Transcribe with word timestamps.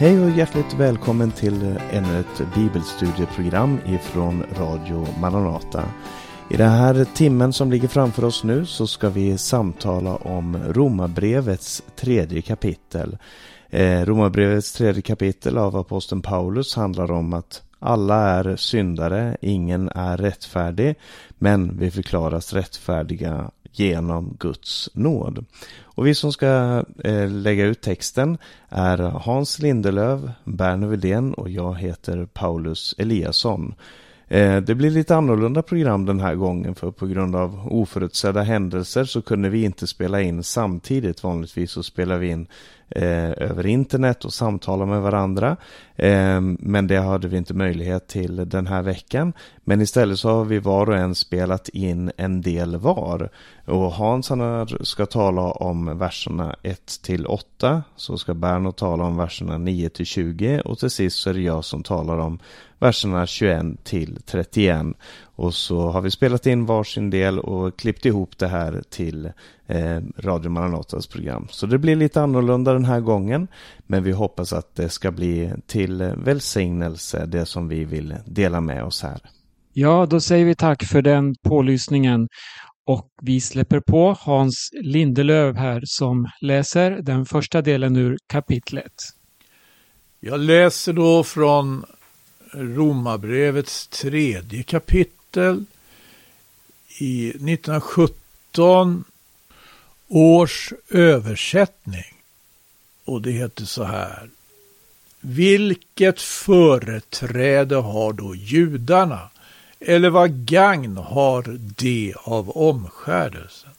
Hej 0.00 0.20
och 0.24 0.30
hjärtligt 0.30 0.74
välkommen 0.74 1.30
till 1.30 1.62
eh, 1.62 1.96
ännu 1.96 2.20
ett 2.20 2.54
bibelstudieprogram 2.54 3.78
ifrån 3.86 4.44
Radio 4.52 5.06
Maranata. 5.20 5.84
I 6.50 6.56
den 6.56 6.70
här 6.70 7.04
timmen 7.14 7.52
som 7.52 7.70
ligger 7.70 7.88
framför 7.88 8.24
oss 8.24 8.44
nu 8.44 8.66
så 8.66 8.86
ska 8.86 9.08
vi 9.08 9.38
samtala 9.38 10.16
om 10.16 10.56
Romarbrevets 10.68 11.82
tredje 11.96 12.42
kapitel. 12.42 13.18
Eh, 13.70 14.04
Romarbrevets 14.04 14.72
tredje 14.72 15.02
kapitel 15.02 15.58
av 15.58 15.76
aposteln 15.76 16.22
Paulus 16.22 16.76
handlar 16.76 17.10
om 17.10 17.32
att 17.32 17.62
alla 17.78 18.28
är 18.28 18.56
syndare, 18.56 19.36
ingen 19.40 19.88
är 19.88 20.16
rättfärdig, 20.16 20.94
men 21.38 21.78
vi 21.78 21.90
förklaras 21.90 22.52
rättfärdiga 22.52 23.50
genom 23.72 24.36
Guds 24.38 24.90
nåd. 24.94 25.44
Och 25.98 26.06
vi 26.06 26.14
som 26.14 26.32
ska 26.32 26.84
eh, 27.04 27.28
lägga 27.28 27.64
ut 27.64 27.80
texten 27.80 28.38
är 28.68 28.98
Hans 28.98 29.58
Lindelöv, 29.58 30.30
Berno 30.44 30.86
Widén 30.86 31.34
och 31.34 31.50
jag 31.50 31.78
heter 31.78 32.28
Paulus 32.32 32.94
Eliasson. 32.98 33.74
Eh, 34.28 34.56
det 34.56 34.74
blir 34.74 34.90
lite 34.90 35.16
annorlunda 35.16 35.62
program 35.62 36.06
den 36.06 36.20
här 36.20 36.34
gången 36.34 36.74
för 36.74 36.90
på 36.90 37.06
grund 37.06 37.36
av 37.36 37.68
oförutsedda 37.70 38.42
händelser 38.42 39.04
så 39.04 39.22
kunde 39.22 39.48
vi 39.48 39.64
inte 39.64 39.86
spela 39.86 40.22
in 40.22 40.42
samtidigt. 40.42 41.22
Vanligtvis 41.22 41.70
så 41.70 41.82
spelar 41.82 42.18
vi 42.18 42.28
in 42.28 42.46
eh, 42.88 43.30
över 43.30 43.66
internet 43.66 44.24
och 44.24 44.32
samtalar 44.32 44.86
med 44.86 45.02
varandra. 45.02 45.56
Ehm, 45.98 46.56
men 46.60 46.86
det 46.86 46.98
hade 46.98 47.28
vi 47.28 47.36
inte 47.36 47.54
möjlighet 47.54 48.08
till 48.08 48.48
den 48.48 48.66
här 48.66 48.82
veckan. 48.82 49.32
Men 49.64 49.80
istället 49.80 50.18
så 50.18 50.28
har 50.28 50.44
vi 50.44 50.58
var 50.58 50.88
och 50.88 50.96
en 50.96 51.14
spelat 51.14 51.68
in 51.68 52.12
en 52.16 52.42
del 52.42 52.76
var. 52.76 53.30
Och 53.64 53.92
Hans 53.92 54.28
han 54.28 54.66
ska 54.80 55.06
tala 55.06 55.42
om 55.42 55.98
verserna 55.98 56.56
1 56.62 57.02
till 57.02 57.26
8. 57.26 57.82
Så 57.96 58.18
ska 58.18 58.34
Berno 58.34 58.72
tala 58.72 59.04
om 59.04 59.16
verserna 59.16 59.58
9 59.58 59.88
till 59.88 60.06
20. 60.06 60.60
Och 60.60 60.78
till 60.78 60.90
sist 60.90 61.16
så 61.16 61.30
är 61.30 61.34
det 61.34 61.40
jag 61.40 61.64
som 61.64 61.82
talar 61.82 62.18
om 62.18 62.38
verserna 62.78 63.26
21 63.26 63.84
till 63.84 64.18
31. 64.26 64.86
Och 65.20 65.54
så 65.54 65.90
har 65.90 66.00
vi 66.00 66.10
spelat 66.10 66.46
in 66.46 66.66
varsin 66.66 67.10
del 67.10 67.38
och 67.38 67.78
klippt 67.78 68.06
ihop 68.06 68.38
det 68.38 68.48
här 68.48 68.82
till 68.90 69.30
eh, 69.66 70.00
Radio 70.18 70.50
Maranatas 70.50 71.06
program. 71.06 71.46
Så 71.50 71.66
det 71.66 71.78
blir 71.78 71.96
lite 71.96 72.22
annorlunda 72.22 72.72
den 72.72 72.84
här 72.84 73.00
gången. 73.00 73.48
Men 73.90 74.02
vi 74.02 74.12
hoppas 74.12 74.52
att 74.52 74.74
det 74.74 74.88
ska 74.88 75.10
bli 75.10 75.52
till 75.66 76.02
välsignelse 76.16 77.26
det 77.26 77.46
som 77.46 77.68
vi 77.68 77.84
vill 77.84 78.16
dela 78.26 78.60
med 78.60 78.84
oss 78.84 79.02
här. 79.02 79.20
Ja, 79.72 80.06
då 80.06 80.20
säger 80.20 80.44
vi 80.44 80.54
tack 80.54 80.84
för 80.84 81.02
den 81.02 81.34
pålyssningen. 81.42 82.28
Och 82.86 83.08
vi 83.22 83.40
släpper 83.40 83.80
på 83.80 84.16
Hans 84.20 84.70
Lindelöv 84.82 85.56
här 85.56 85.82
som 85.84 86.28
läser 86.40 86.90
den 86.90 87.26
första 87.26 87.62
delen 87.62 87.96
ur 87.96 88.18
kapitlet. 88.26 88.92
Jag 90.20 90.40
läser 90.40 90.92
då 90.92 91.24
från 91.24 91.84
Romarbrevets 92.52 93.88
tredje 93.88 94.62
kapitel 94.62 95.64
i 97.00 97.28
1917 97.28 99.04
års 100.08 100.72
översättning. 100.90 102.17
Och 103.08 103.22
det 103.22 103.30
heter 103.30 103.64
så 103.64 103.84
här. 103.84 104.30
Vilket 105.20 106.20
företräde 106.20 107.76
har 107.76 108.12
då 108.12 108.34
judarna? 108.34 109.20
Eller 109.80 110.10
vad 110.10 110.46
gagn 110.46 110.96
har 110.96 111.58
de 111.76 112.14
av 112.22 112.50
omskärelsen? 112.50 113.70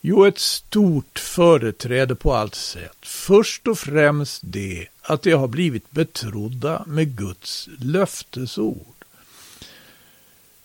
Jo, 0.00 0.24
ett 0.24 0.38
stort 0.38 1.18
företräde 1.18 2.14
på 2.14 2.34
allt 2.34 2.54
sätt. 2.54 2.96
Först 3.02 3.68
och 3.68 3.78
främst 3.78 4.40
det 4.44 4.86
att 5.02 5.22
de 5.22 5.32
har 5.32 5.48
blivit 5.48 5.90
betrodda 5.90 6.84
med 6.86 7.16
Guds 7.16 7.68
löftesord. 7.78 9.04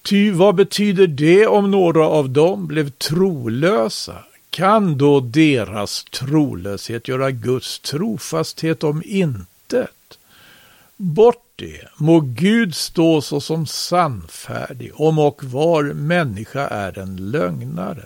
Ty 0.02 0.32
vad 0.32 0.56
betyder 0.56 1.08
det 1.08 1.48
om 1.48 1.72
några 1.72 2.08
av 2.08 2.30
dem 2.30 2.68
blev 2.68 2.90
trolösa? 2.90 4.24
Kan 4.58 4.98
då 4.98 5.20
deras 5.20 6.04
trolöshet 6.04 7.08
göra 7.08 7.32
Guds 7.32 7.80
trofasthet 7.80 8.84
om 8.84 9.04
intet? 9.06 10.18
Bort 10.96 11.46
det, 11.56 11.88
må 11.98 12.20
Gud 12.20 12.76
stå 12.76 13.22
såsom 13.22 13.68
sannfärdig, 13.68 14.92
om 14.96 15.20
och 15.20 15.44
var 15.44 15.84
människa 15.84 16.68
är 16.68 17.00
en 17.00 17.32
lögnare. 17.32 18.06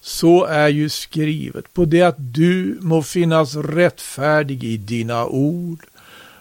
Så 0.00 0.44
är 0.44 0.68
ju 0.68 0.88
skrivet, 0.88 1.74
på 1.74 1.84
det 1.84 2.02
att 2.02 2.34
du 2.34 2.78
må 2.80 3.02
finnas 3.02 3.54
rättfärdig 3.56 4.64
i 4.64 4.76
dina 4.76 5.26
ord 5.26 5.86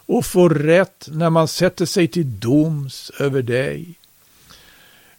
och 0.06 0.26
få 0.26 0.50
rätt 0.50 1.08
när 1.12 1.30
man 1.30 1.48
sätter 1.48 1.86
sig 1.86 2.08
till 2.08 2.40
doms 2.40 3.12
över 3.20 3.42
dig. 3.42 3.96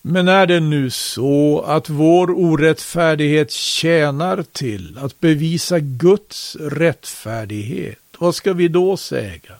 Men 0.07 0.29
är 0.29 0.47
det 0.47 0.61
nu 0.61 0.91
så 0.91 1.61
att 1.61 1.91
vår 1.91 2.31
orättfärdighet 2.31 3.51
tjänar 3.51 4.45
till 4.53 4.99
att 4.99 5.21
bevisa 5.21 5.79
Guds 5.79 6.57
rättfärdighet, 6.61 7.99
vad 8.19 8.35
ska 8.35 8.53
vi 8.53 8.69
då 8.69 8.97
säga? 8.97 9.55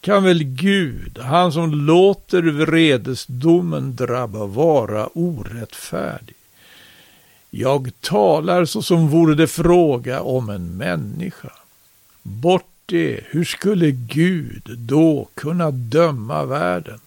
Kan 0.00 0.24
väl 0.24 0.42
Gud, 0.44 1.18
han 1.18 1.52
som 1.52 1.70
låter 1.74 2.42
vredesdomen 2.42 3.96
drabba, 3.96 4.46
vara 4.46 5.06
orättfärdig? 5.06 6.36
Jag 7.50 7.90
talar 8.00 8.64
så 8.64 8.82
som 8.82 9.08
vore 9.08 9.34
det 9.34 9.48
fråga 9.48 10.20
om 10.20 10.50
en 10.50 10.76
människa. 10.76 11.52
Bort 12.22 12.72
det, 12.86 13.20
hur 13.26 13.44
skulle 13.44 13.90
Gud 13.90 14.62
då 14.78 15.28
kunna 15.34 15.70
döma 15.70 16.44
världen? 16.44 17.00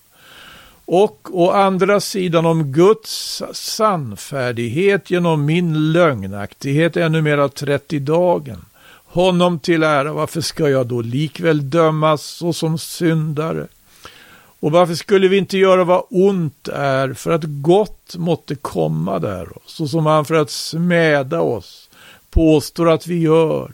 Och 0.93 1.29
å 1.31 1.51
andra 1.51 1.99
sidan 1.99 2.45
om 2.45 2.71
Guds 2.71 3.43
sannfärdighet 3.53 5.09
genom 5.09 5.45
min 5.45 5.91
lögnaktighet 5.91 6.97
ännu 6.97 7.21
mera 7.21 7.49
trätt 7.49 7.93
i 7.93 7.99
dagen. 7.99 8.65
Honom 9.05 9.59
till 9.59 9.83
ära, 9.83 10.13
varför 10.13 10.41
ska 10.41 10.69
jag 10.69 10.87
då 10.87 11.01
likväl 11.01 11.69
dömas 11.69 12.23
såsom 12.23 12.77
syndare? 12.77 13.67
Och 14.59 14.71
varför 14.71 14.95
skulle 14.95 15.27
vi 15.27 15.37
inte 15.37 15.57
göra 15.57 15.83
vad 15.83 16.03
ont 16.09 16.67
är 16.67 17.13
för 17.13 17.31
att 17.31 17.43
gott 17.45 18.15
måtte 18.17 18.55
komma 18.55 19.19
där, 19.19 19.47
så 19.65 19.87
som 19.87 20.05
han 20.05 20.25
för 20.25 20.35
att 20.35 20.51
smäda 20.51 21.41
oss 21.41 21.89
påstår 22.29 22.89
att 22.89 23.07
vi 23.07 23.19
gör, 23.19 23.73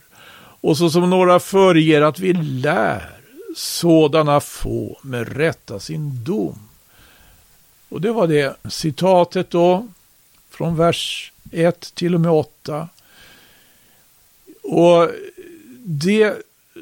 och 0.61 0.77
så 0.77 0.89
som 0.89 1.09
några 1.09 1.39
föreger 1.39 2.01
att 2.01 2.19
vi 2.19 2.33
lär, 2.33 3.09
sådana 3.56 4.39
få 4.39 5.00
med 5.01 5.38
rätta 5.38 5.79
sin 5.79 6.23
dom. 6.23 6.66
Och 7.90 8.02
det 8.02 8.12
var 8.12 8.28
det 8.28 8.58
citatet 8.70 9.50
då, 9.50 9.88
från 10.50 10.75
vers 10.75 11.31
1 11.52 11.96
till 11.96 12.16
och 12.16 12.22
med 12.22 12.31
8. 12.31 12.90
Och 14.64 15.12
det, 15.86 16.34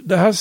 det 0.03 0.17
här 0.17 0.35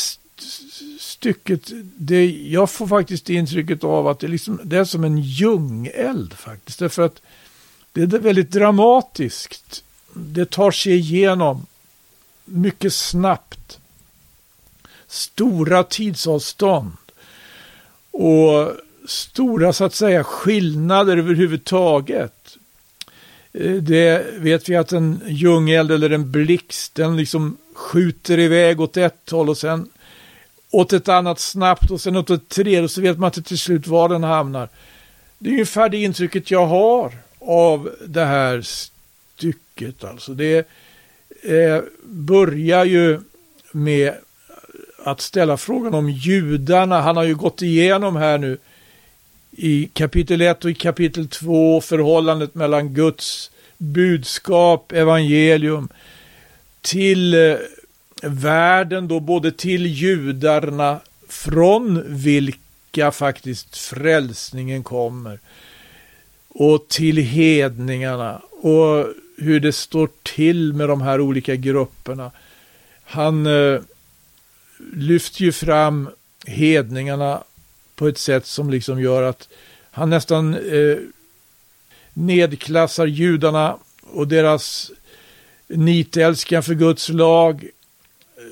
stycket, 0.98 1.70
det, 1.96 2.30
jag 2.30 2.70
får 2.70 2.86
faktiskt 2.86 3.30
intrycket 3.30 3.84
av 3.84 4.08
att 4.08 4.18
det, 4.18 4.28
liksom, 4.28 4.60
det 4.64 4.78
är 4.78 4.84
som 4.84 5.04
en 5.04 5.18
ljungeld 5.18 6.32
faktiskt. 6.32 6.78
Därför 6.78 7.02
att 7.02 7.22
det 7.92 8.02
är 8.02 8.06
väldigt 8.06 8.50
dramatiskt. 8.50 9.84
Det 10.12 10.50
tar 10.50 10.70
sig 10.70 10.92
igenom 10.92 11.66
mycket 12.44 12.94
snabbt. 12.94 13.78
Stora 15.06 15.84
tidsavstånd. 15.84 16.96
Och 18.10 18.72
stora 19.04 19.72
så 19.72 19.84
att 19.84 19.94
säga 19.94 20.24
skillnader 20.24 21.16
överhuvudtaget. 21.16 22.56
Eh, 23.52 23.72
det 23.72 24.26
vet 24.36 24.68
vi 24.68 24.76
att 24.76 24.92
en 24.92 25.20
ljungeld 25.26 25.92
eller 25.92 26.10
en 26.10 26.30
blixt, 26.30 26.94
den 26.94 27.16
liksom 27.16 27.56
skjuter 27.74 28.38
iväg 28.38 28.80
åt 28.80 28.96
ett 28.96 29.30
håll 29.30 29.48
och 29.48 29.58
sen 29.58 29.88
åt 30.70 30.92
ett 30.92 31.08
annat 31.08 31.40
snabbt 31.40 31.90
och 31.90 32.00
sen 32.00 32.16
åt 32.16 32.30
ett 32.30 32.48
tredje 32.48 32.82
och 32.82 32.90
så 32.90 33.00
vet 33.00 33.18
man 33.18 33.28
inte 33.28 33.42
till 33.42 33.58
slut 33.58 33.86
var 33.86 34.08
den 34.08 34.24
hamnar. 34.24 34.68
Det 35.38 35.48
är 35.48 35.52
ungefär 35.52 35.88
det 35.88 36.02
intrycket 36.02 36.50
jag 36.50 36.66
har 36.66 37.12
av 37.40 37.90
det 38.06 38.24
här 38.24 38.62
stycket. 38.62 40.04
Alltså 40.04 40.34
det 40.34 40.68
eh, 41.42 41.80
börjar 42.04 42.84
ju 42.84 43.20
med 43.72 44.14
att 45.04 45.20
ställa 45.20 45.56
frågan 45.56 45.94
om 45.94 46.10
judarna. 46.10 47.00
Han 47.00 47.16
har 47.16 47.24
ju 47.24 47.34
gått 47.34 47.62
igenom 47.62 48.16
här 48.16 48.38
nu 48.38 48.58
i 49.56 49.88
kapitel 49.92 50.40
1 50.40 50.64
och 50.64 50.70
i 50.70 50.74
kapitel 50.74 51.28
2 51.28 51.80
förhållandet 51.80 52.54
mellan 52.54 52.94
Guds 52.94 53.50
budskap, 53.78 54.92
evangelium, 54.92 55.88
till 56.80 57.34
eh, 57.34 57.56
världen 58.22 59.08
då, 59.08 59.20
både 59.20 59.52
till 59.52 59.86
judarna 59.86 61.00
från 61.28 62.02
vilka 62.06 63.12
faktiskt 63.12 63.76
frälsningen 63.76 64.82
kommer 64.82 65.38
och 66.48 66.88
till 66.88 67.16
hedningarna 67.16 68.42
och 68.50 69.06
hur 69.38 69.60
det 69.60 69.72
står 69.72 70.08
till 70.22 70.72
med 70.72 70.88
de 70.88 71.02
här 71.02 71.20
olika 71.20 71.56
grupperna. 71.56 72.30
Han 73.04 73.46
eh, 73.46 73.80
lyfter 74.92 75.42
ju 75.42 75.52
fram 75.52 76.08
hedningarna 76.46 77.42
på 77.94 78.08
ett 78.08 78.18
sätt 78.18 78.46
som 78.46 78.70
liksom 78.70 79.00
gör 79.00 79.22
att 79.22 79.48
han 79.90 80.10
nästan 80.10 80.54
eh, 80.54 80.98
nedklassar 82.12 83.06
judarna 83.06 83.76
och 84.02 84.28
deras 84.28 84.90
nitälskan 85.66 86.62
för 86.62 86.74
Guds 86.74 87.08
lag. 87.08 87.68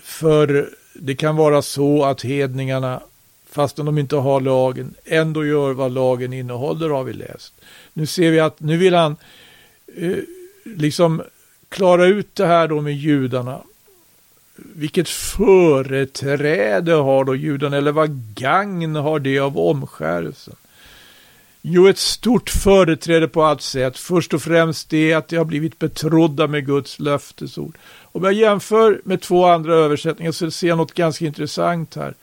För 0.03 0.71
det 0.95 1.15
kan 1.15 1.37
vara 1.37 1.63
så 1.63 2.05
att 2.05 2.23
hedningarna, 2.23 3.03
fastän 3.51 3.87
de 3.87 3.99
inte 3.99 4.17
har 4.17 4.41
lagen, 4.41 4.95
ändå 5.05 5.47
gör 5.47 5.73
vad 5.73 5.93
lagen 5.93 6.33
innehåller 6.33 6.89
har 6.89 7.05
vi 7.05 7.13
läst. 7.13 7.55
Nu 7.93 8.07
ser 8.07 8.31
vi 8.31 8.41
att 8.41 8.61
nu 8.61 8.77
vill 8.77 8.95
han 8.95 9.17
eh, 9.97 10.17
liksom 10.65 11.23
klara 11.69 12.07
ut 12.07 12.35
det 12.35 12.47
här 12.47 12.69
då 12.69 12.81
med 12.81 12.95
judarna. 12.95 13.61
Vilket 14.57 15.09
företräde 15.09 16.93
har 16.93 17.25
då 17.25 17.37
judarna, 17.37 17.77
eller 17.77 17.93
vad 17.93 18.35
gagn 18.35 18.97
har 18.97 19.21
det 19.21 19.39
av 19.39 19.59
omskärelsen? 19.59 20.57
Jo, 21.63 21.89
ett 21.89 21.99
stort 21.99 22.51
företräde 22.51 23.29
på 23.29 23.43
allt 23.45 23.63
sätt. 23.63 23.99
Först 23.99 24.35
och 24.35 24.43
främst 24.43 24.91
det 24.91 25.13
att 25.13 25.29
de 25.29 25.37
har 25.37 25.45
blivit 25.45 25.79
betrodda 25.79 26.47
med 26.47 26.67
Guds 26.67 26.99
löftesord. 26.99 27.79
Om 28.03 28.25
jag 28.25 28.33
jämför 28.33 29.01
med 29.05 29.21
två 29.21 29.47
andra 29.47 29.75
översättningar 29.75 30.33
så 30.33 30.51
ser 30.51 30.69
jag 30.69 30.79
något 30.79 30.95
ganska 30.95 31.25
intressant 31.25 31.95
här. 31.95 32.15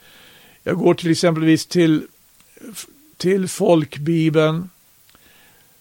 Jag 0.62 0.76
går 0.76 0.94
till 0.94 1.10
exempelvis 1.10 1.66
till, 1.66 2.06
till 3.16 3.48
folkbibeln. 3.48 4.70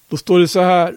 Då 0.07 0.17
står 0.17 0.39
det 0.39 0.47
så 0.47 0.61
här. 0.61 0.95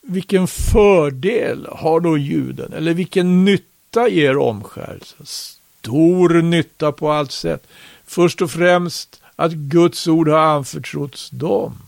Vilken 0.00 0.46
fördel 0.46 1.66
har 1.70 2.00
då 2.00 2.18
juden? 2.18 2.72
Eller 2.72 2.94
vilken 2.94 3.44
nytta 3.44 3.75
ger 3.94 4.36
omskärelse, 4.36 5.14
Stor 5.24 6.28
nytta 6.42 6.92
på 6.92 7.10
allt 7.12 7.32
sätt. 7.32 7.66
Först 8.06 8.42
och 8.42 8.50
främst 8.50 9.20
att 9.36 9.52
Guds 9.52 10.06
ord 10.06 10.28
har 10.28 10.38
anförtrotts 10.38 11.30
dem. 11.30 11.78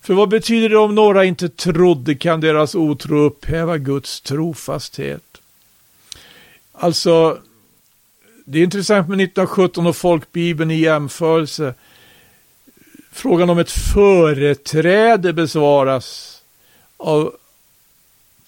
För 0.00 0.14
vad 0.14 0.28
betyder 0.28 0.68
det 0.68 0.76
om 0.76 0.94
några 0.94 1.24
inte 1.24 1.48
trodde 1.48 2.14
kan 2.14 2.40
deras 2.40 2.74
otro 2.74 3.18
upphäva 3.18 3.78
Guds 3.78 4.20
trofasthet? 4.20 5.22
Alltså, 6.72 7.38
det 8.44 8.58
är 8.58 8.64
intressant 8.64 9.08
med 9.08 9.20
1917 9.20 9.86
och 9.86 9.96
folkbibeln 9.96 10.70
i 10.70 10.80
jämförelse. 10.80 11.74
Frågan 13.12 13.50
om 13.50 13.58
ett 13.58 13.70
företräde 13.70 15.32
besvaras 15.32 16.40
av 16.96 17.34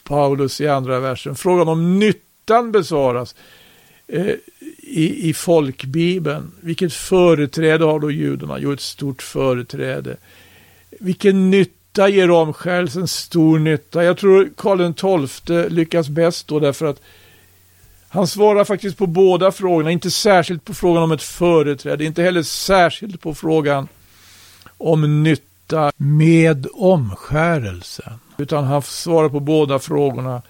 Paulus 0.04 0.60
i 0.60 0.68
andra 0.68 1.00
versen. 1.00 1.34
Frågan 1.34 1.68
om 1.68 1.98
hjärtan 2.48 2.72
besvaras 2.72 3.34
eh, 4.08 4.34
i, 4.78 5.28
i 5.28 5.34
folkbibeln. 5.34 6.52
Vilket 6.60 6.92
företräde 6.92 7.84
har 7.84 8.00
då 8.00 8.10
judarna? 8.10 8.58
Jo, 8.58 8.72
ett 8.72 8.80
stort 8.80 9.22
företräde. 9.22 10.16
Vilken 11.00 11.50
nytta 11.50 12.08
ger 12.08 12.30
omskärelsen? 12.30 13.08
Stor 13.08 13.58
nytta. 13.58 14.04
Jag 14.04 14.18
tror 14.18 14.50
Karl 14.56 15.24
XII 15.28 15.70
lyckas 15.70 16.08
bäst 16.08 16.48
då 16.48 16.60
därför 16.60 16.86
att 16.86 17.00
han 18.10 18.26
svarar 18.26 18.64
faktiskt 18.64 18.98
på 18.98 19.06
båda 19.06 19.52
frågorna, 19.52 19.90
inte 19.90 20.10
särskilt 20.10 20.64
på 20.64 20.74
frågan 20.74 21.02
om 21.02 21.12
ett 21.12 21.22
företräde, 21.22 22.04
inte 22.04 22.22
heller 22.22 22.42
särskilt 22.42 23.20
på 23.20 23.34
frågan 23.34 23.88
om 24.78 25.22
nytta 25.22 25.92
med 25.96 26.66
omskärelsen. 26.74 28.12
Utan 28.38 28.64
han 28.64 28.82
svarar 28.82 29.28
på 29.28 29.40
båda 29.40 29.78
frågorna. 29.78 30.42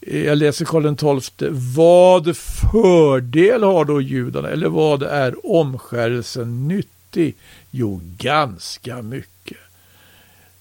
Jag 0.00 0.38
läser 0.38 0.64
Karl 0.64 1.20
XII. 1.20 1.48
Vad 1.76 2.36
fördel 2.36 3.62
har 3.62 3.84
då 3.84 4.00
judarna? 4.00 4.48
Eller 4.48 4.68
vad 4.68 5.02
är 5.02 5.52
omskärelsen 5.56 6.68
nyttig? 6.68 7.36
Jo, 7.70 8.00
ganska 8.18 9.02
mycket. 9.02 9.58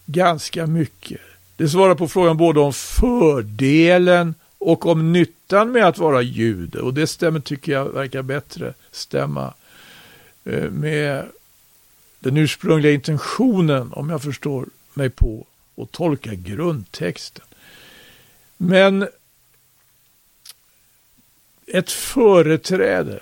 Ganska 0.06 0.68
mycket. 0.68 1.22
Det 1.57 1.69
svarar 1.69 1.95
på 1.95 2.07
frågan 2.07 2.38
både 2.38 2.60
om 2.60 2.74
fördelen 2.74 4.36
och 4.57 4.86
om 4.86 5.13
nyttan 5.13 5.72
med 5.72 5.86
att 5.86 5.98
vara 5.98 6.22
jude. 6.22 6.80
Och 6.80 6.94
det 6.94 7.07
stämmer 7.07 7.40
tycker 7.40 7.72
jag 7.72 7.86
verkar 7.86 8.22
bättre 8.22 8.74
stämma 8.92 9.54
eh, 10.45 10.69
med 10.69 11.25
den 12.19 12.38
ursprungliga 12.38 12.94
intentionen, 12.94 13.94
om 13.94 14.10
jag 14.10 14.24
förstår 14.24 14.66
mig 14.94 15.10
på, 15.10 15.45
och 15.75 15.92
tolka 15.92 16.33
grundtexten. 16.33 17.45
Men 18.57 19.07
ett 21.68 21.92
företräde, 21.92 23.19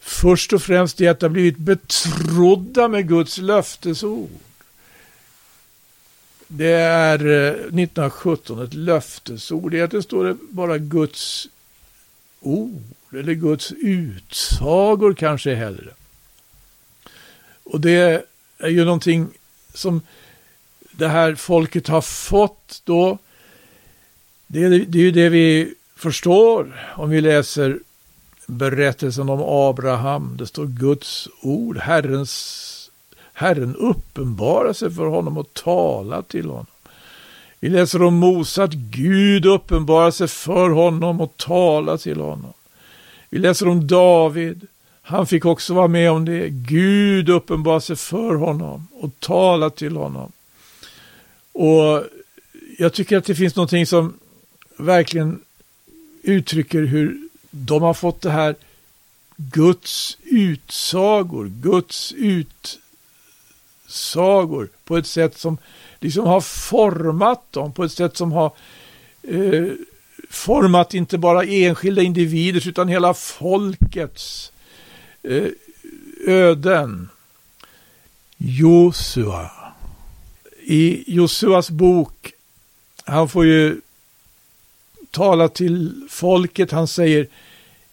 först 0.00 0.52
och 0.52 0.62
främst 0.62 0.96
det 0.96 1.08
att 1.08 1.22
ha 1.22 1.28
blivit 1.28 1.58
betrodda 1.58 2.88
med 2.88 3.08
Guds 3.08 3.38
löftesord. 3.38 4.30
Det 6.46 6.72
är 6.72 7.26
eh, 7.26 7.50
1917 7.50 8.62
ett 8.62 8.74
löftesord. 8.74 9.70
Det 9.70 9.78
är 9.78 9.84
att 9.84 9.90
det 9.90 10.02
står 10.02 10.36
bara 10.40 10.78
Guds 10.78 11.48
ord 12.40 12.82
eller 13.12 13.32
Guds 13.32 13.72
utsagor 13.72 15.14
kanske 15.14 15.54
hellre. 15.54 15.90
Och 17.62 17.80
det 17.80 18.26
är 18.58 18.68
ju 18.68 18.84
någonting 18.84 19.28
som 19.74 20.00
det 20.92 21.08
här 21.08 21.34
folket 21.34 21.88
har 21.88 22.02
fått 22.02 22.82
då. 22.84 23.18
Det 24.46 24.64
är, 24.64 24.70
det 24.70 24.98
är 24.98 25.02
ju 25.02 25.10
det 25.10 25.28
vi 25.28 25.74
förstår 26.02 26.80
om 26.96 27.10
vi 27.10 27.20
läser 27.20 27.78
berättelsen 28.46 29.28
om 29.28 29.42
Abraham. 29.42 30.36
Det 30.38 30.46
står 30.46 30.66
Guds 30.66 31.28
ord, 31.40 31.78
Herrens 31.78 32.68
Herren 33.32 33.76
uppenbarar 33.76 34.72
sig 34.72 34.90
för 34.90 35.06
honom 35.06 35.38
och 35.38 35.54
talar 35.54 36.22
till 36.22 36.46
honom. 36.46 36.66
Vi 37.60 37.68
läser 37.68 38.02
om 38.02 38.14
Mose 38.14 38.62
att 38.62 38.72
Gud 38.72 39.46
uppenbarar 39.46 40.10
sig 40.10 40.28
för 40.28 40.70
honom 40.70 41.20
och 41.20 41.36
talar 41.36 41.96
till 41.96 42.20
honom. 42.20 42.52
Vi 43.30 43.38
läser 43.38 43.68
om 43.68 43.86
David. 43.86 44.66
Han 45.02 45.26
fick 45.26 45.44
också 45.44 45.74
vara 45.74 45.88
med 45.88 46.10
om 46.10 46.24
det. 46.24 46.48
Gud 46.50 47.28
uppenbarar 47.28 47.80
sig 47.80 47.96
för 47.96 48.34
honom 48.34 48.88
och 48.92 49.10
talar 49.20 49.70
till 49.70 49.96
honom. 49.96 50.32
Och 51.52 52.04
jag 52.78 52.92
tycker 52.92 53.16
att 53.16 53.24
det 53.24 53.34
finns 53.34 53.56
någonting 53.56 53.86
som 53.86 54.18
verkligen 54.76 55.40
uttrycker 56.22 56.82
hur 56.82 57.28
de 57.50 57.82
har 57.82 57.94
fått 57.94 58.20
det 58.20 58.30
här 58.30 58.54
Guds 59.36 60.18
utsagor, 60.22 61.52
Guds 61.62 62.12
utsagor, 63.86 64.68
på 64.84 64.96
ett 64.96 65.06
sätt 65.06 65.38
som 65.38 65.58
liksom 66.00 66.26
har 66.26 66.40
format 66.40 67.52
dem, 67.52 67.72
på 67.72 67.84
ett 67.84 67.92
sätt 67.92 68.16
som 68.16 68.32
har 68.32 68.52
eh, 69.22 69.66
format 70.30 70.94
inte 70.94 71.18
bara 71.18 71.44
enskilda 71.44 72.02
individers 72.02 72.66
utan 72.66 72.88
hela 72.88 73.14
folkets 73.14 74.52
eh, 75.22 75.48
öden. 76.26 77.08
Josua. 78.36 79.50
I 80.62 81.14
Josuas 81.14 81.70
bok, 81.70 82.32
han 83.04 83.28
får 83.28 83.46
ju 83.46 83.80
tala 85.12 85.48
till 85.48 86.06
folket, 86.08 86.70
han 86.70 86.88
säger 86.88 87.26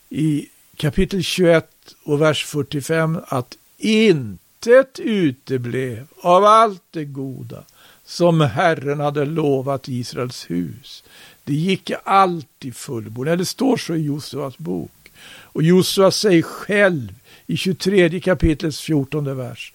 i 0.09 0.47
kapitel 0.75 1.23
21 1.23 1.69
och 2.03 2.21
vers 2.21 2.45
45 2.45 3.19
att 3.27 3.57
intet 3.77 4.99
uteblev 4.99 6.07
av 6.21 6.45
allt 6.45 6.83
det 6.91 7.05
goda 7.05 7.63
som 8.05 8.41
Herren 8.41 8.99
hade 8.99 9.25
lovat 9.25 9.87
Israels 9.87 10.49
hus. 10.49 11.03
Det 11.43 11.53
gick 11.53 11.91
allt 12.03 12.65
i 12.65 12.71
fullbordan. 12.71 13.37
Det 13.37 13.45
står 13.45 13.77
så 13.77 13.95
i 13.95 14.01
Josuas 14.01 14.57
bok. 14.57 15.11
Och 15.27 15.63
Josua 15.63 16.11
säger 16.11 16.41
själv 16.41 17.13
i 17.47 17.57
23 17.57 18.19
kapitlets 18.19 18.81
14 18.81 19.37
vers. 19.37 19.73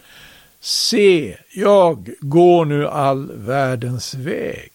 Se, 0.60 1.36
jag 1.54 2.10
går 2.20 2.64
nu 2.64 2.88
all 2.88 3.32
världens 3.32 4.14
väg. 4.14 4.73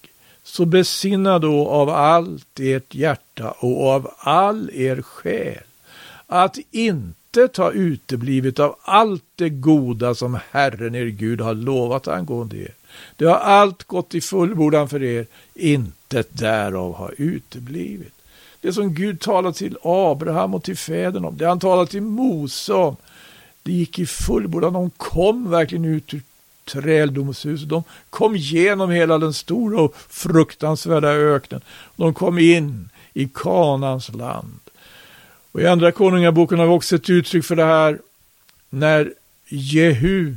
Så 0.49 0.65
besinna 0.65 1.39
då 1.39 1.67
av 1.67 1.89
allt 1.89 2.59
ert 2.59 2.95
hjärta 2.95 3.51
och 3.51 3.87
av 3.87 4.11
all 4.17 4.69
er 4.73 5.01
själ 5.01 5.63
att 6.27 6.57
inte 6.71 7.19
intet 7.29 7.57
har 7.57 7.71
uteblivit 7.71 8.59
av 8.59 8.75
allt 8.81 9.23
det 9.35 9.49
goda 9.49 10.15
som 10.15 10.39
Herren 10.51 10.95
er 10.95 11.05
Gud 11.05 11.41
har 11.41 11.53
lovat 11.53 12.07
angående 12.07 12.57
er. 12.57 12.73
Det 13.15 13.25
har 13.25 13.35
allt 13.35 13.83
gått 13.83 14.15
i 14.15 14.21
fullbordan 14.21 14.89
för 14.89 15.03
er, 15.03 15.25
intet 15.53 16.27
därav 16.31 16.95
har 16.95 17.13
uteblivit. 17.17 18.13
Det 18.61 18.73
som 18.73 18.93
Gud 18.93 19.19
talade 19.19 19.57
till 19.57 19.77
Abraham 19.83 20.53
och 20.53 20.63
till 20.63 20.77
fäderna 20.77 21.27
om, 21.27 21.37
det 21.37 21.47
han 21.47 21.59
talade 21.59 21.91
till 21.91 22.01
Mose 22.01 22.73
om, 22.73 22.95
det 23.63 23.71
gick 23.71 23.99
i 23.99 24.05
fullbordan. 24.05 24.73
De 24.73 24.89
kom 24.89 25.49
verkligen 25.49 25.85
ut 25.85 26.13
ur 26.13 26.21
träldomshuset. 26.69 27.69
De 27.69 27.83
kom 28.09 28.35
genom 28.35 28.91
hela 28.91 29.17
den 29.17 29.33
stora 29.33 29.81
och 29.81 29.95
fruktansvärda 30.09 31.09
öknen. 31.09 31.61
De 31.95 32.13
kom 32.13 32.39
in 32.39 32.89
i 33.13 33.29
Kanans 33.33 34.13
land. 34.13 34.59
Och 35.51 35.61
i 35.61 35.67
andra 35.67 35.91
konungaboken 35.91 36.59
har 36.59 36.65
vi 36.65 36.71
också 36.71 36.95
ett 36.95 37.09
uttryck 37.09 37.45
för 37.45 37.55
det 37.55 37.65
här 37.65 37.99
när 38.69 39.13
Jehu 39.47 40.35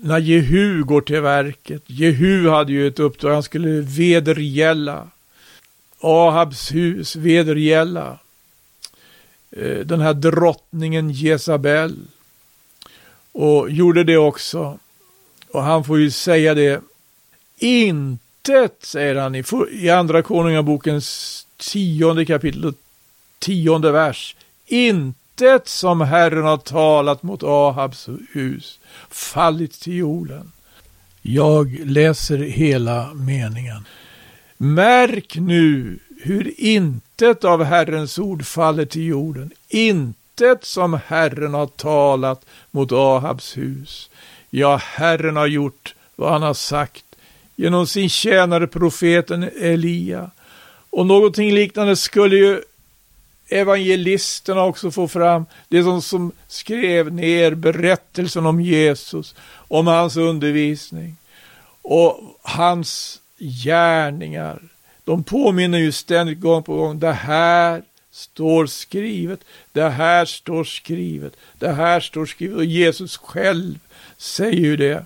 när 0.00 0.18
Jehu 0.18 0.84
går 0.84 1.00
till 1.00 1.20
verket. 1.20 1.82
Jehu 1.86 2.48
hade 2.48 2.72
ju 2.72 2.86
ett 2.86 3.00
uppdrag, 3.00 3.32
han 3.32 3.42
skulle 3.42 3.80
vedergälla 3.80 5.08
Ahabs 6.00 6.74
hus, 6.74 7.16
vedergälla 7.16 8.18
eh, 9.50 9.78
den 9.78 10.00
här 10.00 10.14
drottningen 10.14 11.10
Jezabel. 11.10 11.96
Och 13.32 13.70
gjorde 13.70 14.04
det 14.04 14.16
också. 14.16 14.78
Och 15.50 15.62
han 15.62 15.84
får 15.84 15.98
ju 15.98 16.10
säga 16.10 16.54
det. 16.54 16.82
Intet, 17.58 18.76
säger 18.80 19.14
han 19.14 19.34
i, 19.34 19.44
i 19.70 19.90
andra 19.90 20.22
konungabokens 20.22 21.46
tionde 21.56 22.24
kapitel, 22.24 22.74
tionde 23.38 23.92
vers. 23.92 24.36
Intet 24.66 25.68
som 25.68 26.00
Herren 26.00 26.44
har 26.44 26.56
talat 26.56 27.22
mot 27.22 27.42
Ahabs 27.42 28.08
hus 28.32 28.80
fallit 29.10 29.80
till 29.80 29.96
jorden. 29.96 30.52
Jag 31.22 31.80
läser 31.84 32.38
hela 32.38 33.14
meningen. 33.14 33.86
Märk 34.56 35.36
nu 35.36 35.98
hur 36.22 36.60
intet 36.60 37.44
av 37.44 37.64
Herrens 37.64 38.18
ord 38.18 38.46
faller 38.46 38.84
till 38.84 39.06
jorden. 39.06 39.50
Intet 39.68 40.21
som 40.64 40.98
Herren 41.06 41.54
har 41.54 41.66
talat 41.66 42.44
mot 42.70 42.92
Ahabs 42.92 43.56
hus. 43.56 44.10
Ja, 44.50 44.76
Herren 44.76 45.36
har 45.36 45.46
gjort 45.46 45.94
vad 46.16 46.32
han 46.32 46.42
har 46.42 46.54
sagt 46.54 47.04
genom 47.56 47.86
sin 47.86 48.08
tjänare 48.08 48.66
profeten 48.66 49.50
Elia. 49.60 50.30
Och 50.90 51.06
någonting 51.06 51.52
liknande 51.52 51.96
skulle 51.96 52.36
ju 52.36 52.62
evangelisterna 53.48 54.64
också 54.64 54.90
få 54.90 55.08
fram. 55.08 55.46
Det 55.68 55.82
som, 55.82 56.02
som 56.02 56.32
skrev 56.48 57.12
ner 57.12 57.54
berättelsen 57.54 58.46
om 58.46 58.60
Jesus, 58.60 59.34
om 59.68 59.86
hans 59.86 60.16
undervisning 60.16 61.16
och 61.82 62.38
hans 62.42 63.20
gärningar. 63.38 64.62
De 65.04 65.24
påminner 65.24 65.78
ju 65.78 65.92
ständigt 65.92 66.40
gång 66.40 66.62
på 66.62 66.76
gång. 66.76 66.98
Det 66.98 67.12
här 67.12 67.82
står 68.12 68.66
skrivet. 68.66 69.40
Det 69.72 69.88
här 69.88 70.24
står 70.24 70.64
skrivet. 70.64 71.36
Det 71.58 71.72
här 71.72 72.00
står 72.00 72.26
skrivet. 72.26 72.56
Och 72.56 72.64
Jesus 72.64 73.16
själv 73.16 73.78
säger 74.16 74.60
ju 74.60 74.76
det. 74.76 75.04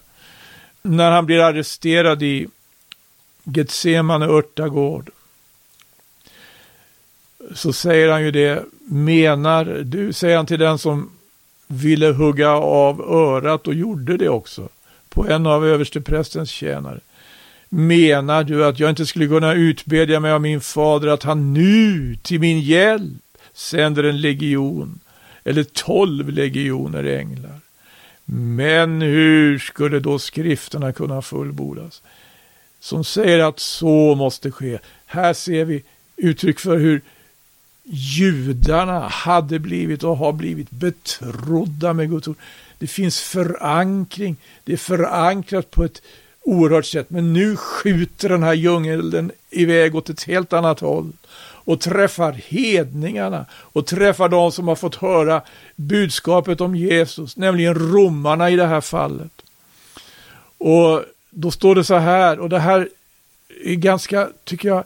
När 0.83 1.11
han 1.11 1.27
blir 1.27 1.39
arresterad 1.39 2.23
i 2.23 2.49
Getsemane 3.45 4.27
örtagård 4.27 5.11
så 7.55 7.73
säger 7.73 8.09
han 8.09 8.23
ju 8.23 8.31
det, 8.31 8.65
menar 8.89 9.65
du, 9.65 10.13
säger 10.13 10.37
han 10.37 10.47
till 10.47 10.59
den 10.59 10.79
som 10.79 11.11
ville 11.67 12.07
hugga 12.07 12.51
av 12.51 13.01
örat 13.01 13.67
och 13.67 13.75
gjorde 13.75 14.17
det 14.17 14.29
också, 14.29 14.69
på 15.09 15.29
en 15.29 15.47
av 15.47 15.67
översteprästens 15.67 16.51
tjänare. 16.51 17.01
Menar 17.69 18.45
du 18.45 18.65
att 18.65 18.79
jag 18.79 18.91
inte 18.91 19.07
skulle 19.07 19.27
kunna 19.27 19.55
utbedja 19.55 20.21
mig 20.21 20.33
av 20.33 20.41
min 20.41 20.61
fader 20.61 21.09
att 21.09 21.23
han 21.23 21.55
nu 21.55 22.17
till 22.23 22.41
min 22.41 22.61
hjälp 22.61 23.23
sänder 23.53 24.05
en 24.05 24.21
legion 24.21 25.01
eller 25.45 25.65
tolv 25.65 26.29
legioner 26.29 27.05
änglar? 27.05 27.61
Men 28.29 29.03
hur 29.03 29.59
skulle 29.59 30.01
då 30.01 30.19
skrifterna 30.19 30.93
kunna 30.93 31.23
fullbordas? 31.23 32.03
Som 32.81 33.05
säger 33.05 33.39
att 33.39 33.61
så 33.61 34.15
måste 34.15 34.51
ske. 34.51 34.79
Här 35.07 35.33
ser 35.33 35.65
vi 35.65 35.83
uttryck 36.17 36.61
för 36.61 36.79
hur 36.79 37.03
judarna 37.85 39.09
hade 39.09 39.59
blivit 39.59 40.05
och 40.05 40.17
har 40.17 40.33
blivit 40.33 40.71
betrodda 40.71 41.93
med 41.93 42.11
Guds 42.11 42.29
ord. 42.29 42.37
Det 42.79 42.87
finns 42.87 43.21
förankring, 43.21 44.37
det 44.65 44.73
är 44.73 44.77
förankrat 44.77 45.71
på 45.71 45.85
ett 45.85 46.03
oerhört 46.47 46.87
sätt. 46.87 47.11
Men 47.11 47.33
nu 47.33 47.57
skjuter 47.57 48.29
den 48.29 48.43
här 48.43 48.55
djungeln 48.55 49.31
iväg 49.51 49.95
åt 49.95 50.11
ett 50.11 50.23
helt 50.23 50.53
annat 50.53 50.81
håll 50.81 51.13
och 51.67 51.81
träffar 51.81 52.33
hedningarna 52.33 53.47
och 53.53 53.87
träffar 53.87 54.29
de 54.29 54.53
som 54.53 54.69
har 54.69 54.77
fått 54.77 54.95
höra 54.95 55.43
budskapet 55.77 56.61
om 56.61 56.77
Jesus, 56.77 57.37
nämligen 57.37 57.75
romarna 57.75 58.51
i 58.51 58.57
det 58.57 58.67
här 58.67 58.81
fallet. 58.81 59.33
Och 60.59 61.05
då 61.31 61.51
står 61.51 61.75
det 61.75 61.85
så 61.85 61.97
här, 61.97 62.39
och 62.39 62.49
det 62.49 62.59
här 62.59 62.89
är 63.65 63.75
ganska, 63.75 64.29
tycker 64.45 64.69
jag, 64.69 64.85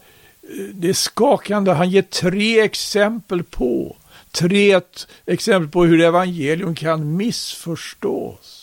det 0.73 0.89
är 0.89 0.93
skakande. 0.93 1.73
Han 1.73 1.91
ger 1.91 2.03
tre 2.03 2.61
exempel 2.61 3.43
på, 3.43 3.97
tre 4.31 4.81
exempel 5.27 5.69
på 5.69 5.85
hur 5.85 6.01
evangelium 6.01 6.75
kan 6.75 7.17
missförstås. 7.17 8.60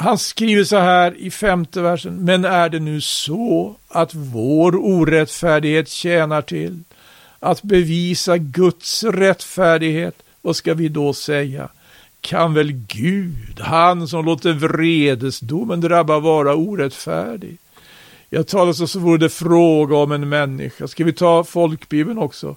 Han 0.00 0.18
skriver 0.18 0.64
så 0.64 0.76
här 0.76 1.16
i 1.18 1.30
femte 1.30 1.80
versen, 1.80 2.16
men 2.16 2.44
är 2.44 2.68
det 2.68 2.78
nu 2.78 3.00
så 3.00 3.76
att 3.88 4.14
vår 4.14 4.76
orättfärdighet 4.76 5.88
tjänar 5.88 6.42
till 6.42 6.82
att 7.40 7.62
bevisa 7.62 8.38
Guds 8.38 9.04
rättfärdighet, 9.04 10.22
vad 10.42 10.56
ska 10.56 10.74
vi 10.74 10.88
då 10.88 11.12
säga? 11.12 11.68
Kan 12.20 12.54
väl 12.54 12.72
Gud, 12.72 13.60
han 13.60 14.08
som 14.08 14.24
låter 14.24 14.52
vredesdomen 14.52 15.80
drabba, 15.80 16.18
vara 16.18 16.54
orättfärdig? 16.54 17.58
Jag 18.30 18.46
talar 18.46 18.72
så, 18.72 18.86
så 18.86 18.98
vore 18.98 19.18
det 19.18 19.28
fråga 19.28 19.96
om 19.96 20.12
en 20.12 20.28
människa. 20.28 20.88
Ska 20.88 21.04
vi 21.04 21.12
ta 21.12 21.44
folkbibeln 21.44 22.18
också? 22.18 22.56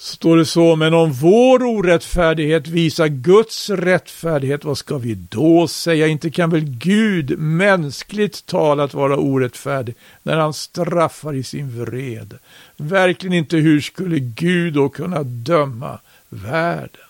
Så 0.00 0.14
står 0.14 0.36
det 0.36 0.46
så, 0.46 0.76
men 0.76 0.94
om 0.94 1.12
vår 1.12 1.62
orättfärdighet 1.62 2.68
visar 2.68 3.08
Guds 3.08 3.70
rättfärdighet, 3.70 4.64
vad 4.64 4.78
ska 4.78 4.98
vi 4.98 5.14
då 5.14 5.68
säga? 5.68 6.06
Inte 6.06 6.30
kan 6.30 6.50
väl 6.50 6.64
Gud 6.64 7.38
mänskligt 7.38 8.46
talat 8.46 8.94
vara 8.94 9.16
orättfärdig 9.16 9.94
när 10.22 10.36
han 10.36 10.54
straffar 10.54 11.34
i 11.34 11.42
sin 11.42 11.84
vrede? 11.84 12.38
Verkligen 12.76 13.34
inte, 13.34 13.56
hur 13.56 13.80
skulle 13.80 14.18
Gud 14.18 14.74
då 14.74 14.88
kunna 14.88 15.22
döma 15.22 15.98
världen? 16.28 17.06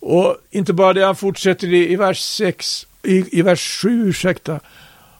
Och 0.00 0.36
inte 0.50 0.72
bara 0.72 0.92
det, 0.92 1.04
han 1.04 1.16
fortsätter 1.16 1.72
i, 1.72 1.92
i 1.92 1.96
vers 1.96 2.20
6, 2.20 2.86
i, 3.02 3.38
i 3.38 3.42
vers 3.42 3.80
7, 3.82 4.08
ursäkta. 4.08 4.60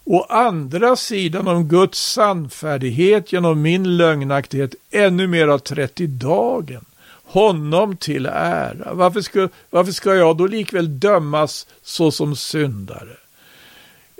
Å 0.05 0.23
andra 0.29 0.97
sidan 0.97 1.49
om 1.49 1.69
Guds 1.69 2.13
sannfärdighet 2.13 3.33
genom 3.33 3.63
min 3.63 3.97
lögnaktighet 3.97 4.75
ännu 4.91 5.27
mer 5.27 5.49
har 5.49 5.59
trätt 5.59 6.01
i 6.01 6.07
dagen. 6.07 6.85
Honom 7.25 7.97
till 7.97 8.27
ära. 8.27 8.95
Varför 8.95 9.21
ska, 9.21 9.49
varför 9.71 9.93
ska 9.93 10.15
jag 10.15 10.37
då 10.37 10.47
likväl 10.47 11.01
dömas 11.01 11.67
såsom 11.83 12.37
syndare? 12.37 13.17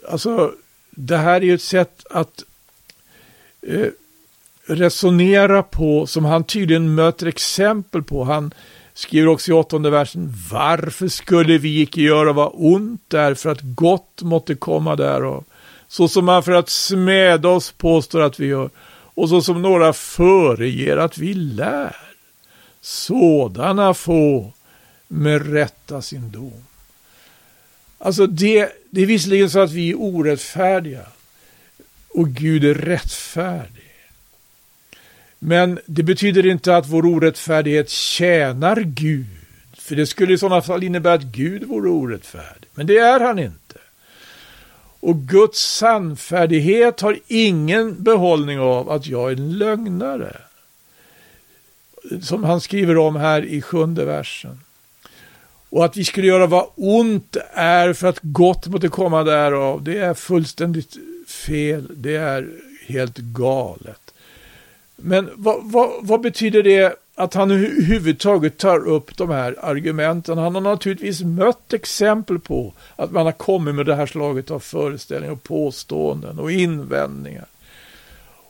Alltså, 0.09 0.53
det 0.91 1.17
här 1.17 1.37
är 1.37 1.45
ju 1.45 1.55
ett 1.55 1.63
sätt 1.63 2.07
att 2.11 2.45
eh, 3.63 3.89
resonera 4.67 5.63
på 5.63 6.07
som 6.07 6.25
han 6.25 6.45
tydligen 6.45 6.95
möter 6.95 7.27
exempel 7.27 8.03
på. 8.03 8.25
Han 8.25 8.55
skriver 8.95 9.29
också 9.29 9.51
i 9.51 9.55
åttonde 9.55 9.91
versen, 9.91 10.35
varför 10.51 11.09
skulle 11.09 11.59
vi 11.59 11.81
icke 11.81 12.01
göra 12.01 12.33
vad 12.33 12.53
ont 12.55 13.15
är 13.15 13.35
för 13.35 13.51
att 13.51 13.61
gott 13.61 14.23
måtte 14.23 14.55
komma 14.55 14.97
därav? 14.97 15.45
Så 15.93 16.09
som 16.09 16.25
man 16.25 16.43
för 16.43 16.53
att 16.53 16.69
smäda 16.69 17.49
oss 17.49 17.73
påstår 17.73 18.21
att 18.21 18.41
vi 18.41 18.47
gör, 18.47 18.71
och 19.15 19.29
så 19.29 19.43
som 19.43 19.63
några 19.63 19.93
föreger 19.93 20.97
att 20.97 21.19
vi 21.19 21.35
lär. 21.35 21.97
Sådana 22.81 23.95
få 23.95 24.53
med 25.09 25.53
rätta 25.53 26.03
sin 26.03 26.31
dom. 26.31 26.65
Alltså 27.99 28.27
det, 28.27 28.73
det 28.91 29.03
är 29.03 29.07
visserligen 29.07 29.51
så 29.51 29.61
att 29.61 29.71
vi 29.71 29.91
är 29.91 30.01
orättfärdiga 30.01 31.07
och 32.09 32.29
Gud 32.29 32.65
är 32.65 32.75
rättfärdig. 32.75 33.93
Men 35.39 35.79
det 35.87 36.03
betyder 36.03 36.47
inte 36.47 36.77
att 36.77 36.89
vår 36.89 37.07
orättfärdighet 37.07 37.91
tjänar 37.91 38.77
Gud. 38.77 39.27
För 39.79 39.97
det 39.97 40.07
skulle 40.07 40.35
i 40.35 40.39
sådana 40.39 40.63
fall 40.63 40.83
innebära 40.83 41.15
att 41.15 41.23
Gud 41.23 41.65
vore 41.65 41.91
orättfärdig. 41.91 42.69
Men 42.75 42.87
det 42.87 42.99
är 42.99 43.21
han 43.21 43.39
inte. 43.39 43.82
Och 45.03 45.17
Guds 45.17 45.77
sannfärdighet 45.77 47.01
har 47.01 47.19
ingen 47.27 48.03
behållning 48.03 48.61
av 48.61 48.91
att 48.91 49.07
jag 49.07 49.33
är 49.33 49.37
en 49.37 49.59
lögnare. 49.59 50.37
Som 52.23 52.45
han 52.45 52.61
skriver 52.61 52.99
om 52.99 53.17
här 53.17 53.45
i 53.45 53.63
sjunde 53.63 54.05
versen. 54.05 54.61
Och 55.69 55.85
att 55.85 55.97
vi 55.97 56.05
skulle 56.05 56.27
göra 56.27 56.47
vad 56.47 56.67
ont 56.75 57.37
är 57.53 57.93
för 57.93 58.09
att 58.09 58.19
gott 58.23 58.67
måtte 58.67 58.89
komma 58.89 59.25
därav, 59.25 59.83
det 59.83 59.99
är 59.99 60.15
fullständigt 60.15 60.97
fel. 61.29 61.89
Det 61.91 62.17
är 62.17 62.49
helt 62.87 63.17
galet. 63.19 64.15
Men 64.97 65.31
vad, 65.35 65.59
vad, 65.63 65.91
vad 66.01 66.21
betyder 66.21 66.63
det 66.63 66.95
att 67.23 67.35
han 67.35 67.51
överhuvudtaget 67.51 68.59
tar 68.59 68.89
upp 68.89 69.17
de 69.17 69.31
här 69.31 69.57
argumenten. 69.63 70.39
Han 70.39 70.55
har 70.55 70.63
naturligtvis 70.63 71.21
mött 71.21 71.73
exempel 71.73 72.39
på 72.39 72.73
att 72.97 73.11
man 73.11 73.27
har 73.27 73.33
kommit 73.33 73.75
med 73.75 73.87
det 73.87 73.95
här 73.95 74.07
slaget 74.07 74.51
av 74.51 74.61
föreställningar 74.61 75.33
och 75.33 75.43
påståenden 75.43 76.39
och 76.39 76.53
invändningar. 76.53 77.47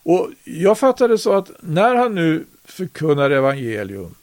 Och 0.02 0.31
jag 0.45 0.79
fattar 0.79 1.09
det 1.09 1.19
så 1.19 1.33
att 1.33 1.50
när 1.61 1.95
han 1.95 2.14
nu 2.14 2.45
förkunnar 2.64 3.31
evangelium, 3.31 4.14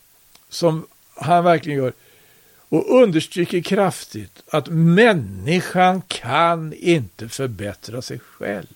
som 0.49 0.85
han 1.15 1.43
verkligen 1.43 1.79
gör, 1.79 1.93
och 2.69 3.01
understryker 3.01 3.61
kraftigt 3.61 4.43
att 4.51 4.67
människan 4.69 6.01
kan 6.07 6.73
inte 6.73 7.29
förbättra 7.29 8.01
sig 8.01 8.19
själv. 8.19 8.67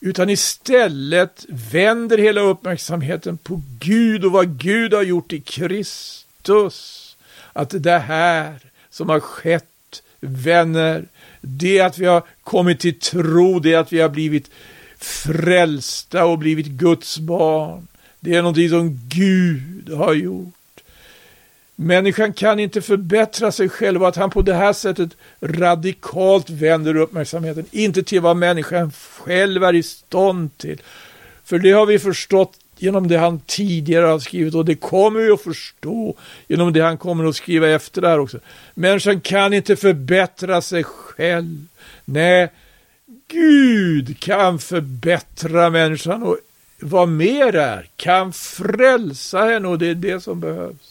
Utan 0.00 0.30
istället 0.30 1.46
vänder 1.48 2.18
hela 2.18 2.40
uppmärksamheten 2.40 3.38
på 3.38 3.62
Gud 3.80 4.24
och 4.24 4.32
vad 4.32 4.58
Gud 4.58 4.94
har 4.94 5.02
gjort 5.02 5.32
i 5.32 5.40
Kristus. 5.40 7.16
Att 7.52 7.82
det 7.82 7.98
här 7.98 8.58
som 8.90 9.08
har 9.08 9.20
skett, 9.20 10.02
vänner, 10.20 11.04
det 11.40 11.80
att 11.80 11.98
vi 11.98 12.06
har 12.06 12.22
kommit 12.44 12.80
till 12.80 12.98
tro, 12.98 13.58
det 13.58 13.74
att 13.74 13.92
vi 13.92 14.00
har 14.00 14.08
blivit 14.08 14.50
frälsta 14.98 16.24
och 16.24 16.38
blivit 16.38 16.66
Guds 16.66 17.18
barn. 17.18 17.86
Det 18.20 18.34
är 18.34 18.42
någonting 18.42 18.68
som 18.68 19.00
Gud 19.08 19.90
har 19.92 20.14
gjort. 20.14 20.54
Människan 21.82 22.32
kan 22.32 22.60
inte 22.60 22.82
förbättra 22.82 23.52
sig 23.52 23.68
själv 23.68 24.02
och 24.02 24.08
att 24.08 24.16
han 24.16 24.30
på 24.30 24.42
det 24.42 24.54
här 24.54 24.72
sättet 24.72 25.16
radikalt 25.40 26.50
vänder 26.50 26.96
uppmärksamheten, 26.96 27.64
inte 27.70 28.02
till 28.02 28.20
vad 28.20 28.36
människan 28.36 28.92
själv 28.92 29.64
är 29.64 29.74
i 29.74 29.82
stånd 29.82 30.58
till. 30.58 30.82
För 31.44 31.58
det 31.58 31.70
har 31.70 31.86
vi 31.86 31.98
förstått 31.98 32.52
genom 32.76 33.08
det 33.08 33.16
han 33.16 33.40
tidigare 33.46 34.06
har 34.06 34.18
skrivit 34.18 34.54
och 34.54 34.64
det 34.64 34.74
kommer 34.74 35.20
vi 35.20 35.30
att 35.30 35.42
förstå 35.42 36.16
genom 36.48 36.72
det 36.72 36.80
han 36.80 36.98
kommer 36.98 37.24
att 37.24 37.36
skriva 37.36 37.68
efter 37.68 38.00
det 38.00 38.08
här 38.08 38.18
också. 38.18 38.38
Människan 38.74 39.20
kan 39.20 39.52
inte 39.52 39.76
förbättra 39.76 40.62
sig 40.62 40.84
själv. 40.84 41.66
Nej, 42.04 42.48
Gud 43.28 44.20
kan 44.20 44.58
förbättra 44.58 45.70
människan 45.70 46.22
och 46.22 46.36
vad 46.80 47.08
mer 47.08 47.54
är, 47.54 47.88
kan 47.96 48.32
frälsa 48.32 49.44
henne 49.44 49.68
och 49.68 49.78
det 49.78 49.86
är 49.86 49.94
det 49.94 50.20
som 50.20 50.40
behövs. 50.40 50.89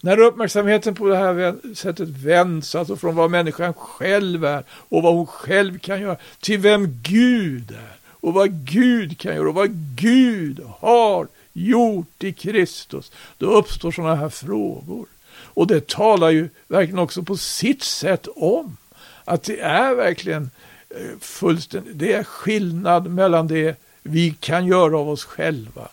När 0.00 0.20
uppmärksamheten 0.20 0.94
på 0.94 1.08
det 1.08 1.16
här 1.16 1.74
sättet 1.74 2.08
vänds, 2.08 2.74
alltså 2.74 2.96
från 2.96 3.14
vad 3.14 3.30
människan 3.30 3.74
själv 3.74 4.44
är 4.44 4.64
och 4.70 5.02
vad 5.02 5.14
hon 5.14 5.26
själv 5.26 5.78
kan 5.78 6.00
göra, 6.00 6.16
till 6.40 6.58
vem 6.58 7.00
Gud 7.02 7.70
är 7.70 7.96
och 8.08 8.34
vad 8.34 8.50
Gud 8.50 9.18
kan 9.18 9.34
göra 9.34 9.48
och 9.48 9.54
vad 9.54 9.70
Gud 9.96 10.60
har 10.78 11.28
gjort 11.52 12.24
i 12.24 12.32
Kristus, 12.32 13.12
då 13.38 13.46
uppstår 13.46 13.92
sådana 13.92 14.14
här 14.14 14.28
frågor. 14.28 15.06
Och 15.32 15.66
det 15.66 15.86
talar 15.86 16.30
ju 16.30 16.48
verkligen 16.68 16.98
också 16.98 17.22
på 17.22 17.36
sitt 17.36 17.82
sätt 17.82 18.26
om 18.36 18.76
att 19.24 19.42
det 19.42 19.60
är 19.60 19.94
verkligen 19.94 20.50
eh, 20.90 21.18
fullständigt, 21.20 21.98
det 21.98 22.12
är 22.12 22.24
skillnad 22.24 23.10
mellan 23.10 23.48
det 23.48 23.76
vi 24.02 24.34
kan 24.40 24.66
göra 24.66 24.98
av 24.98 25.08
oss 25.08 25.24
själva 25.24 25.88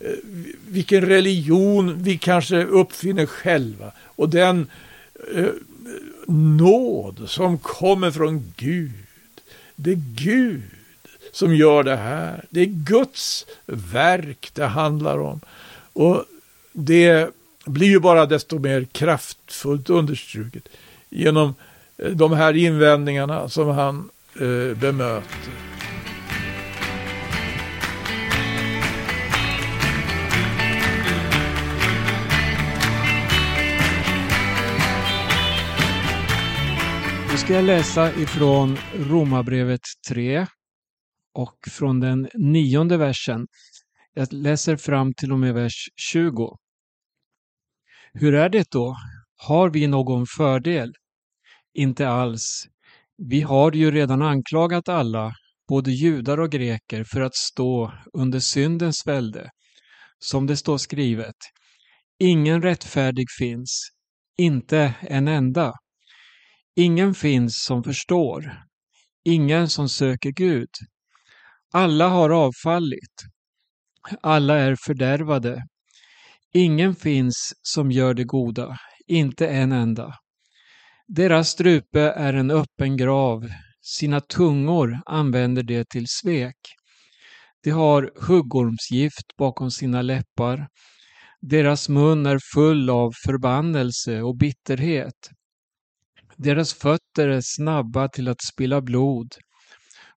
Eh, 0.00 0.10
vilken 0.68 1.00
religion 1.00 2.02
vi 2.02 2.18
kanske 2.18 2.64
uppfinner 2.64 3.26
själva 3.26 3.92
och 4.04 4.28
den 4.28 4.66
eh, 5.34 5.46
nåd 6.26 7.24
som 7.26 7.58
kommer 7.58 8.10
från 8.10 8.52
Gud. 8.56 8.92
Det 9.76 9.90
är 9.90 10.02
Gud 10.14 10.62
som 11.32 11.54
gör 11.54 11.82
det 11.82 11.96
här. 11.96 12.44
Det 12.50 12.60
är 12.60 12.66
Guds 12.66 13.46
verk 13.66 14.50
det 14.52 14.66
handlar 14.66 15.18
om. 15.18 15.40
Och 15.92 16.24
det 16.72 17.30
blir 17.64 17.88
ju 17.88 18.00
bara 18.00 18.26
desto 18.26 18.58
mer 18.58 18.84
kraftfullt 18.92 19.90
understruket 19.90 20.68
genom 21.08 21.54
eh, 21.96 22.10
de 22.10 22.32
här 22.32 22.56
invändningarna 22.56 23.48
som 23.48 23.68
han 23.68 24.10
eh, 24.34 24.76
bemöter. 24.76 25.67
Ska 37.38 37.54
jag 37.54 37.64
läsa 37.64 38.14
ifrån 38.14 38.76
Romarbrevet 38.94 39.80
3 40.08 40.46
och 41.34 41.56
från 41.70 42.00
den 42.00 42.28
nionde 42.34 42.96
versen. 42.96 43.46
Jag 44.14 44.32
läser 44.32 44.76
fram 44.76 45.14
till 45.14 45.32
och 45.32 45.38
med 45.38 45.54
vers 45.54 45.88
20. 45.96 46.56
Hur 48.12 48.34
är 48.34 48.48
det 48.48 48.70
då? 48.70 48.96
Har 49.36 49.70
vi 49.70 49.86
någon 49.86 50.26
fördel? 50.36 50.92
Inte 51.74 52.08
alls. 52.08 52.66
Vi 53.16 53.40
har 53.40 53.72
ju 53.72 53.90
redan 53.90 54.22
anklagat 54.22 54.88
alla, 54.88 55.32
både 55.68 55.90
judar 55.90 56.40
och 56.40 56.50
greker, 56.50 57.04
för 57.04 57.20
att 57.20 57.34
stå 57.34 57.92
under 58.12 58.40
syndens 58.40 59.06
välde. 59.06 59.50
Som 60.18 60.46
det 60.46 60.56
står 60.56 60.78
skrivet. 60.78 61.36
Ingen 62.18 62.62
rättfärdig 62.62 63.26
finns, 63.38 63.88
inte 64.38 64.94
en 65.00 65.28
enda. 65.28 65.72
Ingen 66.78 67.14
finns 67.14 67.64
som 67.64 67.84
förstår, 67.84 68.62
ingen 69.24 69.68
som 69.68 69.88
söker 69.88 70.30
Gud. 70.30 70.68
Alla 71.72 72.08
har 72.08 72.30
avfallit, 72.30 73.22
alla 74.22 74.58
är 74.58 74.76
fördärvade. 74.86 75.62
Ingen 76.54 76.94
finns 76.94 77.52
som 77.62 77.90
gör 77.90 78.14
det 78.14 78.24
goda, 78.24 78.78
inte 79.06 79.48
en 79.48 79.72
enda. 79.72 80.14
Deras 81.08 81.48
strupe 81.48 82.00
är 82.00 82.34
en 82.34 82.50
öppen 82.50 82.96
grav, 82.96 83.48
sina 83.80 84.20
tungor 84.20 85.00
använder 85.06 85.62
de 85.62 85.84
till 85.84 86.06
svek. 86.08 86.58
De 87.62 87.70
har 87.70 88.12
huggormsgift 88.16 89.36
bakom 89.38 89.70
sina 89.70 90.02
läppar. 90.02 90.68
Deras 91.40 91.88
mun 91.88 92.26
är 92.26 92.38
full 92.54 92.90
av 92.90 93.12
förbannelse 93.26 94.22
och 94.22 94.36
bitterhet. 94.36 95.30
Deras 96.38 96.74
fötter 96.74 97.28
är 97.28 97.40
snabba 97.42 98.08
till 98.08 98.28
att 98.28 98.42
spilla 98.42 98.80
blod. 98.80 99.28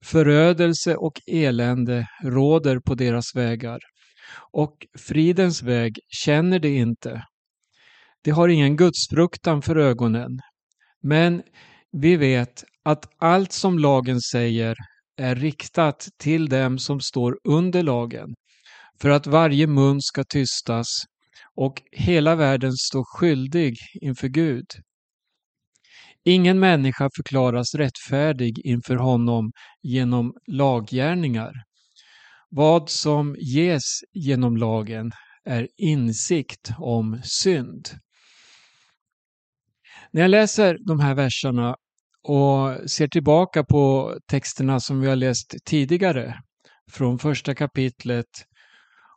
Förödelse 0.06 0.96
och 0.96 1.22
elände 1.28 2.08
råder 2.24 2.80
på 2.80 2.96
deras 2.96 3.36
vägar 3.36 3.80
och 4.52 4.88
fridens 4.98 5.64
väg 5.64 6.00
känner 6.08 6.60
de 6.60 6.78
inte. 6.78 7.24
De 8.24 8.32
har 8.32 8.50
ingen 8.50 8.76
gudsfruktan 8.76 9.62
för 9.62 9.76
ögonen. 9.76 10.40
Men 11.04 11.44
vi 11.92 12.16
vet 12.16 12.64
att 12.84 13.06
allt 13.18 13.52
som 13.52 13.80
lagen 13.80 14.22
säger 14.22 14.76
är 15.18 15.36
riktat 15.36 16.08
till 16.18 16.50
dem 16.50 16.80
som 16.80 17.00
står 17.00 17.40
under 17.44 17.84
lagen, 17.84 18.36
för 19.02 19.10
att 19.10 19.28
varje 19.28 19.68
mun 19.68 20.02
ska 20.02 20.24
tystas 20.24 20.88
och 21.56 21.82
hela 21.92 22.36
världen 22.36 22.72
står 22.74 23.04
skyldig 23.18 23.76
inför 24.02 24.28
Gud. 24.28 24.66
Ingen 26.30 26.60
människa 26.60 27.10
förklaras 27.15 27.76
rättfärdig 27.76 28.60
inför 28.65 28.96
honom 28.96 29.52
genom 29.82 30.34
laggärningar. 30.48 31.54
Vad 32.50 32.89
som 32.89 33.36
ges 33.39 33.84
genom 34.13 34.58
lagen 34.58 35.12
är 35.46 35.68
insikt 35.78 36.72
om 36.78 37.22
synd. 37.24 37.89
När 40.12 40.22
jag 40.22 40.32
läser 40.32 40.78
de 40.88 41.00
här 41.00 41.15
verserna 41.15 41.76
och 42.24 42.89
ser 42.89 43.08
tillbaka 43.08 43.63
på 43.63 44.13
texterna 44.28 44.80
som 44.80 45.02
vi 45.02 45.08
har 45.08 45.15
läst 45.15 45.56
tidigare 45.65 46.36
från 46.92 47.20
första 47.20 47.56
kapitlet 47.56 48.46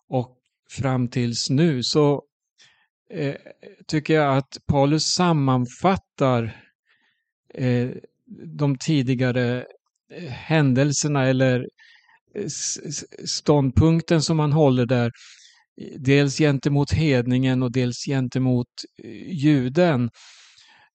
och 0.09 0.37
fram 0.71 1.09
tills 1.09 1.51
nu 1.51 1.83
så 1.83 2.23
eh, 3.15 3.35
tycker 3.87 4.15
jag 4.15 4.37
att 4.37 4.57
Paulus 4.67 5.05
sammanfattar 5.05 6.63
eh, 7.55 7.91
de 8.59 8.79
tidigare 8.79 9.65
eh, 10.13 10.31
händelserna 10.31 11.27
eller 11.27 11.69
eh, 12.35 12.47
ståndpunkten 13.25 14.23
som 14.23 14.37
man 14.37 14.53
håller 14.53 14.87
där, 14.87 15.11
dels 15.99 16.39
gentemot 16.39 16.93
hedningen 16.93 17.63
och 17.63 17.73
dels 17.73 18.05
gentemot 18.07 18.69
eh, 19.05 19.33
juden. 19.33 20.11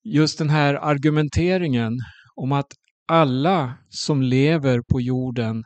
Just 0.04 0.38
den 0.38 0.50
här 0.50 0.74
argumenteringen 0.74 1.94
om 2.36 2.52
att 2.52 2.68
alla 3.08 3.74
som 3.90 4.22
lever 4.22 4.82
på 4.92 5.02
jorden 5.02 5.64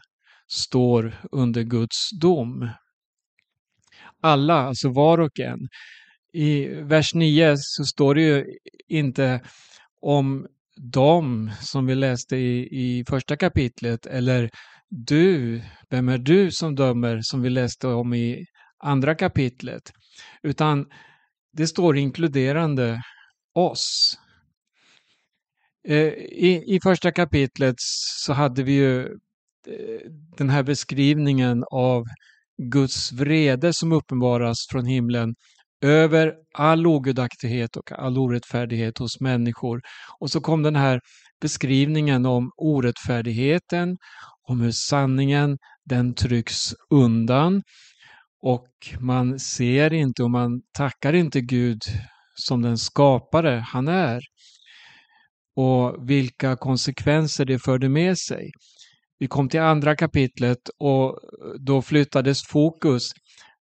står 0.48 1.16
under 1.32 1.64
Guds 1.64 2.10
dom. 2.20 2.70
Alla, 4.22 4.54
alltså 4.54 4.90
var 4.90 5.18
och 5.18 5.40
en. 5.40 5.60
I 6.34 6.66
vers 6.68 7.14
9 7.14 7.56
så 7.58 7.86
står 7.86 8.16
det 8.16 8.22
ju 8.22 8.46
inte 8.88 9.42
om 10.02 10.48
de 10.78 11.52
som 11.62 11.86
vi 11.86 11.96
läste 11.96 12.36
i, 12.36 12.68
i 12.72 13.06
första 13.10 13.38
kapitlet 13.38 14.06
eller 14.06 14.50
du, 14.90 15.62
vem 15.90 16.10
är 16.10 16.18
du 16.18 16.52
som 16.52 16.76
dömer 16.76 17.20
som 17.22 17.42
vi 17.42 17.50
läste 17.50 17.88
om 17.88 18.14
i 18.14 18.46
andra 18.84 19.16
kapitlet. 19.16 19.92
Utan 20.44 20.86
det 21.54 21.68
står 21.68 21.98
inkluderande 21.98 23.02
oss. 23.56 24.18
Eh, 25.88 26.08
I, 26.18 26.64
I 26.76 26.80
första 26.84 27.12
kapitlet 27.12 27.76
så 27.78 28.34
hade 28.34 28.64
vi 28.64 28.72
ju 28.72 29.02
eh, 29.68 30.12
den 30.38 30.50
här 30.50 30.64
beskrivningen 30.64 31.64
av 31.72 32.04
Guds 32.58 33.12
vrede 33.12 33.74
som 33.74 33.92
uppenbaras 33.92 34.58
från 34.72 34.86
himlen 34.86 35.36
över 35.82 36.34
all 36.54 36.88
ogudaktighet 36.88 37.78
och 37.78 37.92
all 37.92 38.18
orättfärdighet 38.18 38.98
hos 38.98 39.20
människor. 39.20 39.82
Och 40.20 40.32
så 40.32 40.42
kom 40.42 40.64
den 40.64 40.76
här 40.76 41.00
beskrivningen 41.42 42.26
om 42.26 42.52
orättfärdigheten, 42.58 43.98
om 44.48 44.62
hur 44.62 44.72
sanningen 44.72 45.58
den 45.86 46.14
trycks 46.14 46.74
undan 46.90 47.64
och 48.42 48.68
man 49.00 49.40
ser 49.40 49.94
inte 49.94 50.24
och 50.24 50.32
man 50.32 50.62
tackar 50.78 51.14
inte 51.14 51.42
Gud 51.42 51.82
som 52.36 52.62
den 52.62 52.78
skapare 52.78 53.64
han 53.68 53.88
är 53.88 54.22
och 55.56 56.10
vilka 56.10 56.56
konsekvenser 56.56 57.46
det 57.46 57.60
förde 57.60 57.90
med 57.90 58.18
sig. 58.18 58.52
Vi 59.20 59.28
kom 59.28 59.50
till 59.50 59.60
andra 59.60 59.96
kapitlet 59.96 60.70
och 60.80 61.20
då 61.60 61.82
flyttades 61.82 62.44
fokus 62.48 63.12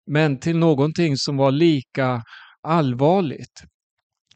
men 0.07 0.39
till 0.39 0.57
någonting 0.57 1.17
som 1.17 1.37
var 1.37 1.51
lika 1.51 2.23
allvarligt. 2.61 3.63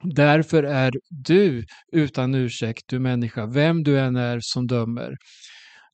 Därför 0.04 0.64
är 0.64 0.92
du 1.10 1.66
utan 1.92 2.36
ursäkt, 2.36 2.84
du 2.88 3.00
människa, 3.00 3.46
vem 3.46 3.84
du 3.84 4.00
än 4.00 4.16
är 4.16 4.40
som 4.42 4.68
dömer. 4.68 5.16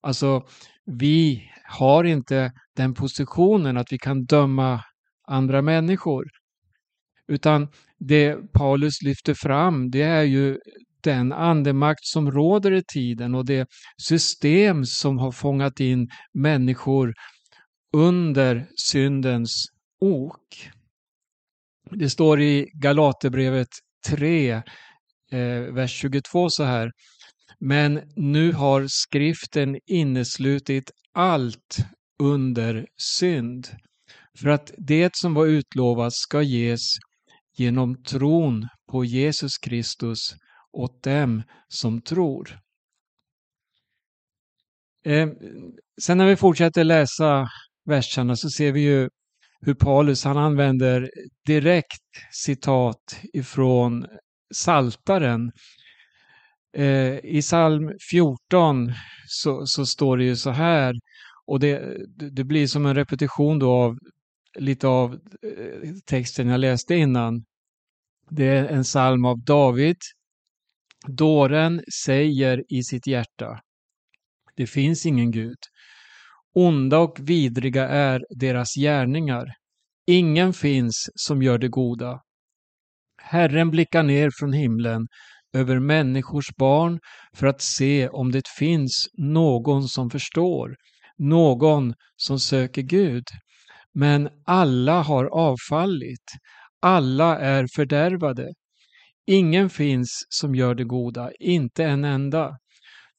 Alltså, 0.01 0.43
vi 0.85 1.49
har 1.63 2.03
inte 2.03 2.51
den 2.75 2.93
positionen 2.93 3.77
att 3.77 3.91
vi 3.91 3.97
kan 3.97 4.25
döma 4.25 4.83
andra 5.27 5.61
människor. 5.61 6.25
Utan 7.27 7.67
det 7.99 8.53
Paulus 8.53 9.01
lyfter 9.01 9.33
fram, 9.33 9.91
det 9.91 10.01
är 10.01 10.23
ju 10.23 10.57
den 11.03 11.33
andemakt 11.33 12.05
som 12.05 12.31
råder 12.31 12.71
i 12.71 12.83
tiden 12.93 13.35
och 13.35 13.45
det 13.45 13.67
system 14.01 14.85
som 14.85 15.17
har 15.17 15.31
fångat 15.31 15.79
in 15.79 16.09
människor 16.33 17.13
under 17.93 18.67
syndens 18.75 19.65
ok. 20.01 20.71
Det 21.91 22.09
står 22.09 22.41
i 22.41 22.69
Galaterbrevet 22.73 23.67
3, 24.07 24.51
eh, 25.31 25.61
vers 25.73 25.91
22 25.91 26.49
så 26.49 26.63
här. 26.63 26.91
Men 27.59 28.01
nu 28.15 28.51
har 28.51 28.85
skriften 28.87 29.79
inneslutit 29.85 30.91
allt 31.13 31.77
under 32.19 32.85
synd 32.97 33.67
för 34.39 34.49
att 34.49 34.71
det 34.77 35.15
som 35.15 35.33
var 35.33 35.45
utlovat 35.45 36.13
ska 36.13 36.41
ges 36.41 36.81
genom 37.57 38.03
tron 38.03 38.67
på 38.91 39.05
Jesus 39.05 39.57
Kristus 39.57 40.19
åt 40.71 41.03
dem 41.03 41.43
som 41.67 42.01
tror. 42.01 42.59
Eh, 45.05 45.27
sen 46.01 46.17
när 46.17 46.27
vi 46.27 46.35
fortsätter 46.35 46.83
läsa 46.83 47.47
verserna 47.85 48.35
så 48.35 48.49
ser 48.49 48.71
vi 48.71 48.81
ju 48.81 49.09
hur 49.61 49.73
Paulus 49.73 50.23
han 50.23 50.37
använder 50.37 51.11
direkt 51.45 52.01
citat 52.31 53.19
ifrån 53.33 54.07
Saltaren. 54.55 55.51
Eh, 56.77 57.17
I 57.25 57.41
psalm 57.41 57.91
14 58.11 58.93
så, 59.27 59.65
så, 59.65 59.85
står 59.85 60.17
det 60.17 60.23
ju 60.23 60.35
så 60.35 60.49
här 60.49 60.95
och 61.45 61.59
det, 61.59 61.97
det 62.31 62.43
blir 62.43 62.67
som 62.67 62.85
en 62.85 62.95
repetition 62.95 63.59
då 63.59 63.71
av 63.71 63.97
lite 64.59 64.87
av 64.87 65.13
eh, 65.13 65.93
texten 66.05 66.47
jag 66.47 66.59
läste 66.59 66.95
innan. 66.95 67.45
Det 68.29 68.45
är 68.45 68.65
en 68.65 68.83
psalm 68.83 69.25
av 69.25 69.43
David. 69.43 69.97
Dåren 71.07 71.83
säger 72.03 72.63
i 72.69 72.83
sitt 72.83 73.07
hjärta, 73.07 73.59
det 74.55 74.67
finns 74.67 75.05
ingen 75.05 75.31
Gud. 75.31 75.57
Onda 76.55 76.99
och 76.99 77.19
vidriga 77.19 77.87
är 77.87 78.25
deras 78.29 78.75
gärningar. 78.75 79.45
Ingen 80.07 80.53
finns 80.53 81.09
som 81.15 81.43
gör 81.43 81.57
det 81.57 81.67
goda. 81.67 82.21
Herren 83.21 83.71
blickar 83.71 84.03
ner 84.03 84.29
från 84.39 84.53
himlen 84.53 85.07
över 85.53 85.79
människors 85.79 86.55
barn 86.57 86.99
för 87.33 87.47
att 87.47 87.61
se 87.61 88.09
om 88.09 88.31
det 88.31 88.47
finns 88.57 89.07
någon 89.13 89.87
som 89.87 90.09
förstår, 90.09 90.75
någon 91.17 91.93
som 92.15 92.39
söker 92.39 92.81
Gud. 92.81 93.23
Men 93.93 94.29
alla 94.45 95.01
har 95.01 95.25
avfallit, 95.25 96.31
alla 96.81 97.39
är 97.39 97.67
fördärvade. 97.75 98.53
Ingen 99.25 99.69
finns 99.69 100.25
som 100.29 100.55
gör 100.55 100.75
det 100.75 100.83
goda, 100.83 101.31
inte 101.39 101.83
en 101.83 102.03
enda. 102.03 102.57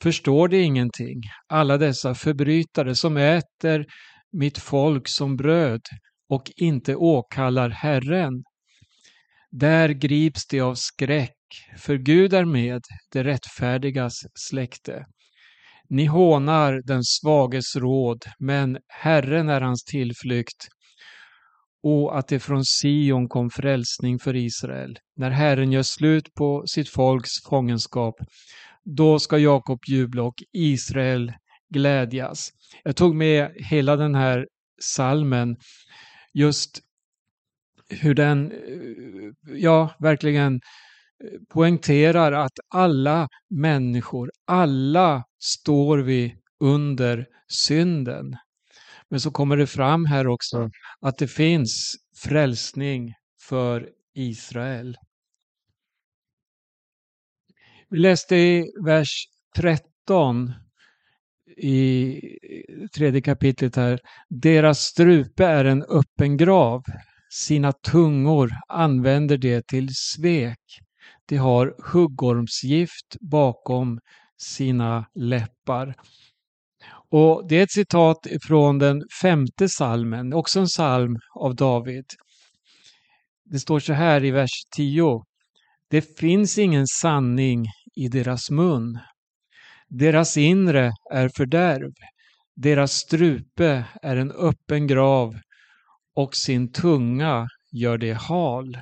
Förstår 0.03 0.49
de 0.49 0.63
ingenting, 0.63 1.23
alla 1.49 1.79
dessa 1.79 2.15
förbrytare 2.15 2.95
som 2.95 3.17
äter 3.17 3.87
mitt 4.33 4.59
folk 4.59 5.09
som 5.09 5.37
bröd 5.37 5.81
och 6.29 6.53
inte 6.57 6.97
åkallar 6.97 7.71
Herren? 7.71 8.45
Där 9.51 9.89
grips 9.89 10.47
de 10.47 10.61
av 10.61 10.75
skräck, 10.75 11.37
för 11.79 11.97
Gud 11.97 12.35
är 12.35 12.45
med 12.45 12.83
det 13.13 13.25
rättfärdigas 13.25 14.15
släkte. 14.35 15.07
Ni 15.89 16.05
hånar 16.07 16.83
den 16.85 17.05
svages 17.05 17.77
råd, 17.77 18.25
men 18.39 18.79
Herren 18.89 19.49
är 19.49 19.61
hans 19.61 19.85
tillflykt. 19.85 20.69
Och 21.83 22.19
att 22.19 22.29
det 22.29 22.41
från 22.41 22.65
Sion 22.65 23.29
kom 23.29 23.51
frälsning 23.51 24.19
för 24.19 24.37
Israel. 24.37 24.99
När 25.17 25.31
Herren 25.31 25.73
gör 25.73 25.83
slut 25.83 26.35
på 26.35 26.63
sitt 26.67 26.89
folks 26.89 27.31
fångenskap 27.49 28.15
då 28.85 29.19
ska 29.19 29.39
Jakob 29.39 29.79
jubla 29.87 30.23
och 30.23 30.43
Israel 30.53 31.33
glädjas. 31.75 32.51
Jag 32.85 32.97
tog 32.97 33.15
med 33.15 33.53
hela 33.57 33.97
den 33.97 34.15
här 34.15 34.47
salmen 34.83 35.57
just 36.33 36.81
hur 37.89 38.15
den, 38.15 38.53
ja, 39.57 39.95
verkligen 39.99 40.61
poängterar 41.49 42.33
att 42.33 42.53
alla 42.69 43.29
människor, 43.51 44.31
alla 44.47 45.25
står 45.39 45.99
vi 45.99 46.37
under 46.61 47.27
synden. 47.49 48.37
Men 49.11 49.21
så 49.21 49.31
kommer 49.31 49.57
det 49.57 49.67
fram 49.67 50.05
här 50.05 50.27
också 50.27 50.71
att 51.01 51.19
det 51.19 51.29
finns 51.29 51.95
frälsning 52.17 53.13
för 53.49 53.89
Israel. 54.15 54.97
Vi 57.95 58.01
läste 58.01 58.37
i 58.37 58.73
vers 58.85 59.25
13 59.57 60.53
i 61.57 62.21
tredje 62.95 63.21
kapitlet 63.21 63.77
här. 63.77 64.01
Deras 64.29 64.79
strupe 64.79 65.45
är 65.45 65.65
en 65.65 65.83
öppen 65.83 66.37
grav. 66.37 66.83
Sina 67.31 67.73
tungor 67.73 68.51
använder 68.69 69.39
det 69.39 69.67
till 69.67 69.89
svek. 69.93 70.59
De 71.29 71.37
har 71.37 71.75
huggormsgift 71.93 73.17
bakom 73.21 74.01
sina 74.43 75.07
läppar. 75.15 75.95
Och 77.11 77.49
Det 77.49 77.57
är 77.57 77.63
ett 77.63 77.73
citat 77.73 78.27
från 78.47 78.79
den 78.79 79.03
femte 79.23 79.69
salmen, 79.69 80.33
också 80.33 80.61
en 80.61 80.67
psalm 80.67 81.17
av 81.35 81.55
David. 81.55 82.05
Det 83.45 83.59
står 83.59 83.81
så 83.81 83.93
här 83.93 84.25
i 84.25 84.31
vers 84.31 84.65
10. 84.77 85.23
Det 85.91 86.19
finns 86.19 86.59
ingen 86.59 86.87
sanning 86.87 87.67
i 87.97 88.09
deras 88.09 88.51
mun. 88.51 88.99
Deras 89.89 90.37
inre 90.37 90.93
är 91.13 91.31
fördärv. 91.37 91.93
Deras 92.57 92.93
strupe 92.93 93.85
är 94.03 94.17
en 94.17 94.33
öppen 94.33 94.87
grav 94.87 95.35
och 96.17 96.37
sin 96.37 96.73
tunga 96.73 97.47
gör 97.73 97.99
det 97.99 98.13
hal. 98.13 98.79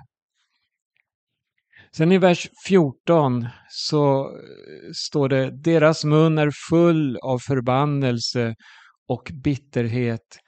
Sen 1.96 2.12
i 2.12 2.18
vers 2.18 2.48
14 2.66 3.46
så 3.68 4.24
eh, 4.24 4.92
står 4.94 5.28
det 5.28 5.62
deras 5.62 6.04
mun 6.04 6.38
är 6.38 6.50
full 6.70 7.16
av 7.16 7.38
förbannelse 7.38 8.54
och 9.08 9.30
bitterhet. 9.44 10.38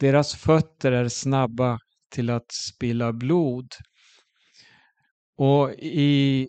Deras 0.00 0.34
fötter 0.34 0.92
är 0.92 1.08
snabba 1.08 1.78
till 2.10 2.30
att 2.30 2.52
spilla 2.52 3.12
blod. 3.12 3.66
Och 5.38 5.70
i 5.78 6.48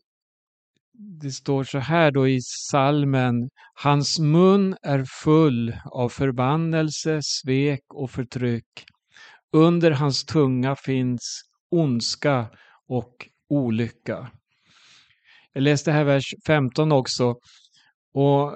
det 1.00 1.32
står 1.32 1.64
så 1.64 1.80
här 1.80 2.12
då 2.12 2.28
i 2.28 2.42
salmen. 2.42 3.50
Hans 3.74 4.20
mun 4.20 4.76
är 4.82 5.06
full 5.24 5.78
av 5.86 6.10
förbannelse, 6.10 7.20
svek 7.24 7.84
och 7.94 8.12
förtryck. 8.12 8.86
Under 9.52 9.92
hans 9.92 10.26
tunga 10.26 10.76
finns 10.76 11.42
ondska 11.72 12.48
och 12.88 13.14
olycka. 13.50 14.32
Jag 15.54 15.64
läste 15.64 15.92
här 15.92 16.04
vers 16.04 16.34
15 16.48 16.92
också. 16.92 17.36
Och 18.14 18.54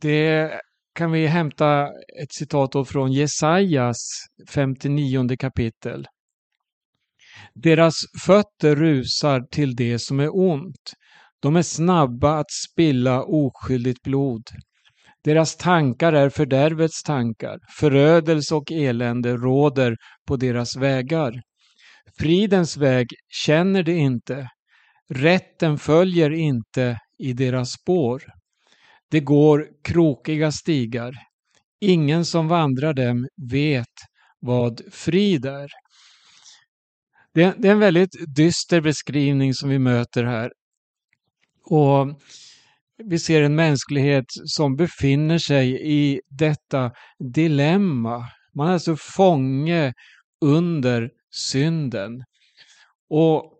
det 0.00 0.60
kan 0.94 1.12
vi 1.12 1.26
hämta 1.26 1.88
ett 2.22 2.32
citat 2.32 2.88
från 2.88 3.12
Jesajas 3.12 3.98
59 4.48 5.36
kapitel. 5.36 6.06
Deras 7.54 7.94
fötter 8.26 8.76
rusar 8.76 9.40
till 9.40 9.76
det 9.76 9.98
som 9.98 10.20
är 10.20 10.36
ont. 10.36 10.92
De 11.42 11.56
är 11.56 11.62
snabba 11.62 12.38
att 12.38 12.50
spilla 12.50 13.22
oskyldigt 13.22 14.02
blod. 14.02 14.42
Deras 15.24 15.56
tankar 15.56 16.12
är 16.12 16.28
fördärvets 16.28 17.02
tankar. 17.02 17.58
Förödelse 17.78 18.54
och 18.54 18.72
elände 18.72 19.36
råder 19.36 19.96
på 20.26 20.36
deras 20.36 20.76
vägar. 20.76 21.42
Fridens 22.18 22.76
väg 22.76 23.06
känner 23.28 23.82
de 23.82 23.92
inte. 23.92 24.48
Rätten 25.08 25.78
följer 25.78 26.30
inte 26.30 26.98
i 27.18 27.32
deras 27.32 27.70
spår. 27.70 28.22
Det 29.10 29.20
går 29.20 29.66
krokiga 29.84 30.52
stigar. 30.52 31.12
Ingen 31.80 32.24
som 32.24 32.48
vandrar 32.48 32.94
dem 32.94 33.28
vet 33.50 33.86
vad 34.40 34.80
frid 34.92 35.46
är. 35.46 35.68
Det, 37.34 37.42
är 37.42 37.66
en 37.66 37.78
väldigt 37.78 38.36
dyster 38.36 38.80
beskrivning 38.80 39.54
som 39.54 39.68
vi 39.68 39.78
möter 39.78 40.24
här. 40.24 40.50
Och 41.70 42.20
vi 43.04 43.18
ser 43.18 43.42
en 43.42 43.54
mänsklighet 43.54 44.24
som 44.44 44.76
befinner 44.76 45.38
sig 45.38 45.92
i 45.92 46.20
detta 46.28 46.90
dilemma. 47.34 48.28
Man 48.54 48.68
är 48.68 48.72
alltså 48.72 48.96
fånge 48.96 49.92
under 50.40 51.10
synden. 51.30 52.24
Och 53.10 53.52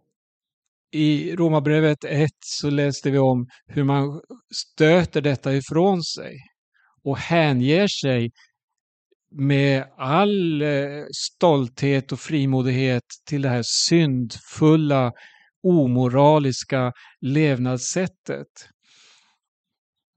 i 0.93 1.37
Romarbrevet 1.37 2.05
1 2.05 2.31
så 2.41 2.71
läste 2.71 3.11
vi 3.11 3.19
om 3.19 3.47
hur 3.67 3.85
man 3.85 4.21
stöter 4.55 5.21
detta 5.21 5.55
ifrån 5.55 6.03
sig 6.03 6.37
och 7.05 7.19
hänger 7.19 7.89
sig 7.89 8.31
med 9.31 9.85
all 9.99 10.63
eh, 10.63 11.05
stolthet 11.13 12.13
och 12.13 12.21
frimodighet 12.21 13.05
till 13.29 13.43
det 13.43 13.49
här 13.49 13.63
syndfulla, 13.65 15.13
omoraliska 15.63 16.93
levnadssättet. 17.21 18.47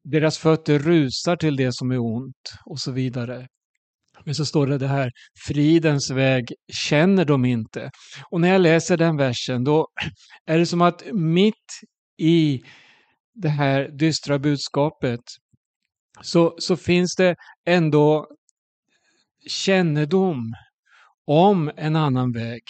Deras 0.04 0.38
fötter 0.38 0.80
rusar 0.80 1.36
till 1.36 1.56
det 1.56 1.74
som 1.74 1.92
är 1.92 2.00
ont 2.00 2.54
och 2.66 2.80
så 2.80 2.92
vidare. 2.92 3.48
Men 4.26 4.36
så 4.36 4.46
står 4.46 4.68
det 4.68 4.78
det 4.78 4.88
här, 4.88 5.12
fridens 5.48 6.12
väg 6.12 6.54
känner 6.74 7.26
de 7.26 7.46
inte. 7.46 7.92
Och 8.32 8.42
när 8.42 8.50
jag 8.50 8.62
läser 8.62 8.98
den 8.98 9.18
versen 9.18 9.64
då 9.64 9.88
är 10.46 10.58
det 10.58 10.66
som 10.66 10.82
att 10.82 11.04
mitt 11.14 11.80
i 12.18 12.62
det 13.34 13.50
här 13.50 13.90
dystra 13.90 14.40
budskapet 14.40 15.22
så, 16.22 16.56
så 16.58 16.78
finns 16.78 17.16
det 17.16 17.36
ändå 17.66 18.28
kännedom 19.48 20.54
om 21.26 21.72
en 21.78 21.96
annan 21.96 22.32
väg. 22.32 22.62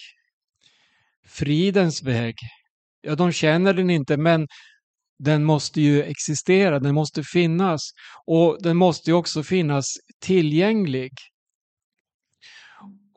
Fridens 1.28 2.04
väg. 2.04 2.36
Ja, 3.06 3.16
de 3.16 3.32
känner 3.32 3.74
den 3.74 3.90
inte, 3.90 4.18
men 4.18 4.48
den 5.20 5.44
måste 5.44 5.82
ju 5.82 6.04
existera, 6.04 6.80
den 6.80 6.96
måste 6.96 7.24
finnas 7.24 7.90
och 8.26 8.58
den 8.64 8.78
måste 8.78 9.10
ju 9.10 9.16
också 9.16 9.44
finnas 9.44 9.86
tillgänglig. 10.20 11.12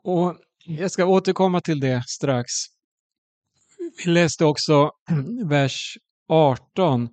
Och 0.03 0.37
jag 0.65 0.91
ska 0.91 1.05
återkomma 1.05 1.61
till 1.61 1.79
det 1.79 2.03
strax. 2.07 2.49
Vi 4.05 4.11
läste 4.11 4.45
också 4.45 4.91
vers 5.49 5.97
18. 6.27 7.09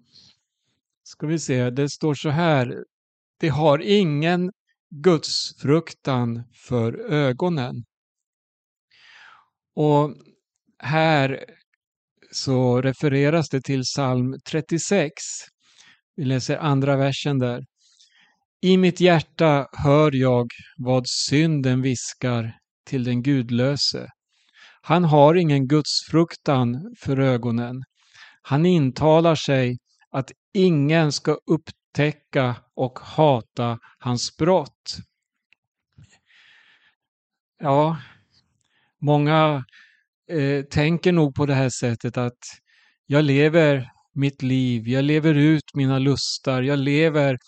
Ska 1.03 1.27
vi 1.27 1.39
se, 1.39 1.71
det 1.71 1.89
står 1.89 2.15
så 2.15 2.29
här. 2.29 2.85
Det 3.41 3.49
har 3.49 3.79
ingen 3.79 4.53
gudsfruktan 4.91 6.43
för 6.69 7.13
ögonen. 7.13 7.85
Och 9.75 10.17
här 10.79 11.45
så 12.35 12.83
refereras 12.83 13.49
det 13.49 13.61
till 13.61 13.83
psalm 13.83 14.35
36. 14.51 15.13
Vi 16.17 16.25
läser 16.25 16.57
andra 16.57 16.97
versen 16.97 17.39
där. 17.39 17.65
I 18.63 18.77
mitt 18.77 19.01
hjärta 19.01 19.67
hör 19.73 20.15
jag 20.15 20.47
vad 20.77 21.03
synden 21.07 21.83
viskar 21.83 22.59
till 22.87 23.05
den 23.05 23.23
gudlöse. 23.23 24.09
Han 24.83 25.05
har 25.05 25.35
ingen 25.35 25.69
gudsfruktan 25.69 26.95
för 26.99 27.21
ögonen. 27.21 27.83
Han 28.43 28.67
intalar 28.67 29.35
sig 29.35 29.79
att 30.11 30.33
ingen 30.55 31.13
ska 31.13 31.39
upptäcka 31.51 32.57
och 32.77 32.99
hata 32.99 33.79
hans 33.99 34.37
brott. 34.37 34.97
Ja, 37.59 37.97
många 39.01 39.65
eh, 40.31 40.63
tänker 40.65 41.13
nog 41.13 41.35
på 41.35 41.47
det 41.47 41.55
här 41.55 41.69
sättet 41.69 42.17
att 42.17 42.39
jag 43.07 43.25
lever 43.25 43.91
mitt 44.15 44.43
liv, 44.43 44.89
jag 44.89 45.05
lever 45.05 45.35
ut 45.35 45.75
mina 45.75 45.99
lustar, 45.99 46.63
jag 46.63 46.79
lever 46.79 47.39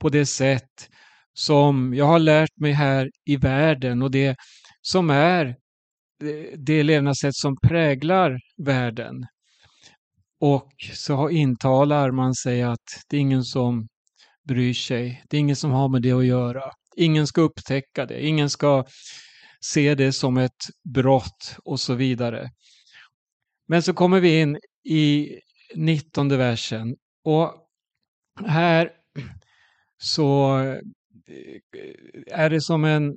på 0.00 0.08
det 0.08 0.26
sätt 0.26 0.88
som 1.34 1.94
jag 1.94 2.04
har 2.04 2.18
lärt 2.18 2.56
mig 2.56 2.72
här 2.72 3.10
i 3.24 3.36
världen 3.36 4.02
och 4.02 4.10
det 4.10 4.36
som 4.82 5.10
är 5.10 5.46
eh, 5.46 6.58
det 6.58 6.82
levnadssätt 6.82 7.34
som 7.34 7.56
präglar 7.62 8.38
världen. 8.56 9.26
Och 10.40 10.72
så 10.94 11.30
intalar 11.30 12.10
man 12.10 12.34
sig 12.34 12.62
att 12.62 13.04
det 13.08 13.16
är 13.16 13.20
ingen 13.20 13.44
som 13.44 13.88
bryr 14.48 14.74
sig. 14.74 15.22
Det 15.28 15.36
är 15.36 15.40
ingen 15.40 15.56
som 15.56 15.70
har 15.70 15.88
med 15.88 16.02
det 16.02 16.12
att 16.12 16.26
göra. 16.26 16.62
Ingen 16.96 17.26
ska 17.26 17.40
upptäcka 17.40 18.06
det. 18.06 18.26
Ingen 18.26 18.50
ska 18.50 18.84
se 19.64 19.94
det 19.94 20.12
som 20.12 20.36
ett 20.36 20.64
brott 20.84 21.56
och 21.64 21.80
så 21.80 21.94
vidare. 21.94 22.50
Men 23.68 23.82
så 23.82 23.94
kommer 23.94 24.20
vi 24.20 24.40
in 24.40 24.58
i 24.84 25.38
19 25.74 26.28
versen 26.28 26.96
och 27.24 27.54
här 28.46 28.90
så 29.98 30.58
eh, 30.58 30.78
är 32.26 32.50
det 32.50 32.60
som 32.60 32.84
en 32.84 33.12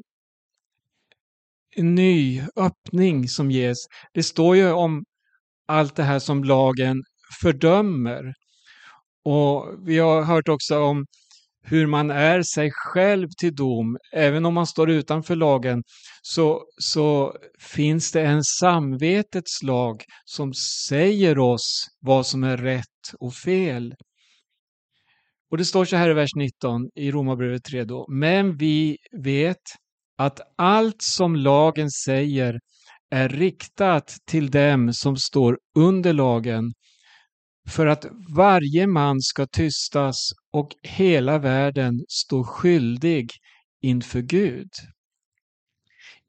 ny 1.77 2.43
öppning 2.55 3.27
som 3.27 3.51
ges. 3.51 3.77
Det 4.13 4.23
står 4.23 4.55
ju 4.55 4.71
om 4.71 5.05
allt 5.65 5.95
det 5.95 6.03
här 6.03 6.19
som 6.19 6.43
lagen 6.43 7.03
fördömer. 7.41 8.33
Och 9.23 9.87
vi 9.87 9.99
har 9.99 10.23
hört 10.23 10.47
också 10.47 10.79
om 10.79 11.05
hur 11.67 11.87
man 11.87 12.11
är 12.11 12.41
sig 12.41 12.71
själv 12.73 13.27
till 13.37 13.55
dom. 13.55 13.97
Även 14.13 14.45
om 14.45 14.53
man 14.53 14.67
står 14.67 14.89
utanför 14.89 15.35
lagen 15.35 15.83
så, 16.21 16.61
så 16.77 17.35
finns 17.59 18.11
det 18.11 18.21
en 18.21 18.43
samvetets 18.43 19.63
lag 19.63 20.03
som 20.25 20.53
säger 20.89 21.39
oss 21.39 21.87
vad 21.99 22.25
som 22.25 22.43
är 22.43 22.57
rätt 22.57 23.13
och 23.19 23.33
fel. 23.33 23.95
Och 25.51 25.57
det 25.57 25.65
står 25.65 25.85
så 25.85 25.95
här 25.95 26.09
i 26.09 26.13
vers 26.13 26.35
19 26.35 26.81
i 26.95 27.11
Romarbrevet 27.11 27.63
3 27.63 27.83
då. 27.83 28.05
Men 28.09 28.57
vi 28.57 28.97
vet 29.23 29.61
att 30.17 30.39
allt 30.57 31.01
som 31.01 31.35
lagen 31.35 31.91
säger 31.91 32.59
är 33.11 33.29
riktat 33.29 34.15
till 34.27 34.51
dem 34.51 34.93
som 34.93 35.17
står 35.17 35.57
under 35.77 36.13
lagen 36.13 36.73
för 37.69 37.87
att 37.87 38.05
varje 38.35 38.87
man 38.87 39.21
ska 39.21 39.47
tystas 39.47 40.15
och 40.55 40.75
hela 40.83 41.37
världen 41.37 42.05
står 42.07 42.43
skyldig 42.43 43.31
inför 43.81 44.21
Gud. 44.21 44.69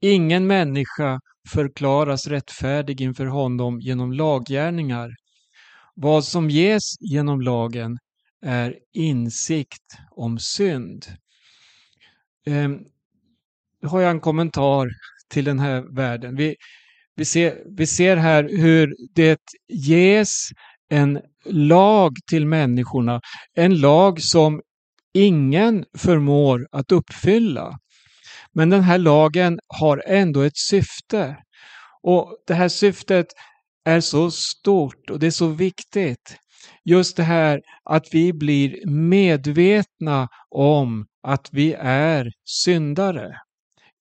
Ingen 0.01 0.47
människa 0.47 1.21
förklaras 1.49 2.27
rättfärdig 2.27 3.01
inför 3.01 3.27
honom 3.27 3.81
genom 3.81 4.13
laggärningar. 4.13 5.11
Vad 5.95 6.25
som 6.25 6.51
ges 6.51 6.83
genom 7.01 7.41
lagen 7.41 7.99
är 8.43 8.79
insikt 8.93 9.99
om 10.11 10.39
synd. 10.39 11.07
Ehm, 12.47 12.79
nu 13.83 13.89
har 13.89 14.01
jag 14.01 14.11
en 14.11 14.21
kommentar 14.21 14.89
till 15.29 15.45
den 15.45 15.59
här 15.59 15.95
världen. 15.97 16.37
Vi, 16.37 16.57
vi, 17.15 17.25
ser, 17.25 17.63
vi 17.77 17.87
ser 17.87 18.17
här 18.17 18.43
hur 18.43 18.95
det 19.15 19.41
ges 19.69 20.49
en 20.91 21.21
lag 21.45 22.13
till 22.31 22.47
människorna. 22.47 23.21
En 23.55 23.81
lag 23.81 24.23
som 24.23 24.61
ingen 25.15 25.85
förmår 25.99 26.67
att 26.73 26.93
uppfylla. 26.93 27.79
Men 28.53 28.71
den 28.71 28.83
här 28.83 28.99
lagen 28.99 29.59
har 29.69 30.03
ändå 30.07 30.41
ett 30.41 30.57
syfte. 30.57 31.37
Och 32.03 32.37
det 32.47 32.55
här 32.55 32.69
syftet 32.69 33.27
är 33.85 34.01
så 34.01 34.31
stort 34.31 35.11
och 35.11 35.19
det 35.19 35.27
är 35.27 35.31
så 35.31 35.47
viktigt. 35.47 36.37
Just 36.85 37.17
det 37.17 37.23
här 37.23 37.61
att 37.85 38.07
vi 38.13 38.33
blir 38.33 38.87
medvetna 38.87 40.29
om 40.51 41.07
att 41.23 41.49
vi 41.53 41.73
är 41.81 42.33
syndare. 42.45 43.37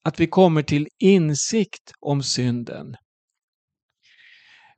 Att 0.03 0.19
vi 0.19 0.27
kommer 0.27 0.61
till 0.61 0.87
insikt 0.99 1.91
om 1.99 2.23
synden. 2.23 2.95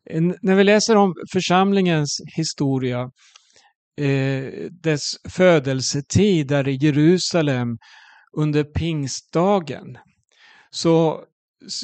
Eh, 0.10 0.22
när 0.42 0.56
vi 0.56 0.64
läser 0.64 0.96
om 0.96 1.14
församlingens 1.34 2.22
historia, 2.36 3.10
eh, 4.02 4.44
dess 4.72 5.16
födelsetid 5.30 6.48
där 6.48 6.68
i 6.68 6.76
Jerusalem 6.76 7.78
under 8.38 8.64
pingstdagen, 8.64 9.98
så 10.70 11.24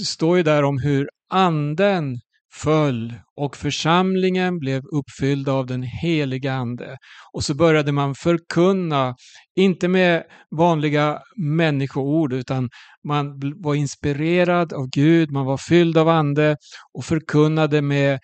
står 0.05 0.37
ju 0.37 0.43
där 0.43 0.63
om 0.63 0.79
hur 0.83 1.09
anden 1.29 2.19
föll 2.53 3.13
och 3.35 3.57
församlingen 3.57 4.59
blev 4.59 4.83
uppfylld 4.85 5.49
av 5.49 5.65
den 5.65 5.83
heliga 5.83 6.53
Ande. 6.53 6.97
Och 7.33 7.43
så 7.43 7.55
började 7.55 7.91
man 7.91 8.15
förkunna, 8.15 9.15
inte 9.55 9.87
med 9.87 10.23
vanliga 10.51 11.21
människoord, 11.35 12.33
utan 12.33 12.69
man 13.03 13.39
var 13.61 13.75
inspirerad 13.75 14.73
av 14.73 14.89
Gud, 14.89 15.31
man 15.31 15.45
var 15.45 15.57
fylld 15.57 15.97
av 15.97 16.09
Ande 16.09 16.57
och 16.93 17.05
förkunnade 17.05 17.81
med 17.81 18.19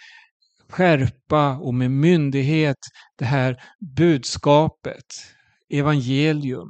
skärpa 0.69 1.57
och 1.57 1.73
med 1.73 1.91
myndighet 1.91 2.77
det 3.17 3.25
här 3.25 3.63
budskapet, 3.95 5.05
evangelium. 5.69 6.67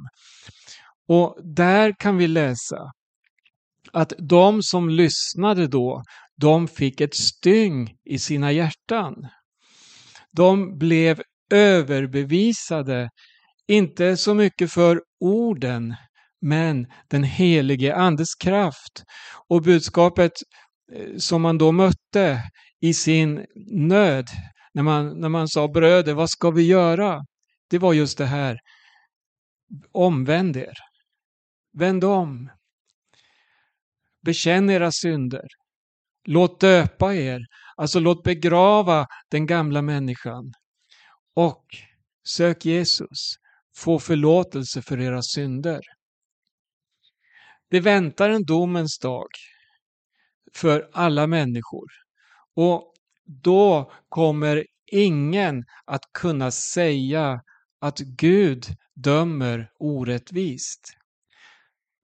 Och 1.08 1.38
där 1.44 1.94
kan 1.98 2.16
vi 2.16 2.26
läsa 2.26 2.92
att 3.92 4.12
de 4.18 4.62
som 4.62 4.90
lyssnade 4.90 5.66
då, 5.66 6.02
de 6.36 6.68
fick 6.68 7.00
ett 7.00 7.14
styng 7.14 7.94
i 8.04 8.18
sina 8.18 8.52
hjärtan. 8.52 9.14
De 10.36 10.78
blev 10.78 11.22
överbevisade, 11.52 13.10
inte 13.70 14.16
så 14.16 14.34
mycket 14.34 14.72
för 14.72 15.02
orden, 15.20 15.94
men 16.40 16.86
den 17.08 17.24
helige 17.24 17.94
Andes 17.96 18.34
kraft. 18.34 19.04
Och 19.48 19.62
budskapet 19.62 20.32
eh, 20.92 21.16
som 21.16 21.42
man 21.42 21.58
då 21.58 21.72
mötte 21.72 22.42
i 22.80 22.94
sin 22.94 23.46
nöd, 23.66 24.26
när 24.74 24.82
man, 24.82 25.20
när 25.20 25.28
man 25.28 25.48
sa 25.48 25.68
bröder, 25.68 26.14
vad 26.14 26.30
ska 26.30 26.50
vi 26.50 26.62
göra? 26.62 27.20
Det 27.70 27.78
var 27.78 27.92
just 27.92 28.18
det 28.18 28.26
här, 28.26 28.58
omvänd 29.92 30.56
er, 30.56 30.74
vänd 31.78 32.04
om, 32.04 32.50
bekänn 34.24 34.70
era 34.70 34.92
synder, 34.92 35.46
låt 36.24 36.60
döpa 36.60 37.14
er, 37.14 37.40
alltså 37.76 38.00
låt 38.00 38.22
begrava 38.22 39.06
den 39.30 39.46
gamla 39.46 39.82
människan. 39.82 40.52
Och 41.34 41.64
sök 42.28 42.64
Jesus, 42.64 43.36
få 43.80 43.98
förlåtelse 43.98 44.82
för 44.82 45.00
era 45.00 45.22
synder. 45.22 45.80
Det 47.70 47.80
väntar 47.80 48.30
en 48.30 48.44
domens 48.44 48.98
dag 48.98 49.28
för 50.54 50.90
alla 50.92 51.26
människor 51.26 51.88
och 52.56 52.94
då 53.24 53.92
kommer 54.08 54.66
ingen 54.92 55.64
att 55.84 56.02
kunna 56.12 56.50
säga 56.50 57.40
att 57.80 57.98
Gud 57.98 58.66
dömer 58.94 59.70
orättvist. 59.78 60.96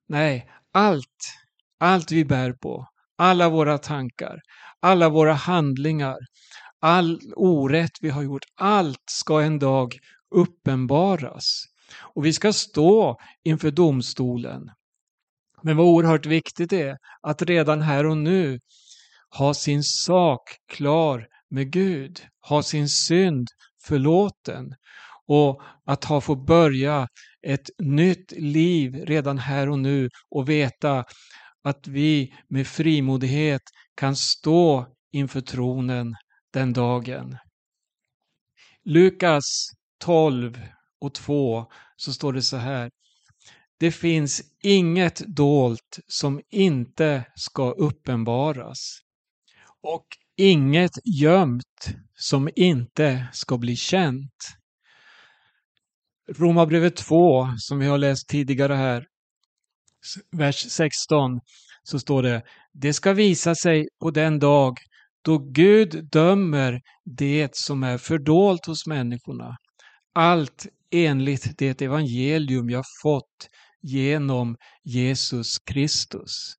Nej, 0.08 0.50
allt, 0.72 1.36
allt 1.78 2.12
vi 2.12 2.24
bär 2.24 2.52
på, 2.52 2.88
alla 3.16 3.48
våra 3.48 3.78
tankar, 3.78 4.40
alla 4.80 5.08
våra 5.08 5.32
handlingar, 5.32 6.18
all 6.80 7.20
orätt 7.36 7.92
vi 8.00 8.10
har 8.10 8.22
gjort, 8.22 8.44
allt 8.54 9.02
ska 9.10 9.40
en 9.40 9.58
dag 9.58 9.98
uppenbaras. 10.34 11.64
Och 12.14 12.24
vi 12.24 12.32
ska 12.32 12.52
stå 12.52 13.18
inför 13.44 13.70
domstolen. 13.70 14.70
Men 15.62 15.76
vad 15.76 15.86
oerhört 15.86 16.26
viktigt 16.26 16.72
är 16.72 16.96
att 17.22 17.42
redan 17.42 17.82
här 17.82 18.06
och 18.06 18.16
nu 18.16 18.60
ha 19.38 19.54
sin 19.54 19.82
sak 19.82 20.42
klar 20.68 21.26
med 21.50 21.70
Gud, 21.70 22.20
ha 22.48 22.62
sin 22.62 22.88
synd 22.88 23.48
förlåten 23.82 24.74
och 25.26 25.62
att 25.84 26.04
ha 26.04 26.20
få 26.20 26.34
börja 26.36 27.08
ett 27.46 27.70
nytt 27.78 28.32
liv 28.32 28.94
redan 28.94 29.38
här 29.38 29.68
och 29.68 29.78
nu 29.78 30.10
och 30.30 30.48
veta 30.48 31.04
att 31.62 31.86
vi 31.86 32.34
med 32.48 32.66
frimodighet 32.66 33.62
kan 33.94 34.16
stå 34.16 34.86
inför 35.12 35.40
tronen 35.40 36.14
den 36.52 36.72
dagen. 36.72 37.36
Lukas 38.84 39.70
12 39.98 40.60
och 41.00 41.14
2 41.14 41.66
så 41.96 42.12
står 42.12 42.32
det 42.32 42.42
så 42.42 42.56
här. 42.56 42.90
Det 43.78 43.92
finns 43.92 44.42
inget 44.62 45.22
dolt 45.36 45.98
som 46.06 46.40
inte 46.50 47.24
ska 47.34 47.70
uppenbaras 47.70 49.00
och 49.82 50.06
inget 50.36 50.92
gömt 51.20 51.88
som 52.14 52.48
inte 52.56 53.26
ska 53.32 53.58
bli 53.58 53.76
känt. 53.76 54.56
Romarbrevet 56.28 56.96
2, 56.96 57.48
som 57.58 57.78
vi 57.78 57.86
har 57.86 57.98
läst 57.98 58.28
tidigare 58.28 58.74
här, 58.74 59.06
vers 60.30 60.70
16, 60.70 61.40
så 61.82 61.98
står 61.98 62.22
det 62.22 62.42
Det 62.72 62.92
ska 62.92 63.12
visa 63.12 63.54
sig 63.54 63.88
på 64.00 64.10
den 64.10 64.38
dag 64.38 64.78
då 65.22 65.38
Gud 65.38 66.08
dömer 66.10 66.80
det 67.04 67.56
som 67.56 67.82
är 67.82 67.98
fördolt 67.98 68.66
hos 68.66 68.86
människorna. 68.86 69.56
Allt 70.18 70.66
enligt 70.90 71.58
det 71.58 71.82
evangelium 71.82 72.70
jag 72.70 72.84
fått 73.02 73.48
genom 73.82 74.56
Jesus 74.84 75.58
Kristus. 75.58 76.54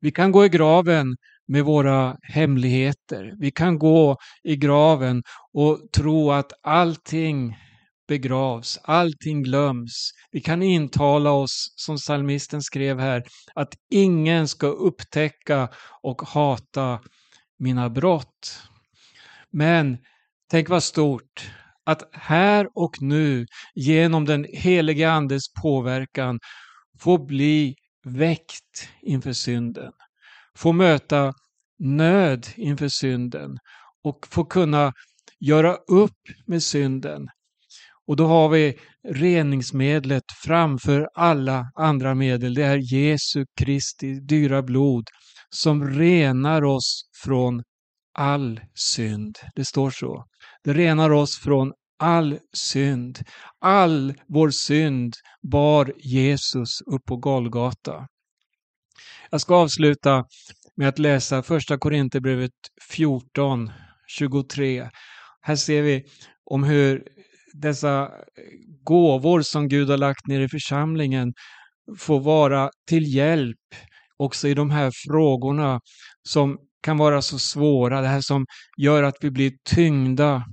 Vi 0.00 0.10
kan 0.10 0.32
gå 0.32 0.44
i 0.44 0.48
graven 0.48 1.16
med 1.48 1.64
våra 1.64 2.16
hemligheter. 2.22 3.34
Vi 3.38 3.50
kan 3.50 3.78
gå 3.78 4.16
i 4.42 4.56
graven 4.56 5.22
och 5.52 5.80
tro 5.92 6.30
att 6.30 6.52
allting 6.62 7.56
begravs, 8.08 8.78
allting 8.82 9.42
glöms. 9.42 10.10
Vi 10.30 10.40
kan 10.40 10.62
intala 10.62 11.30
oss, 11.30 11.72
som 11.76 11.98
salmisten 11.98 12.62
skrev 12.62 13.00
här, 13.00 13.24
att 13.54 13.74
ingen 13.90 14.48
ska 14.48 14.66
upptäcka 14.66 15.68
och 16.02 16.22
hata 16.22 17.00
mina 17.58 17.90
brott. 17.90 18.62
Men 19.50 19.98
tänk 20.52 20.68
vad 20.68 20.82
stort 20.82 21.50
att 21.86 22.02
här 22.12 22.68
och 22.74 23.02
nu 23.02 23.46
genom 23.74 24.24
den 24.24 24.46
helige 24.52 25.10
Andes 25.10 25.42
påverkan 25.62 26.38
få 27.00 27.18
bli 27.18 27.74
väckt 28.04 28.88
inför 29.02 29.32
synden. 29.32 29.92
Få 30.56 30.72
möta 30.72 31.32
nöd 31.78 32.46
inför 32.56 32.88
synden 32.88 33.58
och 34.04 34.26
få 34.30 34.44
kunna 34.44 34.92
göra 35.40 35.74
upp 35.74 36.20
med 36.46 36.62
synden. 36.62 37.28
Och 38.06 38.16
då 38.16 38.26
har 38.26 38.48
vi 38.48 38.78
reningsmedlet 39.08 40.24
framför 40.44 41.08
alla 41.14 41.70
andra 41.74 42.14
medel. 42.14 42.54
Det 42.54 42.64
är 42.64 42.94
Jesu 42.94 43.46
Kristi 43.60 44.14
dyra 44.14 44.62
blod 44.62 45.04
som 45.50 45.90
renar 45.90 46.64
oss 46.64 47.02
från 47.24 47.62
all 48.12 48.60
synd. 48.74 49.38
Det 49.54 49.64
står 49.64 49.90
så. 49.90 50.24
Det 50.64 50.72
renar 50.72 51.10
oss 51.10 51.38
från 51.38 51.72
all 51.98 52.38
synd. 52.52 53.18
All 53.60 54.14
vår 54.28 54.50
synd 54.50 55.14
bar 55.42 55.92
Jesus 55.96 56.80
upp 56.86 57.04
på 57.04 57.16
Golgata. 57.16 58.06
Jag 59.30 59.40
ska 59.40 59.54
avsluta 59.54 60.24
med 60.76 60.88
att 60.88 60.98
läsa 60.98 61.42
första 61.42 61.78
Korinthierbrevet 61.78 62.52
14, 62.90 63.70
23. 64.06 64.88
Här 65.40 65.56
ser 65.56 65.82
vi 65.82 66.04
om 66.44 66.64
hur 66.64 67.04
dessa 67.52 68.10
gåvor 68.82 69.42
som 69.42 69.68
Gud 69.68 69.90
har 69.90 69.98
lagt 69.98 70.26
ner 70.26 70.40
i 70.40 70.48
församlingen 70.48 71.32
får 71.98 72.20
vara 72.20 72.70
till 72.88 73.14
hjälp 73.14 73.58
också 74.16 74.48
i 74.48 74.54
de 74.54 74.70
här 74.70 74.90
frågorna 75.06 75.80
som 76.28 76.58
kan 76.82 76.98
vara 76.98 77.22
så 77.22 77.38
svåra, 77.38 78.00
det 78.00 78.08
här 78.08 78.20
som 78.20 78.46
gör 78.78 79.02
att 79.02 79.16
vi 79.20 79.30
blir 79.30 79.52
tyngda 79.64 80.44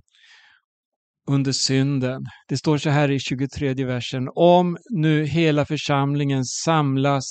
under 1.30 1.52
synden. 1.52 2.26
Det 2.48 2.58
står 2.58 2.78
så 2.78 2.89
här 2.89 3.12
i 3.12 3.20
23 3.20 3.86
versen. 3.86 4.28
Om 4.36 4.78
nu 4.89 5.26
hela 5.26 5.65
församlingen 5.65 6.46
samlas 6.46 7.26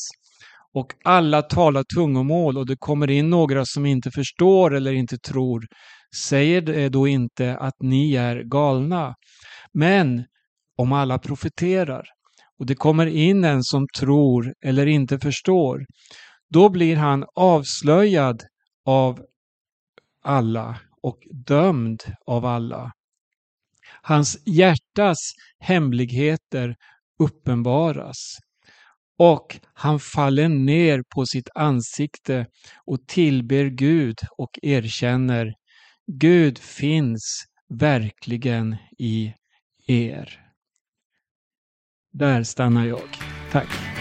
och 0.75 0.95
alla 1.05 1.43
talar 1.43 1.85
tungomål 1.95 2.59
och 2.59 2.67
det 2.67 2.77
kommer 2.79 3.11
in 3.11 3.31
några 3.31 3.65
som 3.65 3.87
inte 3.87 4.11
förstår 4.11 4.75
eller 4.75 4.93
inte 4.93 5.19
tror, 5.19 5.67
säger 6.17 6.61
det 6.61 6.89
då 6.89 7.09
inte 7.09 7.57
att 7.57 7.75
ni 7.83 8.15
är 8.15 8.43
galna. 8.43 9.15
Men 9.73 10.25
om 10.77 10.93
alla 10.93 11.19
profeterar 11.19 12.03
och 12.59 12.67
det 12.67 12.75
kommer 12.75 13.07
in 13.07 13.45
en 13.45 13.63
som 13.63 13.87
tror 13.99 14.55
eller 14.65 14.87
inte 14.87 15.19
förstår, 15.19 15.87
då 16.51 16.69
blir 16.69 16.97
han 16.97 17.25
avslöjad 17.35 18.43
av 18.89 19.27
alla 20.23 20.81
och 21.03 21.19
dömd 21.31 22.03
av 22.27 22.45
alla. 22.45 22.93
Hans 24.03 24.43
hjärtas 24.47 25.19
hemligheter 25.59 26.77
uppenbaras 27.19 28.37
och 29.19 29.61
han 29.75 30.01
faller 30.01 30.49
ner 30.49 31.03
på 31.15 31.27
sitt 31.27 31.49
ansikte 31.55 32.47
och 32.87 33.07
tillber 33.07 33.65
Gud 33.65 34.19
och 34.39 34.59
erkänner 34.63 35.55
Gud 36.07 36.59
finns 36.59 37.45
verkligen 37.69 38.77
i 38.99 39.35
er. 39.87 40.41
Där 42.13 42.43
stannar 42.43 42.87
jag. 42.87 43.09
Tack. 43.53 43.98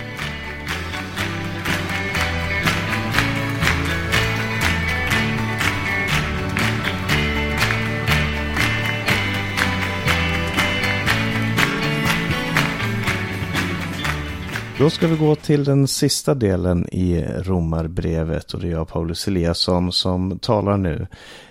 Då 14.80 14.89
ska 14.89 15.07
vi 15.07 15.15
gå 15.15 15.36
till 15.36 15.63
den 15.63 15.88
sista 15.88 16.36
delen 16.36 16.88
i 16.91 17.25
Romarbrevet 17.38 18.53
och 18.53 18.59
det 18.59 18.67
är 18.67 18.71
jag, 18.71 18.88
Paulus 18.88 19.28
Eliasson, 19.28 19.91
som 19.91 20.39
talar 20.39 20.78
nu. 20.78 21.07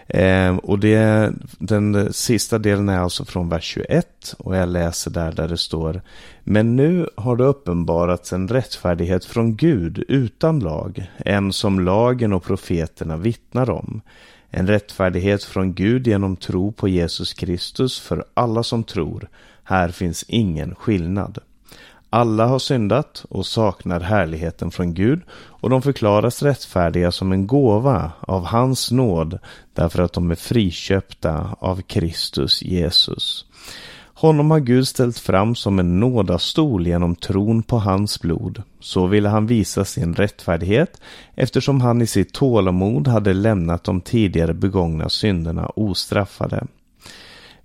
Eh, 0.07 0.57
och 0.57 0.79
det, 0.79 1.33
den 1.59 2.13
sista 2.13 2.59
delen 2.59 2.89
är 2.89 2.99
alltså 2.99 3.25
från 3.25 3.49
vers 3.49 3.65
21 3.65 4.35
och 4.39 4.57
jag 4.57 4.69
läser 4.69 5.11
där 5.11 5.33
där 5.33 5.49
det 5.49 5.57
står 5.57 6.03
Men 6.45 6.77
nu 6.77 7.09
har 7.17 7.37
det 7.37 7.45
uppenbarats 7.45 8.33
en 8.33 8.49
rättfärdighet 8.49 9.25
från 9.25 9.57
Gud 9.57 10.05
utan 10.09 10.61
lag, 10.61 11.11
en 11.17 11.53
som 11.53 11.81
lagen 11.81 12.33
och 12.33 12.45
profeterna 12.45 13.17
vittnar 13.17 13.71
om. 13.71 14.01
En 14.51 14.67
rättfärdighet 14.67 15.45
från 15.45 15.75
Gud 15.75 16.07
genom 16.07 16.37
tro 16.37 16.73
på 16.73 16.89
Jesus 16.89 17.33
Kristus 17.33 18.01
för 18.01 18.25
alla 18.35 18.63
som 18.63 18.85
tror. 18.85 19.29
Här 19.65 19.89
finns 19.89 20.25
ingen 20.29 20.75
skillnad. 20.75 21.39
Alla 22.11 22.47
har 22.47 22.59
syndat 22.59 23.25
och 23.29 23.47
saknar 23.47 24.01
härligheten 24.01 24.71
från 24.71 24.95
Gud 24.95 25.21
och 25.31 25.71
de 25.71 25.83
förklaras 25.83 26.43
rättfärdiga 26.43 27.13
som 27.13 27.33
en 27.33 27.47
gåva 27.47 28.13
av 28.21 28.45
hans 28.45 28.91
nåd 28.91 29.39
därför 29.75 30.03
att 30.03 30.13
de 30.13 30.31
är 30.31 30.35
friköpta 30.35 31.57
av 31.61 31.83
Kristus 31.83 32.63
Jesus. 32.63 33.47
Honom 34.19 34.51
har 34.51 34.61
Gud 34.61 34.89
ställt 34.89 35.19
fram 35.19 35.55
som 35.55 35.79
en 35.79 36.01
nådastol 36.01 36.87
genom 36.87 37.15
tron 37.15 37.63
på 37.63 37.79
hans 37.79 38.21
blod. 38.21 38.63
Så 38.81 39.07
ville 39.07 39.29
han 39.29 39.47
visa 39.47 39.85
sin 39.85 40.15
rättfärdighet 40.15 41.01
eftersom 41.35 41.81
han 41.81 42.03
i 42.03 42.07
sitt 42.07 42.33
tålamod 42.33 43.09
hade 43.09 43.33
lämnat 43.33 43.85
de 43.85 44.01
tidigare 44.01 44.55
begångna 44.55 45.09
synderna 45.09 45.71
ostraffade. 45.77 46.67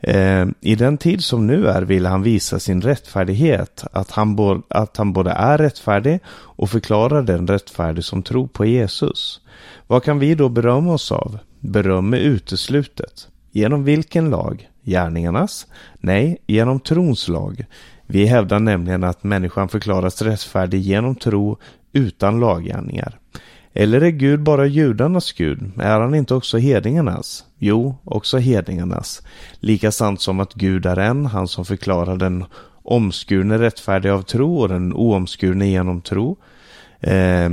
Eh, 0.04 0.46
I 0.62 0.76
den 0.76 0.98
tid 0.98 1.24
som 1.24 1.48
nu 1.48 1.68
är 1.68 1.82
vill 1.82 2.06
han 2.06 2.24
visa 2.24 2.60
sin 2.60 2.82
rättfärdighet, 2.82 3.84
att 3.92 4.12
han, 4.12 4.64
att 4.68 4.98
han 4.98 5.14
både 5.14 5.32
är 5.32 5.58
rättfärdig 5.58 6.20
och 6.30 6.70
förklarar 6.70 7.24
den 7.24 7.48
rättfärdig 7.48 8.04
som 8.04 8.24
tror 8.24 8.48
på 8.48 8.66
Jesus. 8.66 9.42
Vad 9.88 10.04
kan 10.04 10.20
vi 10.20 10.36
då 10.36 10.50
berömma 10.50 10.94
oss 10.94 11.12
av? 11.12 11.38
Beröm 11.60 12.14
är 12.14 12.18
uteslutet. 12.18 13.28
Genom 13.52 13.84
vilken 13.84 14.30
lag? 14.30 14.70
Gärningarnas? 14.84 15.68
Nej, 16.00 16.38
genom 16.48 16.80
trons 16.80 17.28
lag. 17.28 17.66
Vi 18.08 18.26
hävdar 18.26 18.60
nämligen 18.60 19.04
att 19.04 19.24
människan 19.24 19.70
förklaras 19.70 20.22
rättfärdig 20.22 20.82
genom 20.82 21.16
tro 21.16 21.58
utan 21.94 22.40
laggärningar. 22.40 23.21
Eller 23.74 24.02
är 24.02 24.10
Gud 24.10 24.44
bara 24.44 24.66
judarnas 24.66 25.32
Gud? 25.32 25.72
Är 25.78 26.00
han 26.00 26.16
inte 26.16 26.36
också 26.36 26.58
hedningarnas? 26.58 27.46
Jo, 27.58 27.96
också 28.04 28.38
hedningarnas. 28.38 29.22
Lika 29.60 29.92
sant 29.92 30.22
som 30.22 30.40
att 30.40 30.54
Gud 30.54 30.86
är 30.86 30.98
en, 30.98 31.26
han 31.26 31.48
som 31.48 31.66
förklarar 31.66 32.16
den 32.16 32.46
omskurne 32.84 33.60
rättfärdig 33.60 34.10
av 34.10 34.22
tro 34.22 34.58
och 34.58 34.70
den 34.70 34.94
oomskurne 34.94 35.68
genom 35.68 36.02
tro. 36.02 36.38
Eh, 37.00 37.50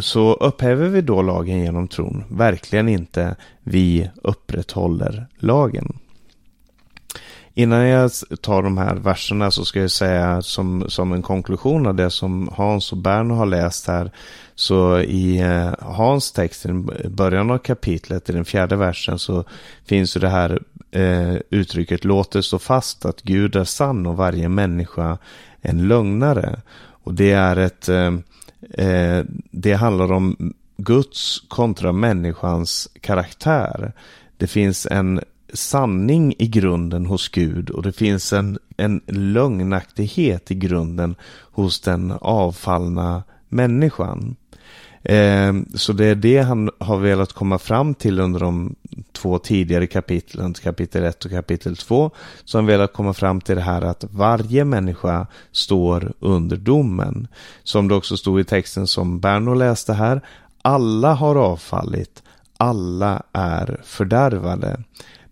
så 0.00 0.34
upphäver 0.34 0.88
vi 0.88 1.00
då 1.00 1.22
lagen 1.22 1.58
genom 1.58 1.88
tron? 1.88 2.24
Verkligen 2.30 2.88
inte. 2.88 3.36
Vi 3.62 4.10
upprätthåller 4.22 5.26
lagen. 5.38 5.98
Innan 7.58 7.86
jag 7.86 8.10
tar 8.40 8.62
de 8.62 8.78
här 8.78 8.94
verserna 8.94 9.50
så 9.50 9.64
ska 9.64 9.80
jag 9.80 9.90
säga 9.90 10.42
som, 10.42 10.84
som 10.88 11.12
en 11.12 11.22
konklusion 11.22 11.86
av 11.86 11.94
det 11.94 12.10
som 12.10 12.50
Hans 12.52 12.92
och 12.92 12.98
Berno 12.98 13.34
har 13.34 13.46
läst 13.46 13.86
här. 13.86 14.10
Så 14.54 15.00
i 15.00 15.38
eh, 15.38 15.74
Hans 15.78 16.32
text, 16.32 16.66
i 16.66 17.08
början 17.08 17.50
av 17.50 17.58
kapitlet, 17.58 18.30
i 18.30 18.32
den 18.32 18.44
fjärde 18.44 18.76
versen, 18.76 19.18
så 19.18 19.44
finns 19.84 20.16
ju 20.16 20.20
det 20.20 20.28
här 20.28 20.62
eh, 20.90 21.34
uttrycket 21.50 22.04
låt 22.04 22.30
det 22.30 22.42
stå 22.42 22.58
fast 22.58 23.04
att 23.04 23.22
Gud 23.22 23.56
är 23.56 23.64
sann 23.64 24.06
och 24.06 24.16
varje 24.16 24.48
människa 24.48 25.18
en 25.60 25.88
lögnare. 25.88 26.60
Och 27.04 27.14
det 27.14 27.32
är 27.32 27.56
ett, 27.56 27.88
eh, 27.88 28.14
eh 28.86 29.24
det 29.50 29.72
handlar 29.72 30.12
om 30.12 30.54
Guds 30.76 31.42
kontra 31.48 31.92
människans 31.92 32.88
karaktär. 33.00 33.92
Det 34.36 34.46
finns 34.46 34.86
en 34.90 35.20
sanning 35.52 36.34
i 36.38 36.46
grunden 36.46 37.06
hos 37.06 37.28
Gud 37.28 37.70
och 37.70 37.82
det 37.82 37.92
finns 37.92 38.32
en, 38.32 38.58
en 38.76 39.00
lögnaktighet 39.06 40.50
i 40.50 40.54
grunden 40.54 41.14
hos 41.52 41.80
den 41.80 42.12
avfallna 42.20 43.22
människan. 43.48 44.36
Eh, 45.08 45.54
så 45.74 45.92
det 45.92 46.06
är 46.06 46.14
det 46.14 46.38
han 46.38 46.70
har 46.78 46.96
velat 46.96 47.32
komma 47.32 47.58
fram 47.58 47.94
till 47.94 48.20
under 48.20 48.40
de 48.40 48.74
två 49.12 49.38
tidigare 49.38 49.86
kapitlen, 49.86 50.54
kapitel 50.54 51.04
1 51.04 51.24
och 51.24 51.30
kapitel 51.30 51.76
2. 51.76 52.10
Så 52.44 52.58
han 52.58 52.66
velat 52.66 52.92
komma 52.92 53.12
fram 53.12 53.40
till 53.40 53.56
det 53.56 53.62
här 53.62 53.82
att 53.82 54.04
varje 54.10 54.64
människa 54.64 55.26
står 55.52 56.12
under 56.20 56.56
domen. 56.56 57.28
Som 57.62 57.88
det 57.88 57.94
också 57.94 58.16
stod 58.16 58.40
i 58.40 58.44
texten 58.44 58.86
som 58.86 59.20
Berno 59.20 59.54
läste 59.54 59.92
här. 59.92 60.20
Alla 60.62 61.14
har 61.14 61.36
avfallit, 61.36 62.22
alla 62.56 63.22
är 63.32 63.80
fördärvade. 63.84 64.82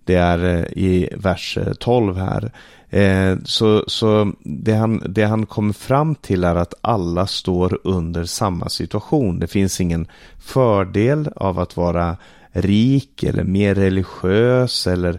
Det 0.04 0.14
är 0.14 0.44
eh, 0.44 0.64
i 0.84 1.08
vers 1.16 1.58
eh, 1.58 1.72
12 1.72 2.16
här. 2.16 2.52
Eh, 2.90 3.36
så 3.44 3.84
så 3.86 4.32
det, 4.40 4.74
han, 4.74 5.02
det 5.08 5.24
han 5.24 5.46
kommer 5.46 5.72
fram 5.72 6.14
till 6.14 6.44
är 6.44 6.54
att 6.54 6.74
alla 6.80 7.26
står 7.26 7.78
under 7.84 8.24
samma 8.24 8.68
situation. 8.68 9.38
Det 9.38 9.46
finns 9.46 9.80
ingen 9.80 10.06
fördel 10.38 11.28
av 11.36 11.58
att 11.58 11.76
vara 11.76 12.16
rik 12.52 13.22
eller 13.22 13.44
mer 13.44 13.74
religiös 13.74 14.86
eller 14.86 15.18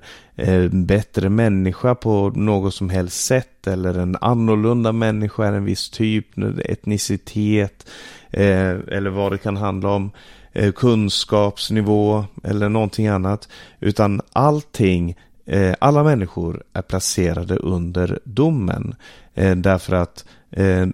bättre 0.70 1.30
människa 1.30 1.96
på 1.96 2.30
något 2.36 2.74
som 2.74 2.90
helst 2.90 3.26
sätt 3.26 3.68
eller 3.68 3.98
en 3.98 4.18
annorlunda 4.22 4.92
människa, 4.92 5.46
en 5.46 5.66
viss 5.66 5.90
typ, 5.90 6.28
etnicitet 6.66 7.90
eller 8.32 9.10
vad 9.10 9.32
det 9.32 9.38
kan 9.38 9.58
handla 9.58 9.90
om. 9.90 10.12
Eh, 10.56 10.72
kunskapsnivå 10.72 12.26
eller 12.44 12.70
någonting 12.70 13.08
annat. 13.08 13.50
Utan 13.80 14.22
allting, 14.34 15.16
eh, 15.46 15.76
alla 15.80 16.04
människor 16.04 16.64
är 16.74 16.82
placerade 16.82 17.56
under 17.56 18.20
domen. 18.24 18.96
Eh, 19.34 19.56
därför 19.56 19.96
att 19.96 20.26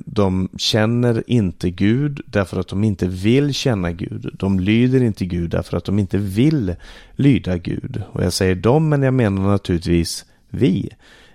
de 0.05 0.49
känner 0.57 1.23
inte 1.27 1.69
Gud 1.69 2.21
därför 2.25 2.59
att 2.59 2.67
de 2.67 2.83
inte 2.83 3.07
vill 3.07 3.53
känna 3.53 3.91
Gud. 3.91 4.35
De 4.39 4.59
lyder 4.59 5.03
inte 5.03 5.25
Gud 5.25 5.49
därför 5.49 5.77
att 5.77 5.85
de 5.85 5.99
inte 5.99 6.17
vill 6.17 6.75
lyda 7.15 7.57
Gud. 7.57 8.03
Och 8.11 8.23
jag 8.23 8.33
säger 8.33 8.55
dem 8.55 8.89
men 8.89 9.03
jag 9.03 9.13
menar 9.13 9.41
naturligtvis 9.41 10.25
vi. 10.49 10.89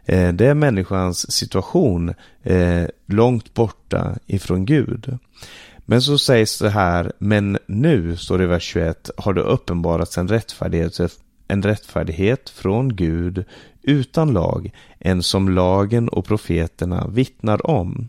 Det 0.07 0.41
är 0.41 0.55
människans 0.55 1.33
situation 1.33 2.15
långt 3.07 3.55
borta 3.55 4.17
ifrån 4.27 4.65
Gud. 4.65 5.19
Men 5.89 6.03
så 6.03 6.19
sägs 6.19 6.59
det 6.59 6.71
här, 6.71 7.13
men 7.19 7.59
nu, 7.67 8.17
står 8.17 8.39
det 8.39 8.45
i 8.45 8.47
vers 8.47 8.63
21, 8.63 9.11
har 9.17 9.35
det 9.35 9.41
uppenbarats 9.41 10.19
en 10.19 10.29
rättfärdighet, 10.29 11.01
en 11.49 11.63
rättfärdighet 11.63 12.51
från 12.51 12.97
Gud 12.97 13.45
utan 13.83 14.33
lag, 14.33 14.71
en 14.99 15.23
som 15.23 15.49
lagen 15.49 16.09
och 16.09 16.25
profeterna 16.25 17.07
vittnar 17.09 17.67
om. 17.67 18.09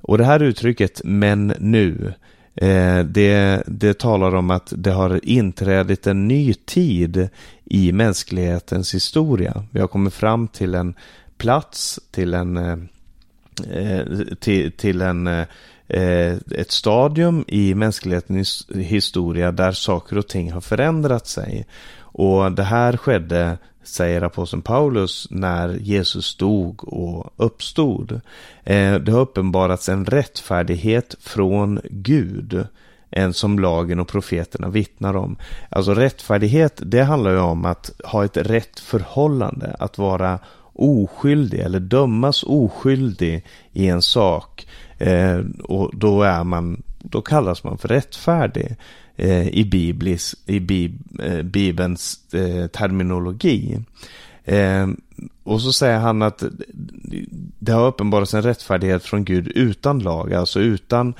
Och 0.00 0.18
det 0.18 0.24
här 0.24 0.42
uttrycket, 0.42 1.00
men 1.04 1.54
nu, 1.58 2.14
eh, 2.54 2.98
det, 2.98 3.62
det 3.66 3.98
talar 3.98 4.34
om 4.34 4.50
att 4.50 4.72
det 4.76 4.90
har 4.90 5.20
inträdit 5.22 6.06
en 6.06 6.28
ny 6.28 6.54
tid 6.54 7.28
i 7.64 7.92
mänsklighetens 7.92 8.94
historia. 8.94 9.64
Vi 9.70 9.80
har 9.80 9.88
kommit 9.88 10.14
fram 10.14 10.48
till 10.48 10.74
en 10.74 10.94
plats, 11.36 12.00
till 12.10 12.34
en, 12.34 12.56
eh, 12.56 12.78
eh, 13.70 14.06
till, 14.40 14.72
till 14.72 15.00
en 15.00 15.46
Eh, 15.88 16.36
ett 16.50 16.70
stadium 16.70 17.44
i 17.48 17.74
mänsklighetens 17.74 18.66
historia 18.74 19.52
där 19.52 19.72
saker 19.72 20.18
och 20.18 20.28
ting 20.28 20.52
har 20.52 20.60
förändrat 20.60 21.26
sig. 21.26 21.66
Och 21.96 22.52
det 22.52 22.62
här 22.62 22.96
skedde, 22.96 23.58
säger 23.82 24.22
aposteln 24.22 24.62
Paulus, 24.62 25.26
när 25.30 25.68
Jesus 25.68 26.36
dog 26.36 26.92
och 26.92 27.34
uppstod. 27.36 28.20
Eh, 28.64 28.94
det 28.94 29.12
har 29.12 29.20
uppenbarats 29.20 29.88
en 29.88 30.04
rättfärdighet 30.04 31.16
från 31.20 31.80
Gud 31.84 32.66
än 33.10 33.32
som 33.32 33.58
lagen 33.58 34.00
och 34.00 34.08
profeterna 34.08 34.68
vittnar 34.68 35.16
om. 35.16 35.36
Alltså 35.68 35.94
rättfärdighet, 35.94 36.80
det 36.84 37.02
handlar 37.02 37.30
ju 37.30 37.38
om 37.38 37.64
att 37.64 37.90
ha 38.04 38.24
ett 38.24 38.36
rätt 38.36 38.80
förhållande, 38.80 39.76
att 39.78 39.98
vara 39.98 40.38
oskyldig 40.72 41.60
eller 41.60 41.80
dömas 41.80 42.42
oskyldig 42.42 43.44
i 43.72 43.88
en 43.88 44.02
sak. 44.02 44.66
Eh, 45.04 45.40
och 45.62 45.90
då 45.94 46.22
är 46.22 46.44
man, 46.44 46.82
då 46.98 47.22
kallas 47.22 47.64
man 47.64 47.78
för 47.78 47.88
rättfärdig 47.88 48.76
eh, 49.16 49.48
i, 49.48 49.64
biblis, 49.64 50.34
i 50.46 50.60
bib, 50.60 51.20
eh, 51.22 51.42
Bibelns 51.42 52.34
eh, 52.34 52.66
terminologi. 52.66 53.78
Eh, 54.44 54.86
och 55.42 55.60
så 55.60 55.72
säger 55.72 55.98
han 55.98 56.22
att 56.22 56.44
det 57.58 57.72
har 57.72 57.86
uppenbarats 57.86 58.34
en 58.34 58.42
rättfärdighet 58.42 59.04
från 59.04 59.24
Gud 59.24 59.48
utan 59.48 59.98
lag, 59.98 60.34
alltså 60.34 60.60
utan 60.60 61.14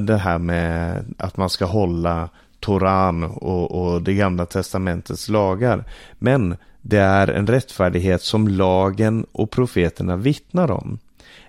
det 0.00 0.16
här 0.16 0.38
med 0.38 1.04
att 1.18 1.36
man 1.36 1.50
ska 1.50 1.64
hålla 1.64 2.28
Toran 2.60 3.24
och, 3.24 3.92
och 3.94 4.02
det 4.02 4.14
gamla 4.14 4.46
testamentets 4.46 5.28
lagar. 5.28 5.84
Men 6.18 6.56
det 6.82 6.98
är 6.98 7.28
en 7.28 7.46
rättfärdighet 7.46 8.22
som 8.22 8.48
lagen 8.48 9.26
och 9.32 9.50
profeterna 9.50 10.16
vittnar 10.16 10.70
om. 10.70 10.98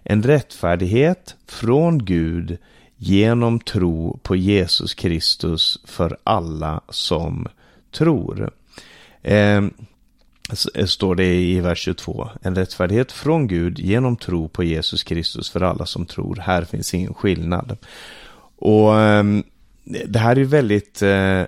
En 0.03 0.23
rättfärdighet 0.23 1.35
från 1.47 2.05
Gud 2.05 2.57
genom 2.97 3.59
tro 3.59 4.19
på 4.23 4.35
Jesus 4.35 4.93
Kristus 4.93 5.79
för 5.85 6.17
alla 6.23 6.81
som 6.89 7.47
tror. 7.91 8.51
Ehm, 9.23 9.73
eh, 10.75 10.85
står 10.85 11.15
det 11.15 11.35
i 11.35 11.59
vers 11.59 11.79
22. 11.79 12.29
En 12.41 12.55
rättfärdighet 12.55 13.11
från 13.11 13.47
Gud 13.47 13.79
genom 13.79 14.17
tro 14.17 14.47
på 14.47 14.63
Jesus 14.63 15.03
Kristus 15.03 15.49
för 15.49 15.61
alla 15.61 15.85
som 15.85 16.05
tror. 16.05 16.35
Här 16.35 16.63
finns 16.63 16.93
ingen 16.93 17.13
skillnad. 17.13 17.77
Och 18.55 18.99
ehm, 18.99 19.43
det 20.05 20.19
här 20.19 20.31
är 20.31 20.39
ju 20.39 20.45
väldigt, 20.45 21.01
eh, 21.01 21.45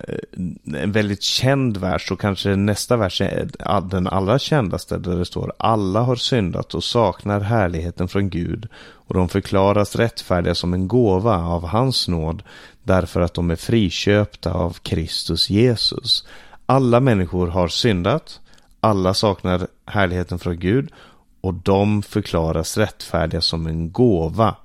en 0.64 0.92
väldigt 0.92 1.22
känd 1.22 1.76
vers 1.76 2.10
och 2.12 2.20
kanske 2.20 2.56
nästa 2.56 2.96
vers 2.96 3.20
är 3.20 3.48
den 3.90 4.06
allra 4.06 4.38
kändaste 4.38 4.98
där 4.98 5.16
det 5.16 5.24
står 5.24 5.52
Alla 5.56 6.00
har 6.00 6.16
syndat 6.16 6.74
och 6.74 6.84
saknar 6.84 7.40
härligheten 7.40 8.08
från 8.08 8.30
Gud 8.30 8.68
och 8.74 9.14
de 9.14 9.28
förklaras 9.28 9.96
rättfärdiga 9.96 10.54
som 10.54 10.74
en 10.74 10.88
gåva 10.88 11.36
av 11.36 11.66
hans 11.66 12.08
nåd 12.08 12.42
därför 12.82 13.20
att 13.20 13.34
de 13.34 13.50
är 13.50 13.56
friköpta 13.56 14.52
av 14.52 14.72
Kristus 14.82 15.50
Jesus. 15.50 16.26
Alla 16.66 17.00
människor 17.00 17.46
har 17.46 17.68
syndat, 17.68 18.40
alla 18.80 19.14
saknar 19.14 19.66
härligheten 19.86 20.38
från 20.38 20.58
Gud 20.58 20.90
och 21.40 21.54
de 21.54 22.02
förklaras 22.02 22.78
rättfärdiga 22.78 23.40
som 23.40 23.66
en 23.66 23.92
gåva 23.92 24.56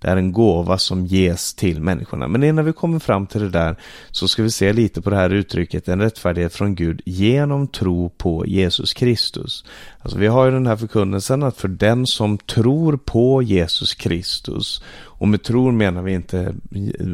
det 0.00 0.08
är 0.08 0.16
en 0.16 0.32
gåva 0.32 0.78
som 0.78 1.06
ges 1.06 1.54
till 1.54 1.82
människorna. 1.82 2.28
Men 2.28 2.44
innan 2.44 2.64
vi 2.64 2.72
kommer 2.72 2.98
fram 2.98 3.26
till 3.26 3.40
det 3.40 3.48
där 3.48 3.76
så 4.10 4.28
ska 4.28 4.42
vi 4.42 4.50
se 4.50 4.72
lite 4.72 5.02
på 5.02 5.10
det 5.10 5.16
här 5.16 5.30
uttrycket, 5.30 5.88
en 5.88 6.00
rättfärdighet 6.00 6.54
från 6.54 6.74
Gud 6.74 7.00
genom 7.04 7.68
tro 7.68 8.08
på 8.08 8.46
Jesus 8.46 8.94
Kristus. 8.94 9.64
Alltså 9.98 10.18
vi 10.18 10.26
har 10.26 10.44
ju 10.44 10.50
den 10.50 10.66
här 10.66 10.76
förkunnelsen 10.76 11.42
att 11.42 11.56
för 11.56 11.68
den 11.68 12.06
som 12.06 12.38
tror 12.38 12.96
på 12.96 13.42
Jesus 13.42 13.94
Kristus 13.94 14.82
och 15.18 15.28
med 15.28 15.42
tror 15.42 15.72
menar 15.72 16.02
vi 16.02 16.12
inte 16.12 16.54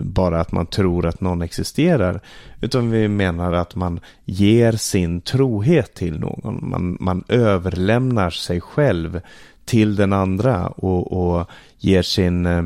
bara 0.03 0.41
att 0.41 0.53
man 0.53 0.67
tror 0.67 1.07
att 1.07 1.21
någon 1.21 1.43
existerar 1.43 2.21
utan 2.61 2.91
vi 2.91 3.09
menar 3.09 3.53
att 3.53 3.75
man 3.75 4.01
ger 4.25 4.73
sin 4.73 5.21
trohet 5.21 5.95
till 5.95 6.19
någon. 6.19 6.71
Man, 6.71 6.97
man 7.01 7.25
överlämnar 7.29 8.31
sig 8.31 8.61
själv 8.61 9.21
till 9.65 9.97
den 9.97 10.13
andra 10.13 10.67
och, 10.67 11.13
och 11.13 11.47
ger 11.79 12.03
sin 12.03 12.47
eh, 12.47 12.65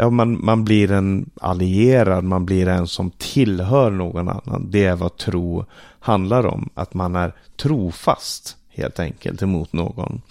Ja, 0.00 0.10
man, 0.10 0.44
man 0.44 0.64
blir 0.64 0.92
en 0.92 1.30
allierad, 1.40 2.24
man 2.24 2.46
blir 2.46 2.68
en 2.68 2.86
som 2.86 3.10
tillhör 3.10 3.90
någon 3.90 4.28
annan. 4.28 4.66
Det 4.70 4.84
är 4.84 4.96
vad 4.96 5.16
tro 5.16 5.64
handlar 6.00 6.46
om. 6.46 6.68
Att 6.74 6.94
man 6.94 7.16
är 7.16 7.32
trofast 7.56 8.56
helt 8.68 9.00
enkelt 9.00 9.42
emot 9.42 9.72
någon. 9.72 10.22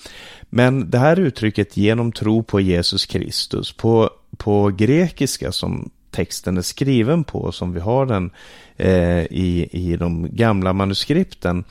Men 0.49 0.89
det 0.89 0.97
här 0.97 1.19
uttrycket 1.19 1.77
genom 1.77 2.11
tro 2.11 2.43
på 2.43 2.59
Jesus 2.59 3.05
Kristus 3.05 3.71
på, 3.71 4.09
på 4.37 4.67
grekiska 4.67 5.51
som 5.51 5.89
texten 6.17 6.57
är 6.57 6.61
skriven 6.61 7.23
på, 7.23 7.51
som 7.51 7.73
vi 7.73 7.79
har 7.79 8.05
den 8.05 8.31
eh, 8.77 9.23
i, 9.23 9.69
i 9.71 9.95
de 9.97 10.29
gamla 10.35 10.73
manuskripten, 10.73 11.63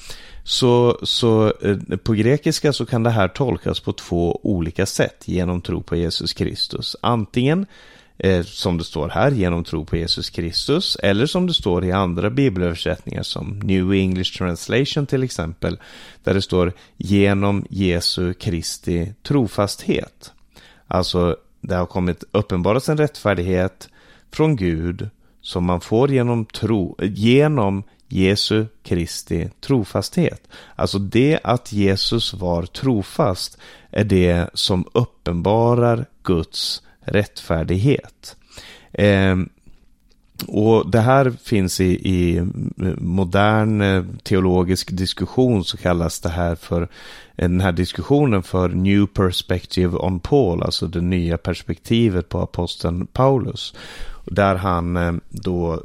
så, 0.44 0.99
så 1.03 1.53
eh, 1.62 1.97
på 1.97 2.12
grekiska 2.12 2.72
så 2.72 2.86
kan 2.86 3.03
det 3.03 3.11
här 3.11 3.28
tolkas 3.28 3.80
på 3.80 3.92
två 3.92 4.40
olika 4.42 4.86
sätt 4.86 5.28
genom 5.28 5.61
tro 5.61 5.82
på 5.82 5.97
Jesus 5.97 6.32
Kristus. 6.32 6.97
Antingen 7.01 7.66
eh, 8.18 8.42
som 8.44 8.78
det 8.78 8.84
står 8.84 9.09
här 9.09 9.30
genom 9.30 9.64
tro 9.64 9.84
på 9.84 9.97
Jesus 9.97 10.30
Kristus 10.30 10.97
eller 11.03 11.26
som 11.26 11.47
det 11.47 11.55
står 11.55 11.84
i 11.84 11.92
andra 11.92 12.30
bibelöversättningar 12.30 13.22
som 13.22 13.59
New 13.59 13.92
English 13.92 14.38
Translation 14.38 15.07
till 15.07 15.22
exempel 15.22 15.78
där 16.24 16.34
det 16.34 16.42
står 16.42 16.72
genom 16.97 17.66
Jesu 17.70 18.34
Kristi 18.34 19.12
trofasthet. 19.22 20.32
Alltså 20.86 21.36
det 21.61 21.74
har 21.74 21.86
kommit 21.86 22.24
uppenbaras 22.32 22.88
en 22.88 22.97
rättfärdighet 22.97 23.88
från 24.33 24.57
Gud 24.57 25.11
som 25.41 25.64
man 25.64 25.81
får 25.81 26.11
genom 26.11 26.45
tro, 26.45 26.97
genom 27.03 27.83
Jesu 28.09 28.66
Kristi 28.83 29.49
trofasthet. 29.61 30.49
Alltså 30.74 30.99
det 30.99 31.41
att 31.45 31.72
Jesus 31.72 32.35
var 32.35 32.62
trofast 32.62 33.59
är 33.91 34.05
det 34.05 34.51
som 34.55 34.85
uppenbarar 34.93 36.07
Guds 36.22 36.83
rättfärdighet. 37.01 38.37
Eh, 38.93 39.37
och 40.47 40.91
det 40.91 41.01
här 41.01 41.31
finns 41.45 41.81
i, 41.81 41.85
i, 41.85 42.47
modern 42.99 43.81
eh, 43.81 44.05
teologisk 44.22 44.91
diskussion 44.93 45.64
så 45.64 45.77
kallas 45.77 46.20
det 46.20 46.29
här 46.29 46.55
för 46.55 46.83
eh, 46.83 46.89
den 47.49 47.61
här 47.61 47.72
diskussionen 47.72 48.43
för 48.43 48.68
New 48.68 49.07
Perspective 49.07 49.97
on 49.97 50.20
Paul, 50.20 50.62
alltså 50.62 50.87
det 50.87 51.01
nya 51.01 51.39
perspektivet 51.39 52.29
på 52.29 52.41
aposteln 52.41 53.07
Paulus. 53.07 53.74
Där 54.27 54.55
han 54.55 54.97
eh, 54.97 55.12
då 55.29 55.72
eh, 55.72 55.79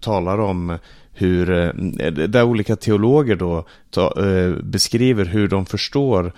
talar 0.00 0.40
om 0.40 0.78
hur, 1.12 1.50
eh, 1.50 1.72
där 2.12 2.42
olika 2.42 2.76
teologer 2.76 3.36
då 3.36 3.64
ta, 3.90 4.14
beskriver 4.62 5.24
hur 5.24 5.48
de 5.48 5.66
förstår 5.66 6.32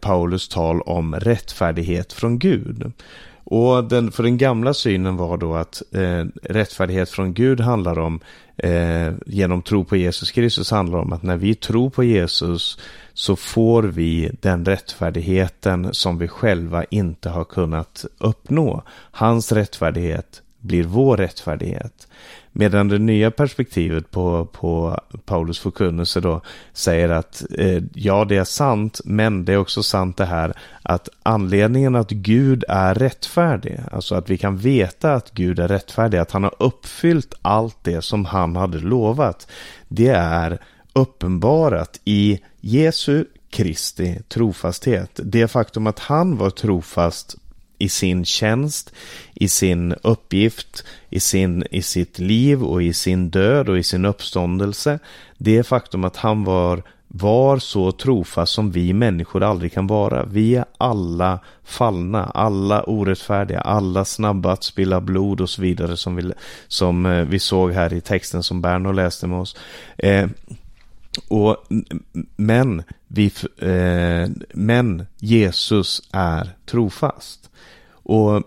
Paulus 0.00 0.48
tal 0.48 0.80
om 0.80 1.14
rättfärdighet 1.14 2.12
från 2.12 2.38
Gud. 2.38 2.92
Och 3.52 3.84
den, 3.84 4.12
för 4.12 4.22
den 4.22 4.38
gamla 4.38 4.74
synen 4.74 5.16
var 5.16 5.36
då 5.36 5.54
att 5.54 5.82
eh, 5.92 6.24
rättfärdighet 6.42 7.10
från 7.10 7.34
Gud 7.34 7.60
handlar 7.60 7.98
om, 7.98 8.20
eh, 8.56 9.12
genom 9.26 9.62
tro 9.62 9.84
på 9.84 9.96
Jesus 9.96 10.30
Kristus 10.30 10.70
handlar 10.70 10.98
om 10.98 11.12
att 11.12 11.22
när 11.22 11.36
vi 11.36 11.54
tror 11.54 11.90
på 11.90 12.04
Jesus 12.04 12.78
så 13.12 13.36
får 13.36 13.82
vi 13.82 14.30
den 14.40 14.64
rättfärdigheten 14.64 15.94
som 15.94 16.18
vi 16.18 16.28
själva 16.28 16.84
inte 16.84 17.28
har 17.28 17.44
kunnat 17.44 18.04
uppnå. 18.18 18.82
Hans 19.10 19.52
rättfärdighet 19.52 20.42
blir 20.60 20.84
vår 20.84 21.16
rättfärdighet. 21.16 22.08
Medan 22.52 22.88
det 22.88 22.98
nya 22.98 23.30
perspektivet 23.30 24.10
på, 24.10 24.44
på 24.52 25.00
Paulus 25.24 25.58
förkunnelse 25.58 26.20
då 26.20 26.40
säger 26.72 27.08
att 27.08 27.42
eh, 27.58 27.82
ja, 27.94 28.24
det 28.24 28.36
är 28.36 28.44
sant, 28.44 29.00
men 29.04 29.44
det 29.44 29.52
är 29.52 29.56
också 29.56 29.82
sant 29.82 30.16
det 30.16 30.24
här 30.24 30.54
att 30.82 31.08
anledningen 31.22 31.96
att 31.96 32.10
Gud 32.10 32.64
är 32.68 32.94
rättfärdig, 32.94 33.80
alltså 33.92 34.14
att 34.14 34.30
vi 34.30 34.38
kan 34.38 34.56
veta 34.56 35.14
att 35.14 35.30
Gud 35.30 35.58
är 35.58 35.68
rättfärdig, 35.68 36.18
att 36.18 36.30
han 36.30 36.42
har 36.42 36.54
uppfyllt 36.58 37.34
allt 37.42 37.76
det 37.82 38.02
som 38.02 38.24
han 38.24 38.56
hade 38.56 38.78
lovat, 38.78 39.50
det 39.88 40.08
är 40.08 40.58
uppenbarat 40.92 42.00
i 42.04 42.40
Jesu 42.60 43.24
Kristi 43.50 44.20
trofasthet. 44.28 45.20
Det 45.24 45.48
faktum 45.48 45.86
att 45.86 45.98
han 45.98 46.36
var 46.36 46.50
trofast 46.50 47.36
i 47.80 47.88
sin 47.88 48.24
tjänst, 48.24 48.92
i 49.34 49.48
sin 49.48 49.94
uppgift, 50.02 50.84
i, 51.10 51.20
sin, 51.20 51.64
i 51.70 51.82
sitt 51.82 52.18
liv 52.18 52.62
och 52.62 52.82
i 52.82 52.92
sin 52.92 53.30
död 53.30 53.68
och 53.68 53.78
i 53.78 53.82
sin 53.82 54.04
uppståndelse. 54.04 54.98
Det 55.38 55.62
faktum 55.62 56.04
att 56.04 56.16
han 56.16 56.44
var, 56.44 56.82
var 57.08 57.58
så 57.58 57.92
trofast 57.92 58.52
som 58.52 58.70
vi 58.70 58.92
människor 58.92 59.42
aldrig 59.42 59.72
kan 59.72 59.86
vara. 59.86 60.24
Vi 60.24 60.56
är 60.56 60.64
alla 60.78 61.38
fallna, 61.64 62.24
alla 62.24 62.82
orättfärdiga, 62.82 63.60
alla 63.60 64.04
snabba 64.04 64.52
att 64.52 64.64
spilla 64.64 65.00
blod 65.00 65.40
och 65.40 65.50
så 65.50 65.62
vidare 65.62 65.96
som 65.96 66.16
vi, 66.16 66.32
som 66.68 67.06
eh, 67.06 67.24
vi 67.24 67.38
såg 67.38 67.72
här 67.72 67.92
i 67.92 68.00
texten 68.00 68.42
som 68.42 68.60
Berno 68.60 68.92
läste 68.92 69.26
med 69.26 69.38
oss. 69.38 69.56
Eh, 69.98 70.28
och, 71.28 71.56
men, 72.36 72.82
vi, 73.08 73.32
eh, 73.58 74.30
men 74.54 75.06
Jesus 75.18 76.02
är 76.12 76.50
trofast. 76.66 77.49
Och 78.02 78.42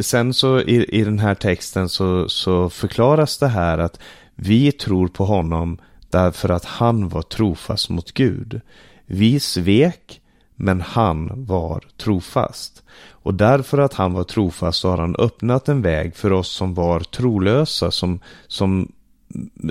sen 0.00 0.34
så 0.34 0.60
i, 0.60 1.00
i 1.00 1.04
den 1.04 1.18
här 1.18 1.34
texten 1.34 1.88
så, 1.88 2.28
så 2.28 2.70
förklaras 2.70 3.38
det 3.38 3.48
här 3.48 3.78
att 3.78 4.00
vi 4.34 4.72
tror 4.72 5.08
på 5.08 5.24
honom 5.24 5.78
därför 6.10 6.48
att 6.48 6.64
han 6.64 7.08
var 7.08 7.22
trofast 7.22 7.90
mot 7.90 8.12
Gud. 8.12 8.60
Vi 9.06 9.40
svek, 9.40 10.20
men 10.56 10.80
han 10.80 11.44
var 11.44 11.84
trofast. 11.96 12.82
Och 13.10 13.34
därför 13.34 13.78
att 13.78 13.94
han 13.94 14.12
var 14.12 14.24
trofast 14.24 14.80
så 14.80 14.90
har 14.90 14.98
han 14.98 15.16
öppnat 15.16 15.68
en 15.68 15.82
väg 15.82 16.16
för 16.16 16.32
oss 16.32 16.48
som 16.48 16.74
var 16.74 17.00
trolösa, 17.00 17.90
som, 17.90 18.20
som 18.46 18.92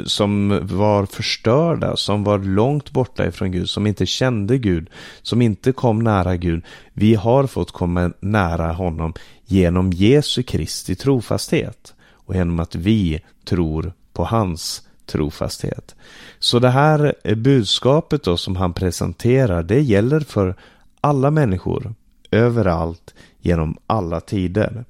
som 0.05 0.59
var 0.67 1.05
förstörda, 1.05 1.95
som 1.95 2.23
var 2.23 2.39
långt 2.39 2.91
borta 2.91 3.27
ifrån 3.27 3.51
Gud, 3.51 3.69
som 3.69 3.87
inte 3.87 4.05
kände 4.05 4.57
Gud, 4.57 4.89
som 5.21 5.41
inte 5.41 5.71
kom 5.71 5.99
nära 5.99 6.35
Gud. 6.35 6.63
Vi 6.93 7.15
har 7.15 7.47
fått 7.47 7.71
komma 7.71 8.11
nära 8.19 8.71
honom 8.71 9.13
genom 9.45 9.91
Jesu 9.93 10.43
Kristi 10.43 10.95
trofasthet 10.95 11.93
och 12.11 12.35
genom 12.35 12.59
att 12.59 12.75
vi 12.75 13.21
tror 13.45 13.93
på 14.13 14.23
hans 14.23 14.87
trofasthet. 15.05 15.95
Så 16.39 16.59
det 16.59 16.69
här 16.69 17.13
budskapet 17.35 18.23
då 18.23 18.37
som 18.37 18.55
han 18.55 18.73
presenterar, 18.73 19.63
det 19.63 19.81
gäller 19.81 20.19
för 20.19 20.55
alla 21.01 21.31
människor, 21.31 21.95
överallt, 22.31 23.13
genom 23.41 23.77
alla 23.87 24.19
tider. 24.19 24.85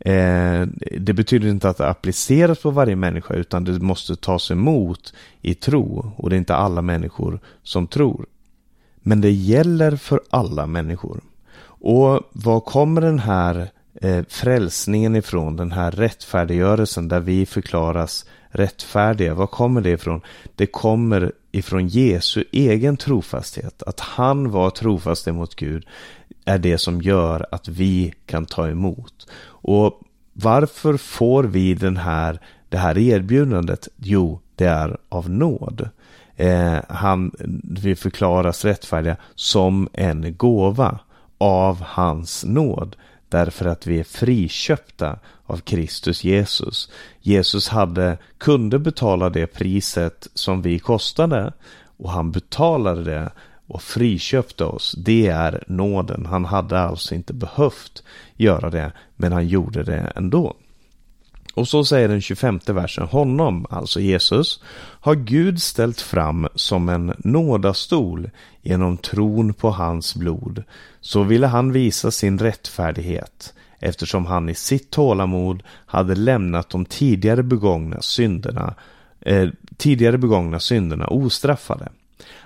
Eh, 0.00 0.66
det 0.98 1.12
betyder 1.12 1.48
inte 1.48 1.68
att 1.68 1.76
det 1.76 1.88
appliceras 1.88 2.62
på 2.62 2.70
varje 2.70 2.96
människa 2.96 3.34
utan 3.34 3.64
det 3.64 3.80
måste 3.80 4.16
tas 4.16 4.50
emot 4.50 5.14
i 5.42 5.54
tro 5.54 6.12
och 6.16 6.30
det 6.30 6.36
är 6.36 6.38
inte 6.38 6.54
alla 6.54 6.82
människor 6.82 7.40
som 7.62 7.86
tror. 7.86 8.26
Men 9.02 9.20
det 9.20 9.30
gäller 9.30 9.96
för 9.96 10.20
alla 10.30 10.66
människor. 10.66 11.20
Och 11.82 12.20
var 12.32 12.60
kommer 12.60 13.00
den 13.00 13.18
här 13.18 13.70
eh, 13.94 14.24
frälsningen 14.28 15.16
ifrån, 15.16 15.56
den 15.56 15.72
här 15.72 15.90
rättfärdiggörelsen 15.90 17.08
där 17.08 17.20
vi 17.20 17.46
förklaras 17.46 18.26
rättfärdiga, 18.48 19.34
var 19.34 19.46
kommer 19.46 19.80
det 19.80 19.90
ifrån? 19.90 20.20
Det 20.54 20.66
kommer 20.66 21.32
ifrån 21.52 21.88
Jesu 21.88 22.44
egen 22.52 22.96
trofasthet. 22.96 23.82
Att 23.82 24.00
han 24.00 24.50
var 24.50 24.70
trofast 24.70 25.28
emot 25.28 25.54
Gud 25.54 25.86
är 26.44 26.58
det 26.58 26.78
som 26.78 27.02
gör 27.02 27.46
att 27.50 27.68
vi 27.68 28.14
kan 28.26 28.46
ta 28.46 28.68
emot. 28.68 29.26
Och 29.42 30.00
varför 30.32 30.96
får 30.96 31.44
vi 31.44 31.74
den 31.74 31.96
här, 31.96 32.40
det 32.68 32.78
här 32.78 32.98
erbjudandet? 32.98 33.88
Jo, 33.96 34.40
det 34.54 34.64
är 34.64 34.96
av 35.08 35.30
nåd. 35.30 35.88
Eh, 36.36 36.78
han, 36.88 37.30
vi 37.64 37.96
förklaras 37.96 38.64
rättfärdiga 38.64 39.16
som 39.34 39.88
en 39.92 40.36
gåva 40.36 40.98
av 41.38 41.82
hans 41.82 42.44
nåd. 42.44 42.96
Därför 43.28 43.64
att 43.64 43.86
vi 43.86 44.00
är 44.00 44.04
friköpta 44.04 45.18
av 45.46 45.56
Kristus 45.56 46.24
Jesus. 46.24 46.90
Jesus 47.20 47.68
hade, 47.68 48.18
kunde 48.38 48.78
betala 48.78 49.30
det 49.30 49.46
priset 49.46 50.28
som 50.34 50.62
vi 50.62 50.78
kostade 50.78 51.52
och 51.96 52.10
han 52.10 52.32
betalade 52.32 53.04
det 53.04 53.30
och 53.70 53.82
friköpte 53.82 54.64
oss. 54.64 54.94
Det 54.98 55.26
är 55.26 55.64
nåden. 55.66 56.26
Han 56.26 56.44
hade 56.44 56.80
alltså 56.80 57.14
inte 57.14 57.32
behövt 57.32 58.02
göra 58.36 58.70
det, 58.70 58.92
men 59.16 59.32
han 59.32 59.48
gjorde 59.48 59.82
det 59.82 60.12
ändå. 60.16 60.56
Och 61.54 61.68
så 61.68 61.84
säger 61.84 62.08
den 62.08 62.20
25 62.20 62.60
versen, 62.66 63.06
honom, 63.06 63.66
alltså 63.70 64.00
Jesus, 64.00 64.62
har 65.00 65.14
Gud 65.14 65.62
ställt 65.62 66.00
fram 66.00 66.48
som 66.54 66.88
en 66.88 67.14
nådastol 67.18 68.30
genom 68.62 68.96
tron 68.96 69.54
på 69.54 69.70
hans 69.70 70.14
blod. 70.14 70.64
Så 71.00 71.22
ville 71.22 71.46
han 71.46 71.72
visa 71.72 72.10
sin 72.10 72.38
rättfärdighet 72.38 73.54
eftersom 73.80 74.26
han 74.26 74.48
i 74.48 74.54
sitt 74.54 74.90
tålamod 74.90 75.62
hade 75.86 76.14
lämnat 76.14 76.70
de 76.70 76.84
tidigare 76.84 77.42
begångna 77.42 78.00
synderna, 78.00 78.74
eh, 79.20 79.48
tidigare 79.76 80.18
begångna 80.18 80.60
synderna 80.60 81.06
ostraffade. 81.06 81.88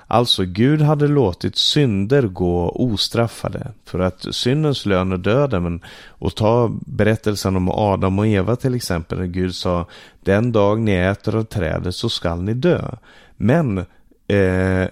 Alltså 0.07 0.45
Gud 0.45 0.83
hade 0.83 1.09
låtit 1.09 1.57
synder 1.57 2.23
gå 2.23 2.69
ostraffade 2.69 3.73
för 3.85 3.99
att 3.99 4.35
syndens 4.35 4.87
lön 4.87 5.13
är 5.13 5.17
döden. 5.17 5.63
Men, 5.63 5.81
och 6.09 6.35
ta 6.35 6.71
berättelsen 6.87 7.57
om 7.57 7.69
Adam 7.69 8.19
och 8.19 8.27
Eva 8.27 8.57
till 8.57 8.75
exempel. 8.75 9.19
När 9.19 9.27
Gud 9.27 9.55
sa 9.55 9.87
den 10.21 10.53
dag 10.53 10.81
ni 10.81 10.93
äter 10.93 11.37
av 11.37 11.45
trädet 11.45 11.95
så 11.95 12.09
skall 12.09 12.43
ni 12.43 12.55
dö. 12.55 12.91
Men 13.37 13.79
eh, 14.29 14.89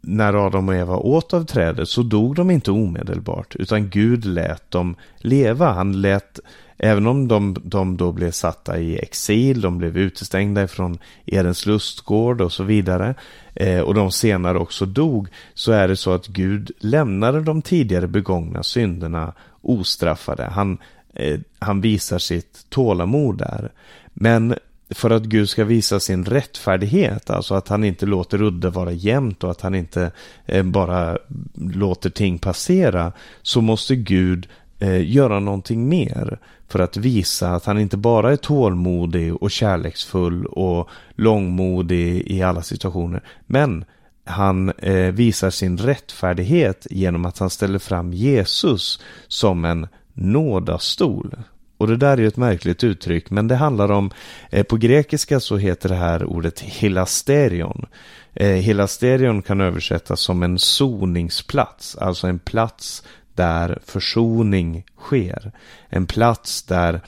när 0.00 0.46
Adam 0.46 0.68
och 0.68 0.74
Eva 0.74 0.96
åt 0.96 1.34
av 1.34 1.44
trädet 1.44 1.88
så 1.88 2.02
dog 2.02 2.34
de 2.34 2.50
inte 2.50 2.70
omedelbart 2.70 3.56
utan 3.56 3.90
Gud 3.90 4.24
lät 4.24 4.70
dem 4.70 4.96
leva. 5.18 5.72
Han 5.72 6.00
lät 6.00 6.40
Även 6.82 7.06
om 7.06 7.28
de, 7.28 7.56
de 7.64 7.96
då 7.96 8.12
blev 8.12 8.30
satta 8.30 8.78
i 8.78 8.98
exil, 8.98 9.60
de 9.60 9.78
blev 9.78 9.96
utestängda 9.96 10.68
från 10.68 10.98
Edens 11.26 11.66
lustgård 11.66 12.40
och 12.40 12.52
så 12.52 12.64
vidare. 12.64 13.14
Eh, 13.54 13.80
och 13.80 13.94
de 13.94 14.10
senare 14.10 14.58
också 14.58 14.86
dog. 14.86 15.28
Så 15.54 15.72
är 15.72 15.88
det 15.88 15.96
så 15.96 16.12
att 16.12 16.26
Gud 16.26 16.70
lämnade 16.78 17.40
de 17.40 17.62
tidigare 17.62 18.06
begångna 18.06 18.62
synderna 18.62 19.32
ostraffade. 19.60 20.44
Han, 20.44 20.78
eh, 21.14 21.40
han 21.58 21.80
visar 21.80 22.18
sitt 22.18 22.66
tålamod 22.68 23.38
där. 23.38 23.72
Men 24.12 24.54
för 24.90 25.10
att 25.10 25.22
Gud 25.22 25.48
ska 25.48 25.64
visa 25.64 26.00
sin 26.00 26.24
rättfärdighet, 26.24 27.30
alltså 27.30 27.54
att 27.54 27.68
han 27.68 27.84
inte 27.84 28.06
låter 28.06 28.42
udde 28.42 28.70
vara 28.70 28.92
jämnt 28.92 29.44
och 29.44 29.50
att 29.50 29.60
han 29.60 29.74
inte 29.74 30.10
eh, 30.46 30.62
bara 30.62 31.18
låter 31.54 32.10
ting 32.10 32.38
passera, 32.38 33.12
så 33.42 33.60
måste 33.60 33.96
Gud 33.96 34.48
eh, 34.80 35.10
göra 35.10 35.40
någonting 35.40 35.88
mer 35.88 36.38
för 36.68 36.78
att 36.78 36.96
visa 36.96 37.50
att 37.50 37.64
han 37.64 37.78
inte 37.78 37.96
bara 37.96 38.32
är 38.32 38.36
tålmodig 38.36 39.34
och 39.42 39.50
kärleksfull 39.50 40.46
och 40.46 40.88
långmodig 41.14 42.22
i 42.26 42.42
alla 42.42 42.62
situationer. 42.62 43.22
Men 43.46 43.84
han 44.24 44.70
eh, 44.70 45.12
visar 45.12 45.50
sin 45.50 45.78
rättfärdighet 45.78 46.86
genom 46.90 47.24
att 47.24 47.38
han 47.38 47.50
ställer 47.50 47.78
fram 47.78 48.12
Jesus 48.12 49.00
som 49.28 49.64
en 49.64 49.88
nådastol. 50.12 51.36
Och 51.76 51.88
det 51.88 51.96
där 51.96 52.20
är 52.20 52.26
ett 52.26 52.36
märkligt 52.36 52.84
uttryck, 52.84 53.30
men 53.30 53.48
det 53.48 53.56
handlar 53.56 53.90
om, 53.90 54.10
eh, 54.50 54.62
på 54.62 54.76
grekiska 54.76 55.40
så 55.40 55.56
heter 55.56 55.88
det 55.88 55.94
här 55.94 56.24
ordet 56.24 56.60
hilasterion. 56.60 57.86
Eh, 58.34 58.48
hilasterion 58.48 59.42
kan 59.42 59.60
översättas 59.60 60.20
som 60.20 60.42
en 60.42 60.58
soningsplats, 60.58 61.96
alltså 61.96 62.26
en 62.26 62.38
plats 62.38 63.02
där 63.40 63.78
försoning 63.84 64.84
sker. 64.98 65.52
En 65.88 66.06
plats 66.06 66.62
där, 66.62 67.00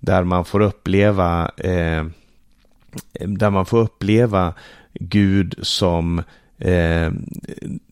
där 0.00 0.24
man 0.24 0.44
får 0.44 0.60
uppleva 0.60 1.50
eh, 1.56 2.04
där 3.12 3.50
man 3.50 3.66
får 3.66 3.78
uppleva 3.78 4.54
Gud 4.94 5.54
som 5.62 6.22
eh, 6.58 7.10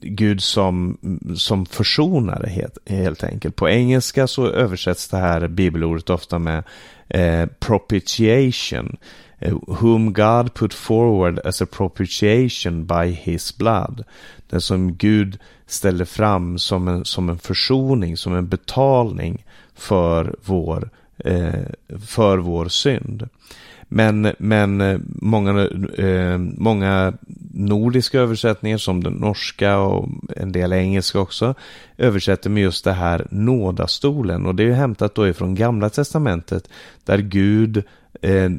Gud 0.00 0.42
som, 0.42 0.98
som 1.36 1.66
försonare 1.66 2.48
helt, 2.48 2.78
helt 2.86 3.24
enkelt. 3.24 3.56
På 3.56 3.68
engelska 3.68 4.26
så 4.26 4.46
översätts 4.48 5.08
det 5.08 5.16
här 5.16 5.48
bibelordet 5.48 6.10
ofta 6.10 6.38
med 6.38 6.64
eh, 7.08 7.46
propitiation. 7.46 8.96
Eh, 9.38 9.54
whom 9.66 10.12
God 10.12 10.54
put 10.54 10.74
forward 10.74 11.38
as 11.44 11.62
a 11.62 11.66
propitiation 11.66 12.86
by 12.86 13.06
his 13.06 13.58
blood. 13.58 14.04
Den 14.50 14.60
som 14.60 14.96
Gud 14.96 15.38
ställer 15.66 16.04
fram 16.04 16.58
som 16.58 16.88
en, 16.88 17.04
som 17.04 17.28
en 17.28 17.38
försoning, 17.38 18.16
som 18.16 18.34
en 18.34 18.48
betalning 18.48 19.44
för 19.74 20.34
vår, 20.44 20.90
eh, 21.18 21.64
för 22.06 22.38
vår 22.38 22.68
synd. 22.68 23.28
Men, 23.88 24.32
men 24.38 24.80
eh, 24.80 24.98
många, 25.04 25.68
eh, 25.98 26.38
många 26.38 27.12
nordiska 27.54 28.20
översättningar 28.20 28.78
som 28.78 29.04
den 29.04 29.12
norska 29.12 29.78
och 29.78 30.08
en 30.36 30.52
del 30.52 30.72
engelska 30.72 31.20
också 31.20 31.54
översätter 31.98 32.50
med 32.50 32.62
just 32.62 32.84
det 32.84 32.92
här 32.92 33.26
nådastolen 33.30 34.46
och 34.46 34.54
det 34.54 34.64
är 34.64 34.72
hämtat 34.72 35.14
då 35.14 35.28
ifrån 35.28 35.54
gamla 35.54 35.90
testamentet 35.90 36.68
där 37.04 37.18
Gud 37.18 37.84
Eh, 38.22 38.50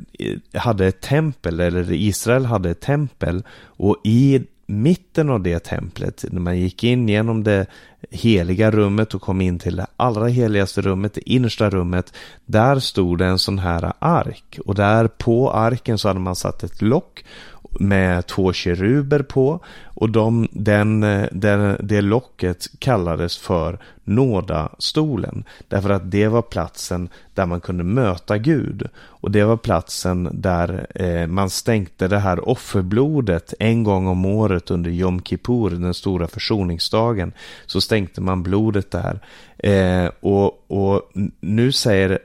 hade 0.54 0.88
ett 0.88 1.02
tempel 1.02 1.60
eller 1.60 1.92
Israel 1.92 2.46
hade 2.46 2.70
ett 2.70 2.82
tempel 2.82 3.44
och 3.62 3.98
i 4.04 4.42
mitten 4.68 5.30
av 5.30 5.44
det 5.44 5.60
templet, 5.60 6.26
när 6.32 6.42
man 6.42 6.60
gick 6.60 6.84
in 6.84 7.10
genom 7.10 7.44
det 7.44 7.66
heliga 8.12 8.72
rummet 8.72 9.14
och 9.14 9.22
kom 9.22 9.42
in 9.42 9.60
till 9.60 9.76
det 9.76 9.88
allra 9.98 10.28
heligaste 10.28 10.82
rummet, 10.82 11.14
det 11.14 11.30
innersta 11.30 11.70
rummet, 11.70 12.14
där 12.46 12.80
stod 12.80 13.18
det 13.18 13.26
en 13.26 13.40
sån 13.40 13.60
här 13.60 13.94
ark. 14.00 14.60
Och 14.66 14.76
där 14.76 15.08
på 15.08 15.52
arken 15.52 15.98
så 15.98 16.08
hade 16.08 16.20
man 16.20 16.36
satt 16.36 16.64
ett 16.64 16.82
lock 16.82 17.26
med 17.72 18.28
två 18.28 18.54
keruber 18.54 19.20
på 19.20 19.60
och 19.84 20.10
de, 20.10 20.48
den, 20.52 21.02
den, 21.32 21.78
det 21.80 22.02
locket 22.02 22.68
kallades 22.80 23.38
för 23.38 23.80
nådastolen. 24.04 25.44
Därför 25.68 25.90
att 25.90 26.12
det 26.12 26.28
var 26.28 26.42
platsen 26.42 27.10
där 27.34 27.46
man 27.46 27.62
kunde 27.62 27.84
möta 27.84 28.38
Gud. 28.38 28.90
Och 28.98 29.32
det 29.32 29.44
var 29.44 29.58
platsen 29.58 30.30
där 30.32 30.88
eh, 30.96 31.28
man 31.28 31.50
stänkte 31.50 32.08
det 32.08 32.20
här 32.20 32.50
offerblodet 32.50 33.54
en 33.60 33.84
gång 33.84 34.08
om 34.08 34.26
året 34.26 34.72
under 34.72 34.92
Jom 34.92 35.22
Kippur, 35.22 35.70
den 35.70 35.94
stora 35.94 36.28
försoningsdagen. 36.28 37.32
Så 37.66 37.82
stänkte 37.82 38.22
man 38.22 38.44
blodet 38.44 38.92
där. 38.92 39.20
Eh, 39.58 40.12
och, 40.20 40.72
och 40.72 41.12
nu 41.40 41.72
säger 41.72 42.20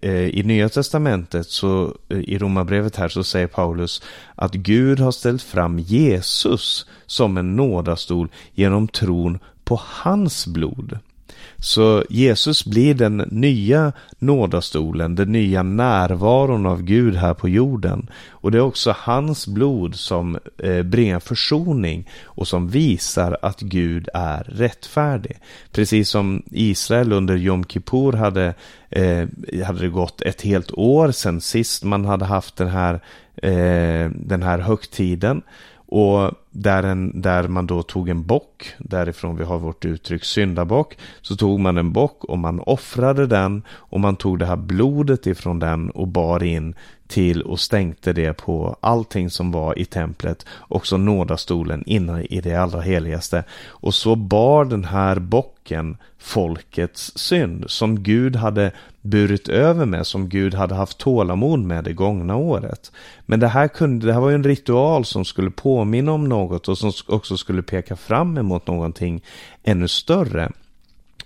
Eh, 0.00 0.28
i 0.28 0.42
Nya 0.42 0.68
Testamentet, 0.68 1.46
så, 1.46 1.94
eh, 2.08 2.18
i 2.18 2.38
Romarbrevet 2.38 2.96
här, 2.96 3.08
så 3.08 3.24
säger 3.24 3.46
Paulus 3.46 4.02
att 4.34 4.52
Gud 4.52 5.00
har 5.00 5.12
ställt 5.12 5.42
fram 5.42 5.78
Jesus 5.78 6.86
som 7.06 7.36
en 7.36 7.56
nådastol 7.56 8.28
genom 8.54 8.88
tron 8.88 9.38
på 9.64 9.80
hans 9.82 10.46
blod. 10.46 10.98
Så 11.58 12.04
Jesus 12.10 12.64
blir 12.64 12.94
den 12.94 13.16
nya 13.16 13.92
nådastolen, 14.18 15.14
den 15.14 15.32
nya 15.32 15.62
närvaron 15.62 16.66
av 16.66 16.82
Gud 16.82 17.16
här 17.16 17.34
på 17.34 17.48
jorden. 17.48 18.10
Och 18.30 18.50
det 18.50 18.58
är 18.58 18.62
också 18.62 18.94
hans 18.98 19.46
blod 19.46 19.94
som 19.94 20.38
eh, 20.58 20.82
bringar 20.82 21.20
försoning 21.20 22.08
och 22.24 22.48
som 22.48 22.68
visar 22.68 23.36
att 23.42 23.60
Gud 23.60 24.08
är 24.14 24.44
rättfärdig. 24.44 25.38
Precis 25.72 26.08
som 26.08 26.42
Israel 26.50 27.12
under 27.12 27.36
Jom 27.36 27.64
Kippur 27.64 28.12
hade, 28.12 28.54
eh, 28.90 29.28
hade 29.66 29.80
det 29.80 29.88
gått 29.88 30.22
ett 30.22 30.42
helt 30.42 30.72
år 30.72 31.10
sedan 31.10 31.40
sist 31.40 31.84
man 31.84 32.04
hade 32.04 32.24
haft 32.24 32.56
den 32.56 32.68
här, 32.68 32.94
eh, 33.36 34.10
den 34.14 34.42
här 34.42 34.58
högtiden. 34.58 35.42
Och 35.94 36.30
där, 36.50 36.82
en, 36.82 37.20
där 37.20 37.48
man 37.48 37.66
då 37.66 37.82
tog 37.82 38.08
en 38.08 38.26
bock, 38.26 38.74
därifrån 38.78 39.36
vi 39.36 39.44
har 39.44 39.58
vårt 39.58 39.84
uttryck 39.84 40.24
syndabock, 40.24 40.98
så 41.22 41.36
tog 41.36 41.60
man 41.60 41.76
en 41.76 41.92
bock 41.92 42.24
och 42.24 42.38
man 42.38 42.60
offrade 42.60 43.26
den 43.26 43.62
och 43.70 44.00
man 44.00 44.16
tog 44.16 44.38
det 44.38 44.46
här 44.46 44.56
blodet 44.56 45.26
ifrån 45.26 45.58
den 45.58 45.90
och 45.90 46.08
bar 46.08 46.42
in 46.42 46.74
till 47.12 47.42
och 47.42 47.60
stänkte 47.60 48.12
det 48.12 48.32
på 48.32 48.76
allting 48.80 49.30
som 49.30 49.52
var 49.52 49.78
i 49.78 49.84
templet, 49.84 50.46
också 50.68 50.96
nådastolen 50.96 51.82
inne 51.86 52.22
i 52.22 52.40
det 52.40 52.54
allra 52.54 52.80
heligaste. 52.80 53.44
Och 53.66 53.94
så 53.94 54.16
bar 54.16 54.64
den 54.64 54.84
här 54.84 55.18
bocken 55.18 55.96
folkets 56.18 57.12
synd 57.18 57.64
som 57.66 58.02
Gud 58.02 58.36
hade 58.36 58.72
burit 59.00 59.48
över 59.48 59.86
med, 59.86 60.06
som 60.06 60.28
Gud 60.28 60.54
hade 60.54 60.74
haft 60.74 60.98
tålamod 60.98 61.58
med 61.60 61.84
det 61.84 61.92
gångna 61.92 62.36
året. 62.36 62.92
Men 63.26 63.40
det 63.40 63.48
här, 63.48 63.68
kunde, 63.68 64.06
det 64.06 64.12
här 64.12 64.20
var 64.20 64.28
ju 64.28 64.34
en 64.34 64.44
ritual 64.44 65.04
som 65.04 65.24
skulle 65.24 65.50
påminna 65.50 66.12
om 66.12 66.28
något 66.28 66.68
och 66.68 66.78
som 66.78 66.92
också 67.08 67.36
skulle 67.36 67.62
peka 67.62 67.96
fram 67.96 68.38
emot 68.38 68.66
någonting 68.66 69.22
ännu 69.62 69.88
större. 69.88 70.52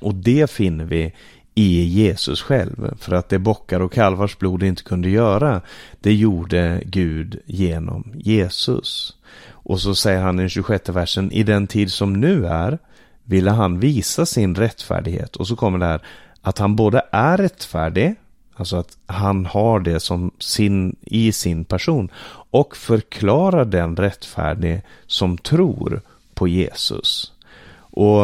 Och 0.01 0.15
det 0.15 0.51
finner 0.51 0.85
vi 0.85 1.13
i 1.59 1.83
Jesus 1.83 2.43
själv. 2.43 2.95
För 2.99 3.15
att 3.15 3.29
det 3.29 3.39
bockar 3.39 3.81
och 3.81 3.93
kalvars 3.93 4.39
blod 4.39 4.63
inte 4.63 4.83
kunde 4.83 5.09
göra, 5.09 5.61
det 6.01 6.15
gjorde 6.15 6.83
Gud 6.85 7.41
genom 7.47 8.13
Jesus. 8.15 9.17
Och 9.51 9.81
så 9.81 9.95
säger 9.95 10.21
han 10.21 10.39
i 10.39 10.43
den 10.43 10.49
26 10.49 10.89
versen, 10.89 11.33
i 11.33 11.43
den 11.43 11.67
tid 11.67 11.93
som 11.93 12.13
nu 12.13 12.47
är 12.47 12.79
ville 13.25 13.51
han 13.51 13.81
visa 13.81 14.27
sin 14.27 14.55
rättfärdighet. 14.55 15.37
Och 15.37 15.49
så 15.49 15.57
kommer 15.57 15.79
det 15.79 15.87
här 15.87 16.01
att 16.43 16.59
han 16.59 16.77
både 16.77 17.03
är 17.11 17.37
rättfärdig, 17.37 18.15
alltså 18.57 18.77
att 18.77 18.99
han 19.07 19.47
har 19.47 19.81
det 19.81 20.01
som 20.01 20.31
sin, 20.39 20.97
i 21.01 21.33
sin 21.33 21.65
person, 21.65 22.11
och 22.51 22.77
förklarar 22.77 23.65
den 23.65 23.97
rättfärdig 23.97 24.83
som 25.07 25.39
tror 25.39 26.01
på 26.35 26.49
Jesus. 26.49 27.33
Och 27.79 28.23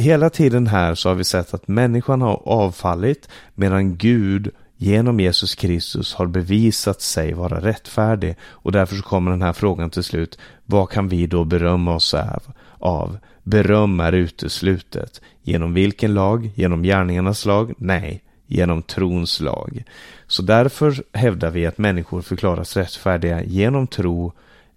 hela 0.00 0.30
tiden 0.30 0.66
här 0.66 0.94
så 0.94 1.08
har 1.08 1.16
vi 1.16 1.24
sett 1.24 1.54
att 1.54 1.68
människan 1.68 2.22
har 2.22 2.42
avfallit 2.48 3.28
medan 3.54 3.96
Gud 3.96 4.50
genom 4.76 5.20
Jesus 5.20 5.54
Kristus 5.54 6.14
har 6.14 6.26
bevisat 6.26 7.00
sig 7.00 7.32
vara 7.32 7.60
rättfärdig. 7.60 8.36
Och 8.42 8.72
därför 8.72 8.96
så 8.96 9.02
kommer 9.02 9.30
den 9.30 9.42
här 9.42 9.52
frågan 9.52 9.90
till 9.90 10.02
slut. 10.02 10.38
Vad 10.66 10.90
kan 10.90 11.08
vi 11.08 11.26
då 11.26 11.44
berömma 11.44 11.94
oss 11.94 12.14
av? 12.78 13.18
Beröm 13.42 14.00
är 14.00 14.12
uteslutet. 14.12 15.20
Genom 15.42 15.74
vilken 15.74 16.14
lag? 16.14 16.50
Genom 16.54 16.82
gärningarnas 16.82 17.46
lag? 17.46 17.72
Nej, 17.78 18.22
genom 18.46 18.82
trons 18.82 19.40
lag. 19.40 19.84
Så 20.26 20.42
därför 20.42 21.02
hävdar 21.12 21.50
vi 21.50 21.66
att 21.66 21.78
människor 21.78 22.22
förklaras 22.22 22.76
rättfärdiga 22.76 23.42
genom 23.42 23.86
tro 23.86 24.32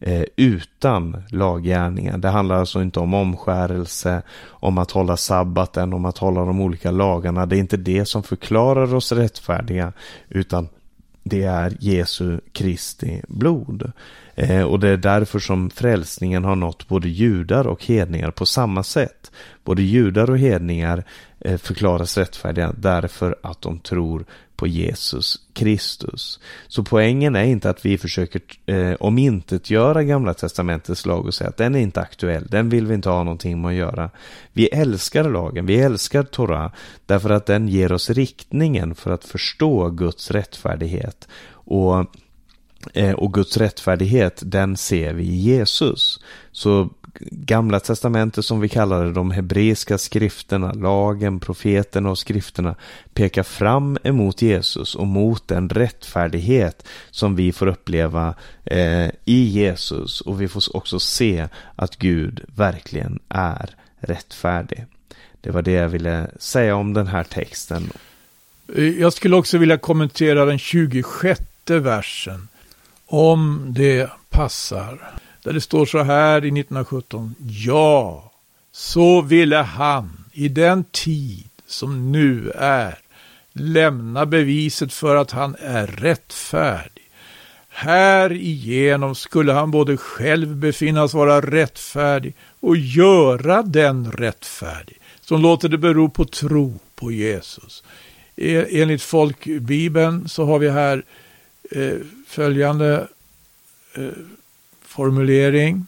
eh, 0.05 0.23
utan 0.35 1.23
laggärningar. 1.29 2.17
Det 2.17 2.29
handlar 2.29 2.55
alltså 2.55 2.81
inte 2.81 2.99
om 2.99 3.13
omskärelse, 3.13 4.21
om 4.47 4.77
att 4.77 4.91
hålla 4.91 5.17
sabbaten, 5.17 5.93
om 5.93 6.05
att 6.05 6.17
hålla 6.17 6.45
de 6.45 6.61
olika 6.61 6.91
lagarna. 6.91 7.45
Det 7.45 7.57
är 7.57 7.59
inte 7.59 7.77
det 7.77 8.05
som 8.05 8.23
förklarar 8.23 8.95
oss 8.95 9.11
rättfärdiga, 9.11 9.93
utan 10.29 10.67
det 11.23 11.43
är 11.43 11.77
Jesu 11.79 12.39
Kristi 12.51 13.21
blod. 13.27 13.91
Eh, 14.35 14.63
och 14.63 14.79
det 14.79 14.89
är 14.89 14.97
därför 14.97 15.39
som 15.39 15.69
frälsningen 15.69 16.43
har 16.43 16.55
nått 16.55 16.87
både 16.87 17.09
judar 17.09 17.67
och 17.67 17.85
hedningar 17.85 18.31
på 18.31 18.45
samma 18.45 18.83
sätt. 18.83 19.31
Både 19.63 19.81
judar 19.81 20.29
och 20.29 20.39
hedningar 20.39 21.03
eh, 21.39 21.57
förklaras 21.57 22.17
rättfärdiga 22.17 22.73
därför 22.77 23.35
att 23.43 23.61
de 23.61 23.79
tror 23.79 24.25
på 24.63 24.67
Jesus 24.67 25.39
Kristus. 25.53 26.39
Så 26.67 26.83
poängen 26.83 27.35
är 27.35 27.43
inte 27.43 27.69
att 27.69 27.85
vi 27.85 27.97
försöker 27.97 28.41
eh, 28.65 28.93
omintetgöra 28.99 30.03
Gamla 30.03 30.33
Testamentets 30.33 31.05
lag 31.05 31.25
och 31.25 31.33
säga 31.33 31.49
att 31.49 31.57
den 31.57 31.75
är 31.75 31.79
inte 31.79 32.01
aktuell, 32.01 32.47
den 32.49 32.69
vill 32.69 32.87
vi 32.87 32.93
inte 32.93 33.09
ha 33.09 33.23
någonting 33.23 33.61
med 33.61 33.69
att 33.69 33.75
göra. 33.75 34.09
Vi 34.53 34.67
älskar 34.67 35.29
lagen, 35.29 35.65
vi 35.65 35.79
älskar 35.79 36.23
Torah 36.23 36.71
därför 37.05 37.29
att 37.29 37.45
den 37.45 37.67
ger 37.67 37.91
oss 37.91 38.09
riktningen 38.09 38.95
för 38.95 39.11
att 39.11 39.23
förstå 39.23 39.89
Guds 39.89 40.31
rättfärdighet. 40.31 41.27
Och 41.51 42.05
Eh, 42.93 43.11
och 43.11 43.33
Guds 43.33 43.57
rättfärdighet, 43.57 44.41
den 44.45 44.77
ser 44.77 45.13
vi 45.13 45.23
i 45.23 45.35
Jesus. 45.35 46.19
Så 46.51 46.89
Gamla 47.19 47.79
testamentet 47.79 48.45
som 48.45 48.59
vi 48.59 48.69
kallar 48.69 49.05
det, 49.05 49.13
de 49.13 49.31
hebreiska 49.31 49.97
skrifterna, 49.97 50.73
lagen, 50.73 51.39
profeterna 51.39 52.09
och 52.09 52.17
skrifterna 52.17 52.75
pekar 53.13 53.43
fram 53.43 53.97
emot 54.03 54.41
Jesus 54.41 54.95
och 54.95 55.07
mot 55.07 55.47
den 55.47 55.69
rättfärdighet 55.69 56.85
som 57.11 57.35
vi 57.35 57.51
får 57.51 57.67
uppleva 57.67 58.35
eh, 58.65 59.07
i 59.25 59.43
Jesus 59.43 60.21
och 60.21 60.41
vi 60.41 60.47
får 60.47 60.75
också 60.75 60.99
se 60.99 61.47
att 61.75 61.95
Gud 61.95 62.41
verkligen 62.55 63.19
är 63.29 63.75
rättfärdig. 63.99 64.85
Det 65.41 65.51
var 65.51 65.61
det 65.61 65.71
jag 65.71 65.89
ville 65.89 66.27
säga 66.39 66.75
om 66.75 66.93
den 66.93 67.07
här 67.07 67.23
texten. 67.23 67.89
Jag 68.99 69.13
skulle 69.13 69.35
också 69.35 69.57
vilja 69.57 69.77
kommentera 69.77 70.45
den 70.45 70.59
26 70.59 71.41
versen. 71.65 72.47
Om 73.05 73.65
det 73.69 74.09
passar. 74.29 75.11
Där 75.43 75.53
det 75.53 75.61
står 75.61 75.85
så 75.85 76.03
här 76.03 76.45
i 76.45 76.47
1917. 76.47 77.35
Ja, 77.39 78.31
så 78.71 79.21
ville 79.21 79.57
han 79.57 80.25
i 80.31 80.47
den 80.47 80.83
tid 80.83 81.49
som 81.65 82.11
nu 82.11 82.51
är 82.55 82.97
lämna 83.53 84.25
beviset 84.25 84.93
för 84.93 85.15
att 85.15 85.31
han 85.31 85.55
är 85.59 85.87
rättfärdig. 85.87 87.03
Härigenom 87.69 89.15
skulle 89.15 89.53
han 89.53 89.71
både 89.71 89.97
själv 89.97 90.55
befinnas 90.55 91.13
vara 91.13 91.41
rättfärdig 91.41 92.33
och 92.59 92.77
göra 92.77 93.61
den 93.61 94.11
rättfärdig 94.11 94.97
som 95.21 95.41
låter 95.41 95.69
det 95.69 95.77
bero 95.77 96.09
på 96.09 96.25
tro 96.25 96.79
på 96.95 97.11
Jesus. 97.11 97.83
E-, 98.35 98.81
enligt 98.81 99.01
folkbibeln 99.01 100.29
så 100.29 100.45
har 100.45 100.59
vi 100.59 100.69
här 100.69 101.03
eh, 101.71 101.97
följande 102.33 103.07
eh, 103.93 104.07
formulering. 104.81 105.87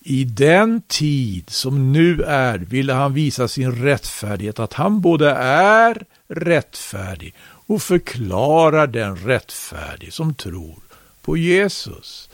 I 0.00 0.24
den 0.24 0.82
tid 0.88 1.50
som 1.50 1.92
nu 1.92 2.22
är 2.22 2.58
ville 2.58 2.92
han 2.92 3.14
visa 3.14 3.48
sin 3.48 3.82
rättfärdighet, 3.84 4.58
att 4.58 4.72
han 4.72 5.00
både 5.00 5.30
är 5.30 6.04
rättfärdig 6.28 7.34
och 7.66 7.82
förklarar 7.82 8.86
den 8.86 9.16
rättfärdig 9.16 10.12
som 10.12 10.34
tror 10.34 10.78
på 11.22 11.36
Jesus. 11.36 12.30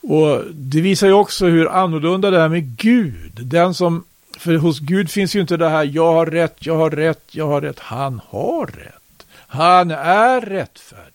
Och 0.00 0.42
Det 0.52 0.80
visar 0.80 1.06
ju 1.06 1.12
också 1.12 1.46
hur 1.46 1.68
annorlunda 1.68 2.30
det 2.30 2.40
är 2.40 2.48
med 2.48 2.76
Gud. 2.76 3.32
Den 3.42 3.74
som, 3.74 4.04
för 4.38 4.56
hos 4.56 4.78
Gud 4.78 5.10
finns 5.10 5.36
ju 5.36 5.40
inte 5.40 5.56
det 5.56 5.68
här 5.68 5.84
jag 5.84 6.12
har 6.12 6.26
rätt, 6.26 6.56
jag 6.58 6.76
har 6.76 6.90
rätt, 6.90 7.24
jag 7.30 7.46
har 7.46 7.60
rätt. 7.60 7.78
Han 7.78 8.20
har 8.28 8.66
rätt. 8.66 9.26
Han 9.46 9.90
är 9.90 10.40
rättfärdig. 10.40 11.11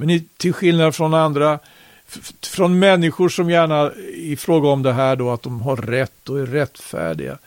Men 0.00 0.28
till 0.36 0.52
skillnad 0.52 0.94
från 0.94 1.14
andra 1.14 1.58
från 2.42 2.78
människor 2.78 3.28
som 3.28 3.50
gärna 3.50 3.92
i 4.14 4.36
fråga 4.36 4.68
om 4.68 4.82
det 4.82 4.92
här 4.92 5.16
då 5.16 5.30
att 5.30 5.42
de 5.42 5.60
har 5.60 5.76
rätt 5.76 6.28
och 6.28 6.40
är 6.40 6.46
rättfärdiga 6.46 7.38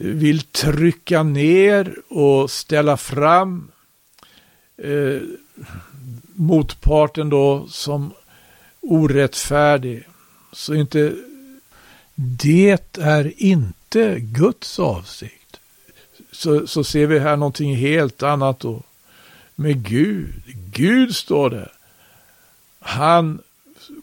vill 0.00 0.42
trycka 0.42 1.22
ner 1.22 1.94
och 2.08 2.50
ställa 2.50 2.96
fram 2.96 3.70
eh, 4.76 5.20
motparten 6.34 7.28
då 7.30 7.66
som 7.68 8.12
orättfärdig. 8.80 10.08
Så 10.52 10.74
inte 10.74 11.14
det 12.14 12.98
är 12.98 13.42
inte 13.42 14.16
Guds 14.20 14.78
avsikt. 14.78 15.60
Så, 16.32 16.66
så 16.66 16.84
ser 16.84 17.06
vi 17.06 17.18
här 17.18 17.36
någonting 17.36 17.76
helt 17.76 18.22
annat 18.22 18.60
då. 18.60 18.82
Med 19.60 19.84
Gud. 19.84 20.42
Gud 20.72 21.16
står 21.16 21.50
det. 21.50 21.68
Han 22.80 23.42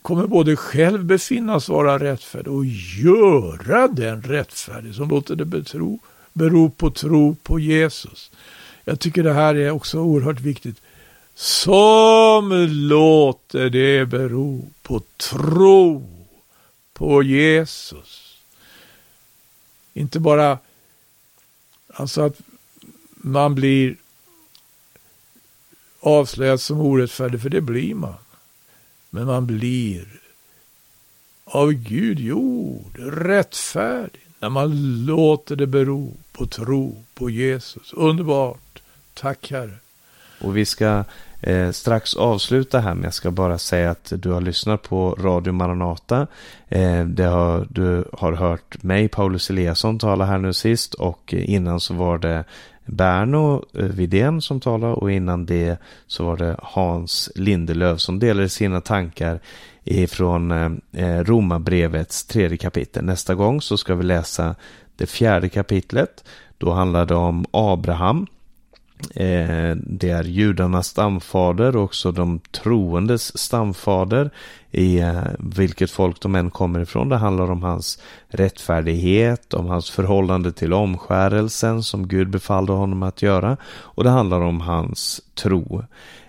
kommer 0.01 0.27
både 0.27 0.55
själv 0.55 1.03
befinnas 1.03 1.69
vara 1.69 1.99
rättfärdig 1.99 2.53
och 2.53 2.65
göra 3.03 3.87
den 3.87 4.21
rättfärdig 4.21 4.95
som 4.95 5.09
låter 5.09 5.35
det 5.35 5.45
betro, 5.45 5.99
bero 6.33 6.69
på 6.69 6.91
tro 6.91 7.35
på 7.35 7.59
Jesus. 7.59 8.31
Jag 8.83 8.99
tycker 8.99 9.23
det 9.23 9.33
här 9.33 9.55
är 9.55 9.71
också 9.71 9.99
oerhört 9.99 10.39
viktigt. 10.39 10.81
Som 11.35 12.67
låter 12.69 13.69
det 13.69 14.05
bero 14.05 14.69
på 14.81 15.01
tro 15.17 16.09
på 16.93 17.23
Jesus. 17.23 18.37
Inte 19.93 20.19
bara 20.19 20.57
alltså 21.87 22.21
att 22.21 22.41
man 23.15 23.55
blir 23.55 23.95
avslöjas 26.05 26.63
som 26.63 26.81
orättfärdig, 26.81 27.41
för 27.41 27.49
det 27.49 27.61
blir 27.61 27.95
man. 27.95 28.13
Men 29.09 29.25
man 29.25 29.45
blir 29.45 30.07
av 31.45 31.71
Gud 31.71 32.19
gjord 32.19 32.99
rättfärdig 32.99 34.21
när 34.39 34.49
man 34.49 35.05
låter 35.05 35.55
det 35.55 35.67
bero 35.67 36.13
på 36.31 36.45
tro 36.45 37.03
på 37.13 37.29
Jesus. 37.29 37.93
Underbart. 37.93 38.81
Tack 39.13 39.51
Herre. 39.51 39.77
Och 40.41 40.57
vi 40.57 40.65
ska 40.65 41.03
eh, 41.41 41.71
strax 41.71 42.15
avsluta 42.15 42.79
här 42.79 42.93
men 42.93 43.03
jag 43.03 43.13
ska 43.13 43.31
bara 43.31 43.57
säga 43.57 43.91
att 43.91 44.13
du 44.15 44.29
har 44.29 44.41
lyssnat 44.41 44.81
på 44.83 45.11
Radio 45.11 45.53
Maranata. 45.53 46.27
Eh, 46.67 47.05
det 47.05 47.23
har, 47.23 47.67
du 47.69 48.05
har 48.13 48.33
hört 48.33 48.83
mig, 48.83 49.07
Paulus 49.07 49.49
Eliasson, 49.49 49.99
tala 49.99 50.25
här 50.25 50.37
nu 50.37 50.53
sist 50.53 50.93
och 50.93 51.33
eh, 51.33 51.49
innan 51.49 51.79
så 51.79 51.93
var 51.93 52.17
det 52.17 52.43
Berno 52.85 53.65
eh, 53.73 53.85
Vidén 53.85 54.41
som 54.41 54.59
talade 54.59 54.93
och 54.93 55.11
innan 55.11 55.45
det 55.45 55.77
så 56.07 56.25
var 56.25 56.37
det 56.37 56.55
Hans 56.59 57.31
Lindelöf 57.35 57.99
som 57.99 58.19
delade 58.19 58.49
sina 58.49 58.81
tankar 58.81 59.39
ifrån 59.83 60.51
eh, 60.91 61.23
Romarbrevets 61.23 62.25
tredje 62.25 62.57
kapitel. 62.57 63.05
Nästa 63.05 63.35
gång 63.35 63.61
så 63.61 63.77
ska 63.77 63.95
vi 63.95 64.03
läsa 64.03 64.55
det 64.95 65.05
fjärde 65.05 65.49
kapitlet. 65.49 66.23
Då 66.57 66.71
handlar 66.71 67.05
det 67.05 67.15
om 67.15 67.45
Abraham. 67.51 68.27
Eh, 69.15 69.75
det 69.75 70.09
är 70.09 70.23
judarnas 70.23 70.87
stamfader 70.87 71.75
och 71.75 71.83
också 71.83 72.11
de 72.11 72.39
troendes 72.39 73.37
stamfader 73.37 74.31
i 74.71 74.99
eh, 74.99 75.23
vilket 75.39 75.91
folk 75.91 76.21
de 76.21 76.35
än 76.35 76.51
kommer 76.51 76.79
ifrån. 76.79 77.09
Det 77.09 77.17
handlar 77.17 77.51
om 77.51 77.63
hans 77.63 77.99
rättfärdighet, 78.27 79.53
om 79.53 79.65
hans 79.65 79.89
förhållande 79.91 80.51
till 80.51 80.73
omskärelsen 80.73 81.83
som 81.83 82.07
Gud 82.07 82.29
befallde 82.29 82.71
honom 82.73 83.03
att 83.03 83.21
göra 83.21 83.57
och 83.65 84.03
det 84.03 84.09
handlar 84.09 84.41
om 84.41 84.61
hans 84.61 85.21
tro. 85.35 85.83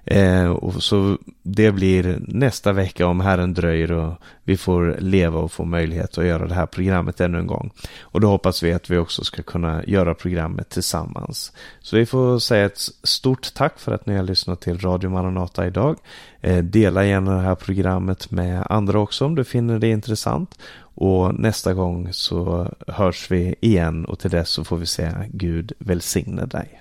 Eh, 0.07 0.46
och 0.46 0.82
så 0.82 1.18
det 1.42 1.72
blir 1.72 2.18
nästa 2.20 2.72
vecka 2.72 3.07
om 3.07 3.20
Herren 3.20 3.54
dröjer 3.54 3.92
och 3.92 4.14
vi 4.44 4.57
får 4.57 4.96
leva 4.98 5.40
och 5.40 5.52
få 5.52 5.64
möjlighet 5.64 6.18
att 6.18 6.26
göra 6.26 6.46
det 6.46 6.54
här 6.54 6.66
programmet 6.66 7.20
ännu 7.20 7.38
en 7.38 7.46
gång. 7.46 7.70
Och 8.00 8.20
då 8.20 8.28
hoppas 8.28 8.62
vi 8.62 8.72
att 8.72 8.90
vi 8.90 8.98
också 8.98 9.24
ska 9.24 9.42
kunna 9.42 9.84
göra 9.84 10.14
programmet 10.14 10.68
tillsammans. 10.68 11.52
Så 11.80 11.96
vi 11.96 12.07
får 12.07 12.38
säga 12.38 12.66
ett 12.66 12.78
stort 13.02 13.54
tack 13.54 13.78
för 13.78 13.92
att 13.92 14.07
ni 14.07 14.16
har 14.16 14.22
lyssnat 14.22 14.61
till 14.61 14.78
Radio 14.78 15.11
Maranata 15.11 15.66
idag. 15.66 15.96
Eh, 16.40 16.64
dela 16.64 17.04
gärna 17.04 17.34
det 17.34 17.42
här 17.42 17.54
programmet 17.54 18.30
med 18.30 18.66
andra 18.70 18.98
också 19.00 19.24
om 19.24 19.34
du 19.34 19.44
finner 19.44 19.78
det 19.78 19.88
intressant. 19.88 20.59
Och 20.98 21.34
nästa 21.34 21.74
gång 21.74 22.09
så 22.12 22.72
hörs 22.86 23.30
vi 23.30 23.54
igen 23.61 24.04
och 24.04 24.18
till 24.18 24.30
dess 24.30 24.48
så 24.48 24.64
får 24.64 24.76
vi 24.76 24.86
säga 24.86 25.24
Gud 25.28 25.72
välsigne 25.78 26.46
dig. 26.46 26.74